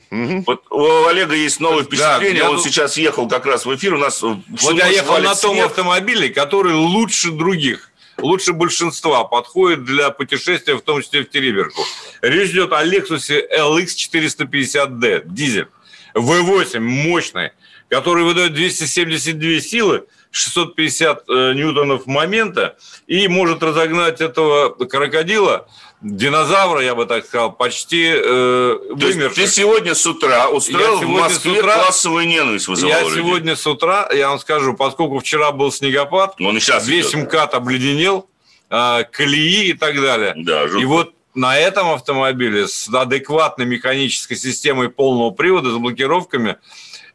Вот 0.46 0.64
у 0.70 1.06
Олега 1.06 1.36
есть 1.36 1.60
новое 1.60 1.84
впечатление. 1.84 2.44
Да, 2.44 2.50
он 2.50 2.58
тут... 2.58 2.66
сейчас 2.66 2.98
ехал 2.98 3.28
как 3.28 3.46
раз 3.46 3.66
в 3.66 3.76
эфир. 3.76 3.94
У 3.96 3.98
нас 3.98 4.22
вот 4.22 4.40
я 4.74 4.88
ехал 4.88 5.18
на 5.20 5.36
том 5.36 5.60
автомобиле, 5.60 6.30
который 6.30 6.74
лучше 6.74 7.32
других. 7.32 7.92
лучше 8.18 8.54
большинства 8.54 9.24
подходит 9.24 9.84
для 9.84 10.10
путешествия, 10.10 10.76
в 10.76 10.82
том 10.82 11.02
числе 11.02 11.24
в 11.24 11.30
Териберку. 11.30 11.82
Речь 12.22 12.52
идет 12.52 12.72
о 12.74 12.86
Lexus 12.86 13.30
LX 13.30 13.88
450D, 14.14 15.24
дизель. 15.26 15.68
V8 16.14 16.80
мощный, 16.80 17.52
который 17.90 18.24
выдает 18.24 18.54
272 18.54 19.60
силы, 19.60 20.06
650 20.32 21.24
э, 21.28 21.54
ньютонов 21.54 22.08
момента 22.08 22.78
и 23.08 23.28
может 23.28 23.64
разогнать 23.64 24.20
этого 24.22 24.70
крокодила, 24.86 25.68
динозавра, 26.02 26.82
я 26.82 26.96
бы 26.96 27.06
так 27.06 27.26
сказал, 27.26 27.52
почти 27.52 28.06
э, 28.14 28.78
вымерших. 28.92 29.36
Ты 29.36 29.48
сегодня 29.48 29.96
с 29.96 30.06
утра 30.06 30.50
устроил 30.50 31.00
в 31.00 31.08
Москве 31.08 31.60
утра, 31.60 31.76
классовую 31.76 32.28
ненависть 32.28 32.68
вызывал 32.68 32.96
Я 32.96 33.02
людей. 33.02 33.16
сегодня 33.24 33.56
с 33.56 33.66
утра, 33.68 34.08
я 34.14 34.30
вам 34.30 34.40
скажу, 34.40 34.74
поскольку 34.76 35.20
вчера 35.20 35.52
был 35.52 35.72
снегопад, 35.72 36.36
Он 36.40 36.58
и 36.58 36.60
сейчас 36.60 36.88
весь 36.88 37.10
идет. 37.12 37.26
МКАД 37.26 37.56
обледенел, 37.56 38.30
э, 38.70 39.04
колеи 39.12 39.70
и 39.70 39.74
так 39.74 39.96
далее. 40.00 40.34
Да, 40.36 40.68
жутко. 40.68 40.82
и 40.82 40.86
вот 40.86 41.14
на 41.34 41.58
этом 41.58 41.92
автомобиле 41.92 42.68
с 42.68 42.88
адекватной 42.88 43.66
механической 43.66 44.36
системой 44.36 44.90
полного 44.90 45.32
привода, 45.32 45.70
с 45.72 45.78
блокировками, 45.78 46.58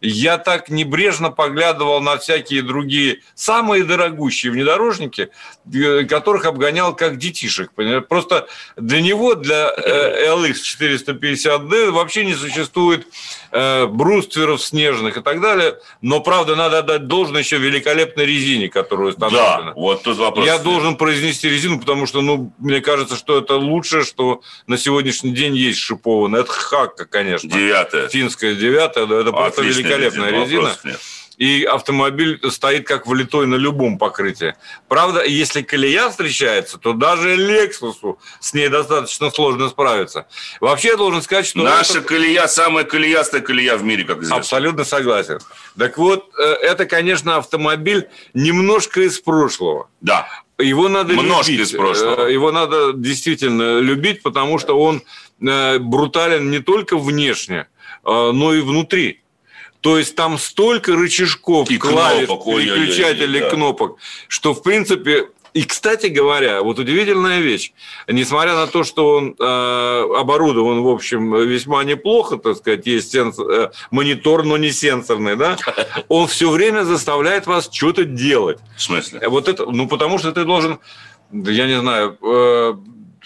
я 0.01 0.39
так 0.39 0.71
небрежно 0.71 1.31
поглядывал 1.31 2.01
на 2.01 2.17
всякие 2.17 2.63
другие, 2.63 3.21
самые 3.35 3.85
дорогущие 3.85 4.51
внедорожники, 4.51 5.29
э, 5.73 6.05
которых 6.05 6.47
обгонял 6.47 6.97
как 6.97 7.19
детишек. 7.19 7.73
Понимаете? 7.75 8.07
Просто 8.07 8.49
для 8.77 9.03
него, 9.03 9.35
для 9.35 9.73
LX 9.77 10.55
450D 10.79 11.91
вообще 11.91 12.25
не 12.25 12.35
существует 12.35 13.07
э, 13.53 13.87
брустверов 13.87 14.63
снежных 14.63 15.19
и 15.19 15.21
так 15.21 15.41
далее. 15.41 15.79
Но, 16.01 16.21
правда, 16.21 16.57
надо 16.57 16.79
отдать 16.79 17.07
должное 17.07 17.43
еще 17.43 17.59
великолепной 17.59 18.25
резине, 18.25 18.69
которую 18.69 19.11
установлена. 19.11 19.63
Да, 19.63 19.73
вот 19.75 20.03
тут 20.03 20.17
вопрос. 20.17 20.47
Я 20.47 20.59
должен 20.59 20.97
произнести 20.97 21.49
резину, 21.49 21.79
потому 21.79 22.07
что, 22.07 22.23
ну, 22.23 22.53
мне 22.59 22.81
кажется, 22.81 23.17
что 23.17 23.39
это 23.39 23.57
лучшее, 23.57 24.05
что 24.05 24.41
на 24.67 24.79
сегодняшний 24.79 25.33
день 25.33 25.55
есть 25.55 25.79
шипованное. 25.79 26.41
Это 26.41 26.53
хакка, 26.53 27.05
конечно. 27.05 27.51
Девятая. 27.51 28.09
Финская 28.09 28.55
девятая, 28.55 29.05
да, 29.05 29.21
это 29.21 29.33
просто 29.33 29.63
великолепно 29.63 29.90
великолепная 29.99 30.31
резина. 30.45 30.77
И 31.41 31.65
автомобиль 31.65 32.39
стоит 32.51 32.87
как 32.87 33.07
влитой 33.07 33.47
на 33.47 33.55
любом 33.55 33.97
покрытии. 33.97 34.57
Правда, 34.89 35.25
если 35.25 35.63
колея 35.63 36.11
встречается, 36.11 36.77
то 36.77 36.93
даже 36.93 37.35
Лексусу 37.35 38.19
с 38.41 38.53
ней 38.53 38.69
достаточно 38.69 39.31
сложно 39.31 39.71
справиться. 39.71 40.27
Вообще, 40.61 40.89
я 40.89 40.97
должен 40.99 41.23
сказать, 41.23 41.47
что... 41.47 41.61
Наша 41.61 42.01
это... 42.01 42.09
колея 42.09 42.47
самая 42.47 42.85
колеястая 42.85 43.41
колея 43.41 43.79
в 43.79 43.85
мире, 43.85 44.05
как 44.05 44.19
известно. 44.19 44.37
Абсолютно 44.37 44.85
согласен. 44.85 45.39
Так 45.79 45.97
вот, 45.97 46.29
э, 46.39 46.43
это, 46.43 46.85
конечно, 46.85 47.37
автомобиль 47.37 48.11
немножко 48.35 49.01
из 49.01 49.19
прошлого. 49.19 49.89
Да. 50.03 50.29
Его 50.59 50.91
надо 50.91 51.15
Немножко 51.15 51.53
любить. 51.53 51.69
из 51.69 51.73
прошлого. 51.73 52.27
Э, 52.27 52.33
его 52.35 52.53
надо 52.53 52.93
действительно 52.93 53.79
любить, 53.79 54.21
потому 54.21 54.59
что 54.59 54.79
он 54.79 55.03
э, 55.41 55.79
брутален 55.79 56.51
не 56.51 56.59
только 56.59 56.99
внешне, 56.99 57.67
но 58.05 58.53
и 58.53 58.61
внутри. 58.61 59.23
То 59.81 59.99
есть 59.99 60.15
там 60.15 60.39
столько 60.39 60.95
рычажков, 60.95 61.71
и 61.71 61.79
клавиш, 61.79 62.27
кнопок, 62.27 62.47
переключателей, 62.47 63.49
кнопок, 63.49 63.97
что 64.29 64.55
в 64.55 64.63
принципе 64.63 65.29
и, 65.53 65.65
кстати 65.65 66.07
говоря, 66.07 66.63
вот 66.63 66.79
удивительная 66.79 67.41
вещь. 67.41 67.73
Несмотря 68.07 68.55
на 68.55 68.67
то, 68.67 68.85
что 68.85 69.17
он 69.17 69.35
э, 69.39 70.15
оборудован, 70.17 70.83
в 70.83 70.89
общем, 70.89 71.35
весьма 71.35 71.83
неплохо, 71.85 72.37
так 72.37 72.57
сказать, 72.57 72.87
есть 72.87 73.11
сенс, 73.11 73.39
э, 73.39 73.71
монитор, 73.91 74.45
но 74.45 74.57
не 74.57 74.71
сенсорный, 74.71 75.37
да, 75.37 75.57
он 76.09 76.29
все 76.29 76.51
время 76.51 76.85
заставляет 76.85 77.47
вас 77.47 77.69
что-то 77.73 78.05
делать. 78.05 78.59
В 78.77 78.83
смысле? 78.83 79.29
Вот 79.29 79.49
это, 79.49 79.67
ну, 79.67 79.89
потому 79.89 80.19
что 80.19 80.31
ты 80.31 80.45
должен, 80.45 80.79
я 81.33 81.67
не 81.67 81.81
знаю, 81.81 82.17
э, 82.23 82.75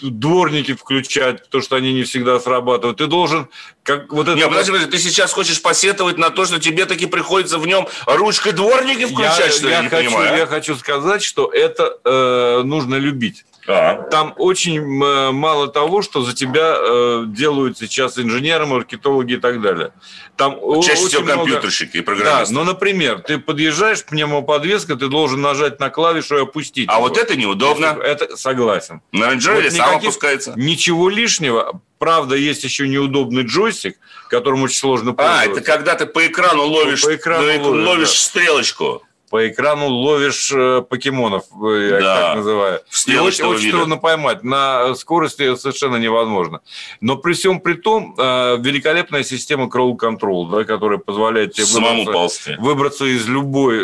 дворники 0.01 0.73
включать, 0.73 1.49
то, 1.49 1.61
что 1.61 1.75
они 1.75 1.93
не 1.93 2.03
всегда 2.03 2.39
срабатывают. 2.39 2.97
Ты 2.97 3.07
должен 3.07 3.49
как 3.83 4.11
вот 4.11 4.27
это... 4.27 4.35
Нет, 4.35 4.49
подожди, 4.49 4.71
подожди, 4.71 4.91
ты 4.91 4.97
сейчас 4.97 5.31
хочешь 5.31 5.61
посетовать 5.61 6.17
на 6.17 6.29
то, 6.29 6.45
что 6.45 6.59
тебе 6.59 6.85
таки 6.85 7.05
приходится 7.05 7.59
в 7.59 7.67
нем 7.67 7.87
ручкой 8.05 8.51
дворники 8.51 9.05
включать, 9.05 9.47
я, 9.47 9.51
что 9.51 9.69
я, 9.69 9.77
я 9.77 9.83
не 9.83 9.89
хочу, 9.89 10.09
понимаю? 10.09 10.37
Я 10.37 10.47
хочу 10.47 10.75
сказать, 10.75 11.23
что 11.23 11.51
это 11.51 11.97
э, 12.03 12.61
нужно 12.63 12.95
любить. 12.95 13.45
А. 13.67 14.03
Там 14.11 14.33
очень 14.37 14.81
мало 14.81 15.67
того, 15.67 16.01
что 16.01 16.21
за 16.21 16.35
тебя 16.35 16.75
э, 16.77 17.23
делают 17.27 17.77
сейчас 17.77 18.19
инженеры, 18.19 18.65
маркетологи 18.65 19.33
и 19.33 19.37
так 19.37 19.61
далее. 19.61 19.91
Там 20.37 20.59
Чаще 20.81 21.07
всего 21.07 21.25
компьютерщики 21.25 21.97
много... 21.97 21.99
и 21.99 22.01
программисты. 22.01 22.53
Да, 22.53 22.59
но, 22.59 22.65
например, 22.65 23.21
ты 23.21 23.39
подъезжаешь, 23.39 24.05
пневмоподвеска, 24.05 24.95
ты 24.95 25.07
должен 25.07 25.41
нажать 25.41 25.79
на 25.79 25.89
клавишу 25.89 26.37
и 26.37 26.41
опустить. 26.41 26.89
А 26.89 26.95
его. 26.95 27.03
вот 27.03 27.17
это 27.17 27.35
неудобно. 27.35 27.97
Это 28.03 28.37
согласен. 28.37 29.01
На 29.11 29.33
Range 29.33 29.63
вот 29.63 29.71
сам 29.71 29.95
опускается. 29.95 30.53
Ничего 30.55 31.09
лишнего. 31.09 31.81
Правда, 31.97 32.35
есть 32.35 32.63
еще 32.63 32.87
неудобный 32.87 33.43
джойстик, 33.43 33.97
которым 34.29 34.63
очень 34.63 34.77
сложно 34.77 35.13
пользоваться. 35.13 35.49
А, 35.49 35.51
это 35.51 35.61
когда 35.61 35.95
ты 35.95 36.05
по 36.05 36.27
экрану 36.27 36.65
ловишь, 36.65 37.01
по 37.01 37.15
экрану 37.15 37.45
ловишь, 37.45 37.87
ловишь 37.87 38.09
да. 38.09 38.15
стрелочку 38.15 39.03
по 39.35 39.49
экрану 39.49 39.87
ловишь 39.87 40.49
э, 40.55 40.81
покемонов, 40.89 41.43
э, 41.61 41.89
я 41.91 41.99
да. 41.99 42.15
так 42.15 42.35
называю. 42.37 42.79
И 43.05 43.17
очень, 43.17 43.43
очень 43.43 43.69
трудно 43.69 43.97
поймать. 43.97 44.45
На 44.45 44.95
скорости 44.95 45.57
совершенно 45.57 45.97
невозможно. 45.97 46.61
Но 47.01 47.17
при 47.17 47.33
всем 47.33 47.59
при 47.59 47.73
том, 47.73 48.15
э, 48.17 48.55
великолепная 48.61 49.23
система 49.25 49.65
crawl 49.65 49.97
control, 49.97 50.49
да, 50.49 50.63
которая 50.63 50.99
позволяет 50.99 51.51
тебе 51.51 51.65
Самому 51.65 52.05
выбраться, 52.05 52.55
выбраться 52.59 53.03
из 53.03 53.27
любой, 53.27 53.81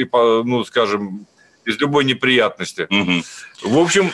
и, 0.00 0.08
ну, 0.10 0.64
скажем, 0.64 1.26
из 1.66 1.78
любой 1.78 2.06
неприятности. 2.06 2.86
Угу. 2.88 3.70
В 3.70 3.78
общем, 3.78 4.12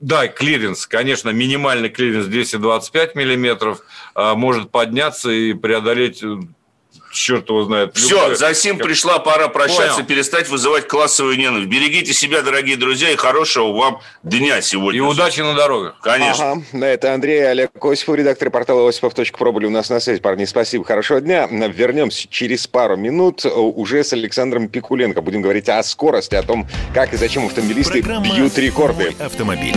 да, 0.00 0.28
клиренс, 0.28 0.86
конечно, 0.86 1.28
минимальный 1.28 1.90
клиренс 1.90 2.24
225 2.24 3.14
миллиметров 3.16 3.80
может 4.14 4.70
подняться 4.70 5.30
и 5.30 5.52
преодолеть 5.52 6.24
черт 7.12 7.48
его 7.48 7.64
знает. 7.64 7.96
Все, 7.96 8.16
любая... 8.16 8.34
за 8.34 8.54
сим 8.54 8.78
пришла 8.78 9.18
пора 9.18 9.48
прощаться, 9.48 9.96
Понял. 9.96 10.06
перестать 10.06 10.48
вызывать 10.48 10.88
классовую 10.88 11.38
ненависть. 11.38 11.68
Берегите 11.68 12.12
себя, 12.12 12.42
дорогие 12.42 12.76
друзья, 12.76 13.10
и 13.10 13.16
хорошего 13.16 13.72
вам 13.72 14.00
дня 14.22 14.60
сегодня. 14.62 14.98
И 14.98 15.00
удачи 15.00 15.40
на 15.40 15.54
дорогах. 15.54 15.96
Конечно. 16.02 16.52
Ага. 16.52 16.62
На 16.72 16.84
это 16.86 17.14
Андрей 17.14 17.48
Олег 17.48 17.70
Осипов, 17.84 18.16
редактор 18.16 18.50
портала 18.50 18.88
осипов.про 18.88 19.52
были 19.52 19.66
у 19.66 19.70
нас 19.70 19.90
на 19.90 20.00
связи. 20.00 20.20
Парни, 20.20 20.44
спасибо, 20.44 20.84
хорошего 20.84 21.20
дня. 21.20 21.46
Вернемся 21.46 22.26
через 22.28 22.66
пару 22.66 22.96
минут 22.96 23.44
уже 23.44 24.02
с 24.02 24.12
Александром 24.12 24.68
Пикуленко. 24.68 25.20
Будем 25.20 25.42
говорить 25.42 25.68
о 25.68 25.82
скорости, 25.82 26.34
о 26.34 26.42
том, 26.42 26.66
как 26.94 27.12
и 27.12 27.16
зачем 27.16 27.46
автомобилисты 27.46 28.02
Программа 28.02 28.34
бьют 28.34 28.56
рекорды. 28.58 29.14
Автомобиль. 29.18 29.76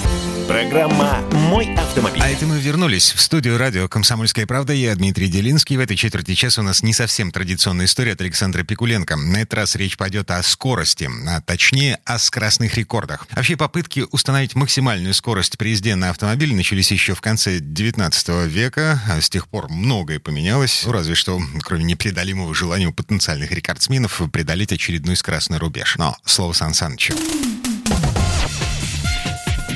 Программа 0.51 1.21
«Мой 1.31 1.73
автомобиль». 1.75 2.21
А 2.21 2.27
это 2.27 2.45
мы 2.45 2.59
вернулись 2.59 3.13
в 3.13 3.21
студию 3.21 3.57
радио 3.57 3.87
«Комсомольская 3.87 4.45
правда». 4.45 4.73
Я 4.73 4.93
Дмитрий 4.95 5.29
Делинский. 5.29 5.77
В 5.77 5.79
этой 5.79 5.95
четверти 5.95 6.33
часа 6.33 6.59
у 6.59 6.65
нас 6.65 6.83
не 6.83 6.91
совсем 6.91 7.31
традиционная 7.31 7.85
история 7.85 8.11
от 8.11 8.19
Александра 8.19 8.63
Пикуленко. 8.63 9.15
На 9.15 9.43
этот 9.43 9.53
раз 9.53 9.77
речь 9.77 9.95
пойдет 9.95 10.29
о 10.29 10.43
скорости, 10.43 11.09
а 11.25 11.39
точнее 11.39 11.99
о 12.03 12.19
скоростных 12.19 12.75
рекордах. 12.75 13.27
Вообще 13.31 13.55
попытки 13.55 14.03
установить 14.11 14.53
максимальную 14.53 15.13
скорость 15.13 15.57
при 15.57 15.69
езде 15.69 15.95
на 15.95 16.09
автомобиле 16.09 16.53
начались 16.53 16.91
еще 16.91 17.15
в 17.15 17.21
конце 17.21 17.59
19 17.61 18.27
века. 18.47 19.01
А 19.09 19.21
с 19.21 19.29
тех 19.29 19.47
пор 19.47 19.69
многое 19.69 20.19
поменялось. 20.19 20.83
Ну, 20.85 20.91
разве 20.91 21.15
что, 21.15 21.41
кроме 21.61 21.85
непреодолимого 21.85 22.53
желания 22.53 22.87
у 22.87 22.93
потенциальных 22.93 23.53
рекордсменов 23.53 24.21
преодолеть 24.33 24.73
очередной 24.73 25.15
скоростной 25.15 25.59
рубеж. 25.59 25.95
Но 25.97 26.17
слово 26.25 26.51
Сан 26.51 26.73
Санычу. 26.73 27.13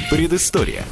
Предыстория. 0.10 0.86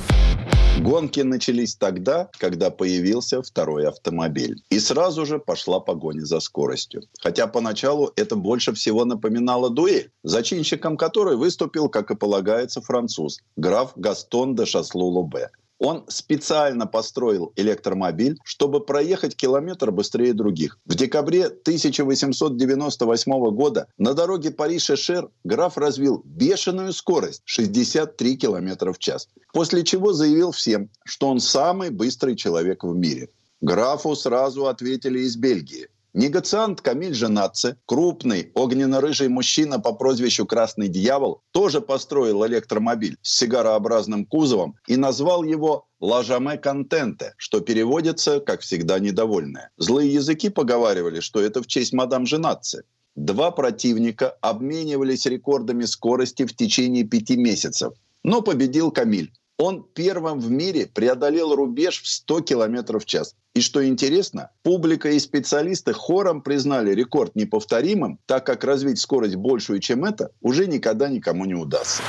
Гонки 0.80 1.20
начались 1.20 1.76
тогда, 1.76 2.32
когда 2.40 2.72
появился 2.72 3.44
второй 3.44 3.88
автомобиль. 3.88 4.64
И 4.72 4.80
сразу 4.80 5.24
же 5.28 5.38
пошла 5.38 5.80
погоня 5.80 6.26
за 6.26 6.40
скоростью. 6.40 7.04
Хотя 7.20 7.46
поначалу 7.46 8.12
это 8.16 8.36
больше 8.36 8.74
всего 8.74 9.06
напоминало 9.06 9.70
дуэль, 9.70 10.10
зачинщиком 10.24 10.98
которой 10.98 11.36
выступил, 11.36 11.90
как 11.90 12.10
и 12.10 12.16
полагается, 12.16 12.82
француз, 12.82 13.40
граф 13.56 13.92
Гастон 13.96 14.56
де 14.56 14.64
Шаслу-Лубе. 14.64 15.50
Он 15.80 16.06
специально 16.08 16.88
построил 16.88 17.52
электромобиль, 17.56 18.38
чтобы 18.44 18.86
проехать 18.86 19.36
километр 19.36 19.92
быстрее 19.92 20.34
других. 20.34 20.80
В 20.86 20.96
декабре 20.96 21.48
1898 21.48 23.32
года 23.52 23.88
на 23.98 24.14
дороге 24.14 24.52
Париж-Эшер 24.52 25.30
граф 25.44 25.78
развил 25.78 26.22
бешеную 26.26 26.94
скорость 26.94 27.42
63 27.46 28.38
километра 28.38 28.94
в 28.94 29.00
час. 29.00 29.28
После 29.52 29.84
чего 29.84 30.14
заявил 30.14 30.52
всем, 30.52 30.90
что 31.04 31.30
он 31.30 31.40
самый 31.40 31.90
быстрый 31.90 32.36
человек 32.36 32.84
в 32.84 32.96
мире. 32.96 33.30
Графу 33.62 34.16
сразу 34.16 34.68
ответили 34.68 35.20
из 35.20 35.38
Бельгии. 35.38 35.88
Негациант 36.16 36.82
Камиль 36.82 37.16
Женатце, 37.16 37.78
крупный 37.88 38.52
огненно-рыжий 38.54 39.30
мужчина 39.30 39.80
по 39.80 39.94
прозвищу 39.94 40.46
«Красный 40.46 40.88
дьявол», 40.88 41.42
тоже 41.52 41.82
построил 41.82 42.46
электромобиль 42.46 43.18
с 43.24 43.40
сигарообразным 43.40 44.28
кузовом 44.28 44.76
и 44.88 44.96
назвал 44.96 45.44
его 45.44 45.88
«Лажаме 46.00 46.58
Контенте», 46.58 47.34
что 47.38 47.62
переводится, 47.62 48.40
как 48.40 48.62
всегда, 48.62 49.00
недовольное. 49.00 49.72
Злые 49.78 50.14
языки 50.14 50.50
поговаривали, 50.50 51.20
что 51.20 51.42
это 51.42 51.64
в 51.64 51.68
честь 51.68 51.94
мадам 51.94 52.28
Женатце. 52.28 52.84
Два 53.16 53.50
противника 53.50 54.38
обменивались 54.42 55.26
рекордами 55.26 55.86
скорости 55.86 56.46
в 56.46 56.56
течение 56.56 57.06
пяти 57.06 57.38
месяцев. 57.38 57.94
Но 58.22 58.44
победил 58.44 58.92
Камиль. 58.92 59.34
Он 59.66 59.82
первым 59.82 60.42
в 60.42 60.52
мире 60.52 60.88
преодолел 60.94 61.56
рубеж 61.56 62.02
в 62.02 62.08
100 62.08 62.42
км 62.42 63.00
в 63.00 63.06
час. 63.06 63.34
И 63.54 63.62
что 63.62 63.88
интересно, 63.88 64.50
публика 64.62 65.10
и 65.10 65.20
специалисты 65.20 65.94
хором 65.94 66.42
признали 66.42 66.94
рекорд 66.94 67.34
неповторимым, 67.38 68.20
так 68.26 68.46
как 68.46 68.66
развить 68.66 69.00
скорость 69.00 69.38
большую, 69.38 69.80
чем 69.80 70.04
это, 70.04 70.32
уже 70.42 70.68
никогда 70.68 71.08
никому 71.08 71.46
не 71.46 71.54
удастся. 71.56 72.04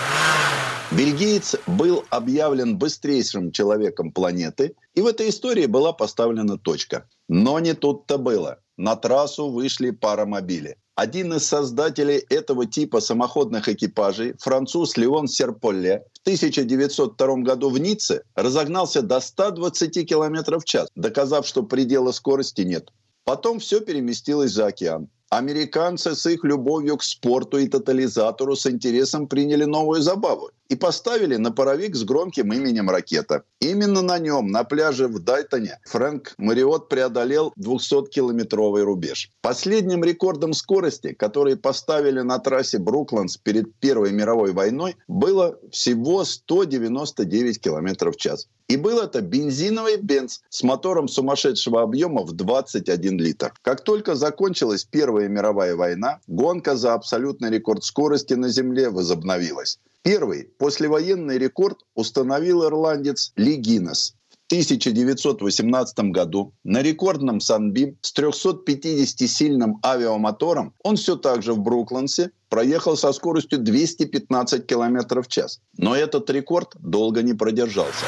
Бельгиец 0.90 1.54
был 1.68 2.04
объявлен 2.10 2.76
быстрейшим 2.76 3.52
человеком 3.52 4.10
планеты, 4.10 4.74
и 4.96 5.00
в 5.00 5.06
этой 5.06 5.28
истории 5.28 5.66
была 5.66 5.92
поставлена 5.92 6.58
точка. 6.58 7.08
Но 7.28 7.60
не 7.60 7.74
тут-то 7.74 8.18
было. 8.18 8.58
На 8.76 8.96
трассу 8.96 9.50
вышли 9.50 9.90
паромобили. 9.90 10.76
Один 10.96 11.32
из 11.32 11.46
создателей 11.46 12.24
этого 12.28 12.66
типа 12.66 13.00
самоходных 13.00 13.68
экипажей, 13.68 14.34
француз 14.38 14.96
Леон 14.96 15.28
Серполле, 15.28 16.04
в 16.12 16.20
1902 16.22 17.36
году 17.36 17.70
в 17.70 17.78
Ницце 17.78 18.22
разогнался 18.34 19.02
до 19.02 19.20
120 19.20 20.08
км 20.08 20.58
в 20.58 20.64
час, 20.64 20.88
доказав, 20.96 21.46
что 21.46 21.62
предела 21.62 22.12
скорости 22.12 22.62
нет. 22.62 22.90
Потом 23.24 23.58
все 23.58 23.80
переместилось 23.80 24.52
за 24.52 24.66
океан. 24.66 25.08
Американцы 25.30 26.14
с 26.14 26.26
их 26.26 26.44
любовью 26.44 26.96
к 26.96 27.02
спорту 27.02 27.58
и 27.58 27.68
тотализатору 27.68 28.54
с 28.54 28.66
интересом 28.66 29.26
приняли 29.26 29.64
новую 29.64 30.00
забаву 30.00 30.50
и 30.68 30.76
поставили 30.76 31.36
на 31.36 31.50
паровик 31.50 31.94
с 31.96 32.04
громким 32.04 32.52
именем 32.52 32.90
«Ракета». 32.90 33.44
Именно 33.60 34.02
на 34.02 34.18
нем, 34.18 34.48
на 34.48 34.64
пляже 34.64 35.08
в 35.08 35.18
Дайтоне, 35.18 35.78
Фрэнк 35.86 36.34
Мариот 36.38 36.88
преодолел 36.88 37.52
200-километровый 37.58 38.82
рубеж. 38.82 39.30
Последним 39.42 40.04
рекордом 40.04 40.52
скорости, 40.52 41.12
который 41.12 41.56
поставили 41.56 42.20
на 42.20 42.38
трассе 42.38 42.78
Брукландс 42.78 43.36
перед 43.36 43.74
Первой 43.80 44.12
мировой 44.12 44.52
войной, 44.52 44.96
было 45.08 45.58
всего 45.70 46.24
199 46.24 47.60
километров 47.60 48.16
в 48.16 48.18
час. 48.18 48.48
И 48.66 48.76
был 48.76 48.98
это 49.00 49.20
бензиновый 49.20 49.98
Бенц 49.98 50.38
с 50.48 50.62
мотором 50.62 51.06
сумасшедшего 51.06 51.82
объема 51.82 52.22
в 52.22 52.32
21 52.32 53.18
литр. 53.18 53.52
Как 53.62 53.82
только 53.82 54.14
закончилась 54.14 54.84
Первая 54.84 55.28
мировая 55.28 55.76
война, 55.76 56.20
гонка 56.26 56.74
за 56.74 56.94
абсолютный 56.94 57.50
рекорд 57.50 57.84
скорости 57.84 58.34
на 58.34 58.48
Земле 58.48 58.88
возобновилась. 58.88 59.78
Первый 60.04 60.50
послевоенный 60.58 61.38
рекорд 61.38 61.78
установил 61.94 62.62
ирландец 62.62 63.32
Ли 63.36 63.56
Гиннес. 63.56 64.14
В 64.28 64.52
1918 64.52 65.98
году 66.10 66.52
на 66.62 66.82
рекордном 66.82 67.40
Sunbeam 67.40 67.96
с 68.02 68.14
350-сильным 68.14 69.76
авиамотором 69.82 70.74
он 70.82 70.96
все 70.96 71.16
так 71.16 71.42
же 71.42 71.54
в 71.54 71.60
Бруклансе 71.60 72.32
проехал 72.50 72.98
со 72.98 73.14
скоростью 73.14 73.60
215 73.60 74.66
км 74.66 75.22
в 75.22 75.28
час. 75.28 75.60
Но 75.78 75.96
этот 75.96 76.28
рекорд 76.28 76.74
долго 76.78 77.22
не 77.22 77.32
продержался. 77.32 78.04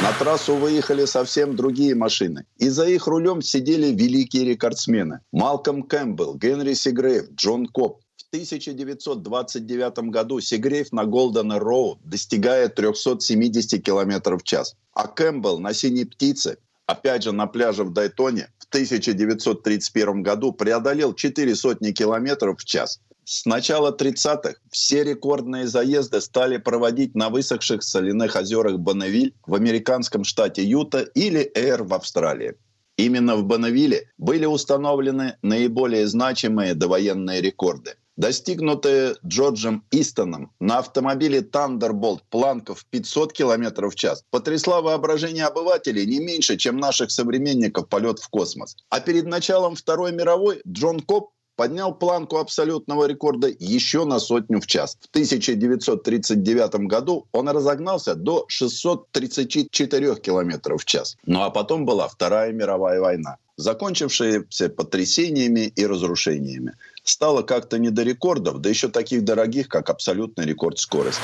На 0.00 0.12
трассу 0.12 0.54
выехали 0.54 1.06
совсем 1.06 1.56
другие 1.56 1.96
машины. 1.96 2.44
И 2.58 2.68
за 2.68 2.86
их 2.86 3.08
рулем 3.08 3.42
сидели 3.42 3.88
великие 3.88 4.44
рекордсмены. 4.44 5.18
Малком 5.32 5.82
Кэмпбелл, 5.82 6.36
Генри 6.36 6.74
Сигрейв, 6.74 7.32
Джон 7.34 7.66
Кобб. 7.66 8.00
В 8.32 8.34
1929 8.34 10.08
году 10.08 10.40
Сигрейв 10.40 10.90
на 10.90 11.04
Голден 11.04 11.52
Роу 11.52 11.98
достигает 12.02 12.76
370 12.76 13.84
км 13.84 14.38
в 14.38 14.42
час. 14.42 14.74
А 14.94 15.06
Кэмпбелл 15.06 15.58
на 15.58 15.74
«Синей 15.74 16.06
птице» 16.06 16.56
опять 16.86 17.24
же 17.24 17.32
на 17.32 17.46
пляже 17.46 17.84
в 17.84 17.92
Дайтоне 17.92 18.48
в 18.58 18.64
1931 18.68 20.22
году 20.22 20.52
преодолел 20.52 21.12
4 21.12 21.54
сотни 21.54 21.92
километров 21.92 22.58
в 22.58 22.64
час. 22.64 23.02
С 23.24 23.44
начала 23.44 23.94
30-х 23.94 24.54
все 24.70 25.04
рекордные 25.04 25.66
заезды 25.66 26.22
стали 26.22 26.56
проводить 26.56 27.14
на 27.14 27.28
высохших 27.28 27.82
соляных 27.82 28.34
озерах 28.34 28.78
Бонневиль 28.78 29.34
в 29.46 29.54
американском 29.54 30.24
штате 30.24 30.64
Юта 30.64 31.00
или 31.00 31.52
Эйр 31.54 31.82
в 31.82 31.92
Австралии. 31.92 32.54
Именно 32.96 33.36
в 33.36 33.44
Бонневилле 33.44 34.08
были 34.16 34.46
установлены 34.46 35.36
наиболее 35.42 36.06
значимые 36.06 36.72
довоенные 36.74 37.42
рекорды. 37.42 37.96
Достигнутые 38.16 39.14
Джорджем 39.26 39.84
Истоном 39.90 40.52
на 40.60 40.78
автомобиле 40.78 41.40
Thunderbolt 41.40 42.20
планков 42.28 42.84
500 42.90 43.32
км 43.32 43.88
в 43.88 43.94
час 43.94 44.24
потрясла 44.30 44.82
воображение 44.82 45.46
обывателей 45.46 46.04
не 46.04 46.18
меньше, 46.18 46.58
чем 46.58 46.76
наших 46.76 47.10
современников 47.10 47.88
полет 47.88 48.18
в 48.18 48.28
космос. 48.28 48.76
А 48.90 49.00
перед 49.00 49.24
началом 49.24 49.76
Второй 49.76 50.12
мировой 50.12 50.60
Джон 50.68 51.00
Коп 51.00 51.30
поднял 51.56 51.94
планку 51.94 52.36
абсолютного 52.36 53.06
рекорда 53.06 53.48
еще 53.48 54.04
на 54.04 54.18
сотню 54.18 54.60
в 54.60 54.66
час. 54.66 54.98
В 55.00 55.08
1939 55.08 56.74
году 56.86 57.26
он 57.32 57.48
разогнался 57.48 58.14
до 58.14 58.44
634 58.48 60.16
км 60.16 60.76
в 60.76 60.84
час. 60.84 61.16
Ну 61.24 61.42
а 61.42 61.50
потом 61.50 61.86
была 61.86 62.08
Вторая 62.08 62.52
мировая 62.52 63.00
война 63.00 63.38
закончившаяся 63.56 64.68
потрясениями 64.70 65.72
и 65.76 65.86
разрушениями. 65.86 66.74
Стало 67.04 67.42
как-то 67.42 67.78
не 67.78 67.90
до 67.90 68.04
рекордов, 68.04 68.60
да 68.60 68.68
еще 68.68 68.88
таких 68.88 69.24
дорогих, 69.24 69.68
как 69.68 69.90
абсолютный 69.90 70.46
рекорд 70.46 70.78
скорости. 70.78 71.20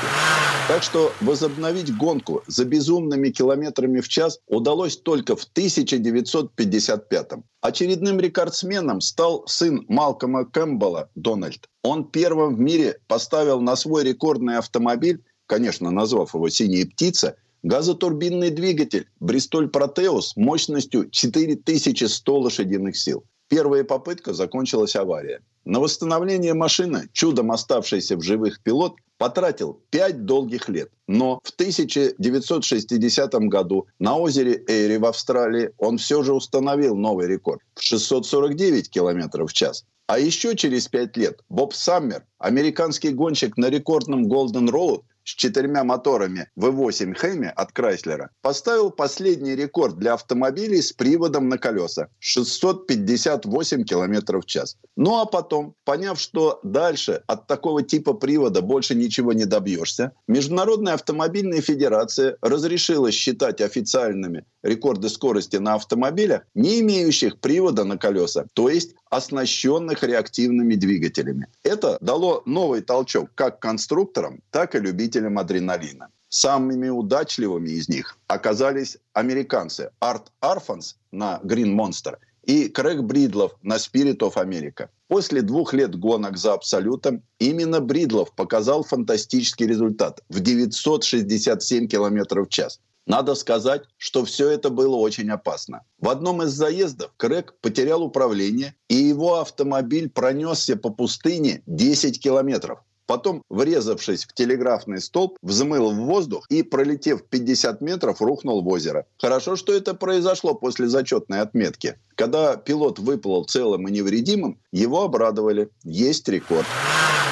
Так 0.67 0.83
что 0.83 1.13
возобновить 1.21 1.97
гонку 1.97 2.43
за 2.47 2.65
безумными 2.65 3.31
километрами 3.31 4.01
в 4.01 4.09
час 4.09 4.41
удалось 4.49 4.97
только 4.97 5.37
в 5.37 5.45
1955 5.45 7.33
-м. 7.33 7.43
Очередным 7.61 8.21
рекордсменом 8.21 9.01
стал 9.01 9.45
сын 9.47 9.85
Малкома 9.89 10.45
Кэмпбелла 10.45 11.11
Дональд. 11.15 11.69
Он 11.83 12.05
первым 12.05 12.57
в 12.57 12.61
мире 12.61 12.99
поставил 13.07 13.61
на 13.61 13.77
свой 13.77 14.05
рекордный 14.05 14.59
автомобиль, 14.59 15.23
конечно, 15.47 15.91
назвав 15.91 16.35
его 16.35 16.49
«Синяя 16.49 16.87
птица», 16.87 17.37
газотурбинный 17.63 18.51
двигатель 18.51 19.07
Бристоль 19.21 19.69
Протеус 19.69 20.37
мощностью 20.37 21.09
4100 21.11 22.39
лошадиных 22.39 22.97
сил. 22.97 23.25
Первая 23.49 23.83
попытка 23.83 24.35
закончилась 24.35 24.95
аварией. 24.95 25.39
На 25.65 25.81
восстановление 25.81 26.55
машины, 26.55 27.09
чудом 27.13 27.51
оставшийся 27.51 28.17
в 28.17 28.23
живых 28.23 28.63
пилот, 28.63 28.97
потратил 29.19 29.81
5 29.91 30.25
долгих 30.25 30.69
лет. 30.69 30.91
Но 31.07 31.41
в 31.43 31.51
1960 31.51 33.35
году 33.49 33.87
на 33.99 34.17
озере 34.17 34.63
Эйри 34.67 34.99
в 34.99 35.07
Австралии 35.07 35.71
он 35.79 35.99
все 35.99 36.23
же 36.23 36.33
установил 36.33 36.97
новый 36.97 37.27
рекорд 37.27 37.61
в 37.75 37.83
649 37.83 38.91
км 38.91 39.47
в 39.47 39.53
час. 39.53 39.85
А 40.07 40.19
еще 40.19 40.57
через 40.57 40.89
5 40.89 41.17
лет 41.19 41.41
Боб 41.51 41.75
Саммер, 41.75 42.25
американский 42.39 43.11
гонщик 43.11 43.59
на 43.59 43.69
рекордном 43.69 44.27
Голден 44.27 44.71
Роуд, 44.71 45.05
с 45.29 45.35
четырьмя 45.35 45.85
моторами 45.85 46.49
V8 46.59 47.15
Hemi 47.15 47.49
от 47.49 47.73
Крайслера 47.73 48.31
поставил 48.41 48.91
последний 48.91 49.55
рекорд 49.55 49.99
для 49.99 50.15
автомобилей 50.15 50.81
с 50.81 50.95
приводом 50.95 51.51
на 51.51 51.59
колеса– 51.59 52.09
658 52.19 53.85
км 53.85 54.39
в 54.41 54.47
час. 54.47 54.79
Ну 54.97 55.21
а 55.21 55.27
потом, 55.27 55.75
поняв, 55.85 56.19
что 56.19 56.61
дальше 56.63 57.23
от 57.27 57.47
такого 57.47 57.83
типа 57.83 58.15
привода 58.15 58.63
больше 58.63 58.95
ничего 58.95 59.35
не 59.35 59.45
добьешься, 59.45 60.13
Международная 60.29 60.95
автомобильная 60.95 61.61
федерация 61.61 62.39
разрешила 62.41 63.13
считать 63.13 63.61
официальными 63.61 64.47
рекорды 64.63 65.11
скорости 65.11 65.57
на 65.57 65.75
автомобилях, 65.75 66.43
не 66.55 66.81
имеющих 66.81 67.39
привода 67.39 67.85
на 67.85 67.99
колеса, 67.99 68.47
то 68.55 68.71
есть 68.71 68.95
оснащенных 69.11 70.03
реактивными 70.03 70.75
двигателями. 70.75 71.49
Это 71.63 71.99
дало 72.01 72.43
новый 72.47 72.83
толчок 72.83 73.31
как 73.35 73.61
конструкторам, 73.61 74.43
так 74.51 74.75
и 74.75 74.81
любителям 74.81 75.39
адреналина. 75.39 76.09
Самыми 76.29 76.91
удачливыми 76.91 77.71
из 77.71 77.89
них 77.89 78.19
оказались 78.27 78.99
американцы 79.15 79.91
Арт 79.99 80.31
Арфанс 80.41 80.97
на 81.11 81.41
Green 81.43 81.75
Monster 81.75 82.17
и 82.45 82.69
Крэг 82.69 83.03
Бридлов 83.03 83.53
на 83.63 83.77
Spirit 83.77 84.19
of 84.19 84.35
America. 84.35 84.89
После 85.09 85.41
двух 85.41 85.73
лет 85.73 85.99
гонок 85.99 86.37
за 86.37 86.53
абсолютом 86.53 87.23
именно 87.39 87.81
Бридлов 87.81 88.35
показал 88.35 88.83
фантастический 88.83 89.67
результат 89.67 90.23
в 90.29 90.41
967 90.41 91.89
км 91.89 92.43
в 92.43 92.49
час. 92.49 92.81
Надо 93.09 93.35
сказать, 93.35 93.85
что 93.97 94.27
все 94.27 94.51
это 94.51 94.69
было 94.69 94.97
очень 94.97 95.31
опасно. 95.31 95.81
В 95.99 96.11
одном 96.11 96.43
из 96.43 96.51
заездов 96.51 97.11
Крэг 97.17 97.55
потерял 97.63 98.03
управление, 98.03 98.75
и 98.89 98.97
его 98.97 99.41
автомобиль 99.41 100.11
пронесся 100.11 100.77
по 100.77 100.91
пустыне 100.91 101.63
10 101.67 102.21
километров. 102.23 102.81
Потом, 103.07 103.43
врезавшись 103.49 104.27
в 104.27 104.35
телеграфный 104.35 105.01
столб, 105.01 105.39
взмыл 105.41 105.93
в 105.93 105.97
воздух 105.97 106.45
и, 106.51 106.63
пролетев 106.63 107.25
50 107.25 107.81
метров, 107.81 108.21
рухнул 108.21 108.61
в 108.61 108.69
озеро. 108.69 109.07
Хорошо, 109.17 109.57
что 109.57 109.73
это 109.73 109.95
произошло 109.95 110.53
после 110.53 110.89
зачетной 110.89 111.41
отметки. 111.41 111.99
Когда 112.15 112.57
пилот 112.57 112.99
выплыл 112.99 113.45
целым 113.45 113.89
и 113.89 113.91
невредимым, 113.91 114.61
его 114.71 115.05
обрадовали. 115.05 115.71
Есть 115.83 116.29
рекорд. 116.29 116.67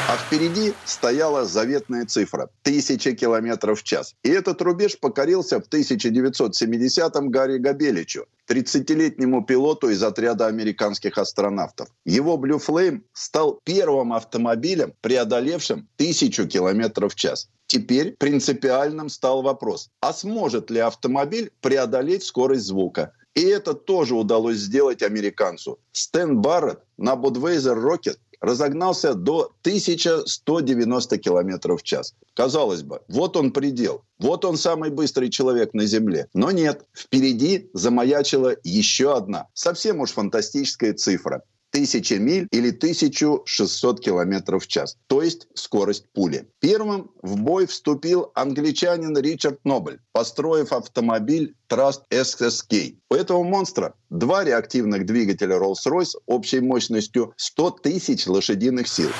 А 0.08 0.16
впереди 0.16 0.72
стояла 0.84 1.44
заветная 1.44 2.06
цифра– 2.06 2.48
тысяча 2.62 3.12
километров 3.12 3.80
в 3.80 3.82
час. 3.82 4.14
И 4.22 4.28
этот 4.28 4.62
рубеж 4.62 4.96
покорился 5.00 5.60
в 5.60 5.68
1970-м 5.68 7.28
Гарри 7.28 7.58
Габеличу, 7.58 8.26
30-летнему 8.48 9.44
пилоту 9.44 9.88
из 9.88 10.04
отряда 10.04 10.46
американских 10.46 11.18
астронавтов. 11.18 11.88
Его 12.04 12.36
Blue 12.36 12.64
Flame 12.64 13.00
стал 13.12 13.60
первым 13.64 14.12
автомобилем, 14.12 14.94
преодолевшим 15.00 15.88
тысячу 15.96 16.46
километров 16.46 17.12
в 17.12 17.16
час. 17.16 17.48
Теперь 17.66 18.12
принципиальным 18.12 19.08
стал 19.08 19.42
вопрос, 19.42 19.90
а 20.00 20.12
сможет 20.12 20.70
ли 20.70 20.78
автомобиль 20.78 21.50
преодолеть 21.60 22.22
скорость 22.22 22.66
звука? 22.66 23.12
И 23.34 23.42
это 23.42 23.74
тоже 23.74 24.14
удалось 24.14 24.56
сделать 24.56 25.02
американцу. 25.02 25.78
Стэн 25.92 26.40
Барретт 26.40 26.80
на 26.96 27.16
Budweiser 27.16 27.76
Rocket 27.76 28.16
разогнался 28.40 29.14
до 29.14 29.52
1190 29.62 31.18
км 31.18 31.76
в 31.76 31.82
час. 31.82 32.14
Казалось 32.34 32.82
бы, 32.82 33.00
вот 33.08 33.36
он 33.36 33.52
предел. 33.52 34.02
Вот 34.18 34.44
он 34.44 34.56
самый 34.56 34.90
быстрый 34.90 35.30
человек 35.30 35.74
на 35.74 35.86
Земле. 35.86 36.28
Но 36.34 36.50
нет, 36.50 36.84
впереди 36.94 37.70
замаячила 37.74 38.56
еще 38.64 39.16
одна, 39.16 39.48
совсем 39.54 40.00
уж 40.00 40.10
фантастическая 40.10 40.94
цифра. 40.94 41.42
1000 41.76 42.18
миль 42.18 42.48
или 42.52 42.70
1600 42.70 44.00
километров 44.00 44.64
в 44.64 44.66
час, 44.66 44.96
то 45.08 45.22
есть 45.22 45.46
скорость 45.54 46.06
пули. 46.12 46.48
Первым 46.60 47.10
в 47.22 47.36
бой 47.36 47.66
вступил 47.66 48.30
англичанин 48.34 49.16
Ричард 49.18 49.58
Нобель, 49.64 50.00
построив 50.12 50.72
автомобиль 50.72 51.54
Trust 51.68 52.02
SSK. 52.10 52.96
У 53.10 53.14
этого 53.14 53.42
монстра 53.42 53.94
два 54.10 54.44
реактивных 54.44 55.06
двигателя 55.06 55.56
Rolls-Royce 55.56 56.16
общей 56.26 56.60
мощностью 56.60 57.34
100 57.36 57.70
тысяч 57.82 58.26
лошадиных 58.26 58.88
сил. 58.88 59.10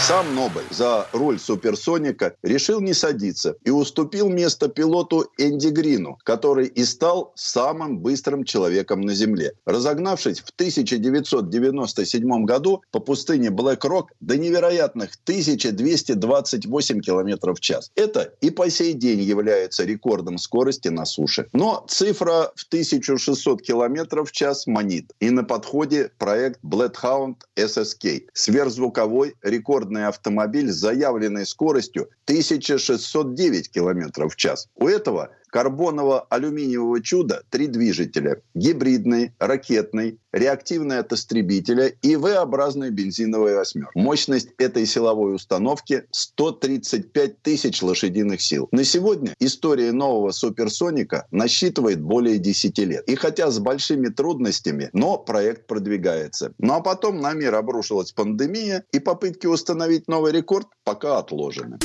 Сам 0.00 0.34
Нобель 0.34 0.64
за 0.70 1.06
руль 1.12 1.38
суперсоника 1.38 2.34
решил 2.42 2.80
не 2.82 2.92
садиться 2.92 3.56
и 3.64 3.70
уступил 3.70 4.28
место 4.28 4.68
пилоту 4.68 5.30
Энди 5.38 5.68
Грину, 5.68 6.18
который 6.24 6.66
и 6.66 6.84
стал 6.84 7.32
самым 7.36 8.00
быстрым 8.00 8.44
человеком 8.44 9.00
на 9.00 9.14
Земле. 9.14 9.52
Разогнавшись 9.64 10.40
в 10.40 10.50
1997 10.50 12.44
году 12.44 12.82
по 12.90 13.00
пустыне 13.00 13.48
Блэк-Рок 13.50 14.10
до 14.20 14.36
невероятных 14.36 15.12
1228 15.22 17.00
км 17.00 17.54
в 17.54 17.60
час. 17.60 17.90
Это 17.94 18.34
и 18.42 18.50
по 18.50 18.68
сей 18.68 18.92
день 18.92 19.22
является 19.22 19.84
рекордом 19.84 20.36
скорости 20.36 20.88
на 20.88 21.06
суше. 21.06 21.48
Но 21.54 21.82
цифра 21.88 22.52
в 22.54 22.66
1600 22.66 23.62
км 23.62 24.13
в 24.22 24.30
час 24.30 24.66
манит. 24.66 25.12
И 25.20 25.30
на 25.30 25.42
подходе 25.42 26.10
проект 26.18 26.60
Bloodhound 26.62 27.36
SSK. 27.56 28.26
Сверхзвуковой 28.32 29.34
рекордный 29.42 30.06
автомобиль 30.06 30.70
с 30.70 30.76
заявленной 30.76 31.46
скоростью 31.46 32.08
1609 32.26 33.70
км 33.70 34.28
в 34.28 34.36
час. 34.36 34.68
У 34.76 34.86
этого 34.86 35.30
карбоново-алюминиевого 35.54 37.00
чуда 37.00 37.42
три 37.48 37.68
движителя. 37.68 38.42
Гибридный, 38.54 39.32
ракетный, 39.38 40.18
реактивный 40.32 40.98
от 40.98 41.12
истребителя 41.12 41.86
и 42.02 42.16
V-образная 42.16 42.90
бензиновая 42.90 43.58
восьмерка. 43.58 43.92
Мощность 43.94 44.48
этой 44.58 44.84
силовой 44.84 45.36
установки 45.36 46.06
135 46.10 47.42
тысяч 47.42 47.82
лошадиных 47.82 48.42
сил. 48.42 48.68
На 48.72 48.82
сегодня 48.82 49.34
история 49.38 49.92
нового 49.92 50.32
суперсоника 50.32 51.28
насчитывает 51.30 52.02
более 52.02 52.38
10 52.38 52.78
лет. 52.78 53.08
И 53.08 53.14
хотя 53.14 53.52
с 53.52 53.60
большими 53.60 54.08
трудностями, 54.08 54.90
но 54.92 55.18
проект 55.18 55.68
продвигается. 55.68 56.52
Ну 56.58 56.74
а 56.74 56.80
потом 56.80 57.20
на 57.20 57.32
мир 57.32 57.54
обрушилась 57.54 58.10
пандемия, 58.10 58.84
и 58.90 58.98
попытки 58.98 59.46
установить 59.46 60.08
новый 60.08 60.32
рекорд 60.32 60.66
пока 60.82 61.18
отложены. 61.18 61.78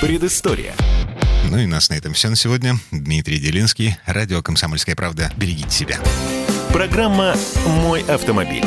Предыстория. 0.00 0.74
Ну 1.50 1.58
и 1.58 1.66
нас 1.66 1.88
на 1.90 1.94
этом 1.94 2.12
все 2.12 2.30
на 2.30 2.36
сегодня. 2.36 2.78
Дмитрий 2.92 3.38
Делинский, 3.38 3.96
радио 4.06 4.42
«Комсомольская 4.42 4.94
правда». 4.94 5.32
Берегите 5.36 5.70
себя. 5.70 5.98
Программа 6.72 7.34
«Мой 7.66 8.02
автомобиль». 8.02 8.64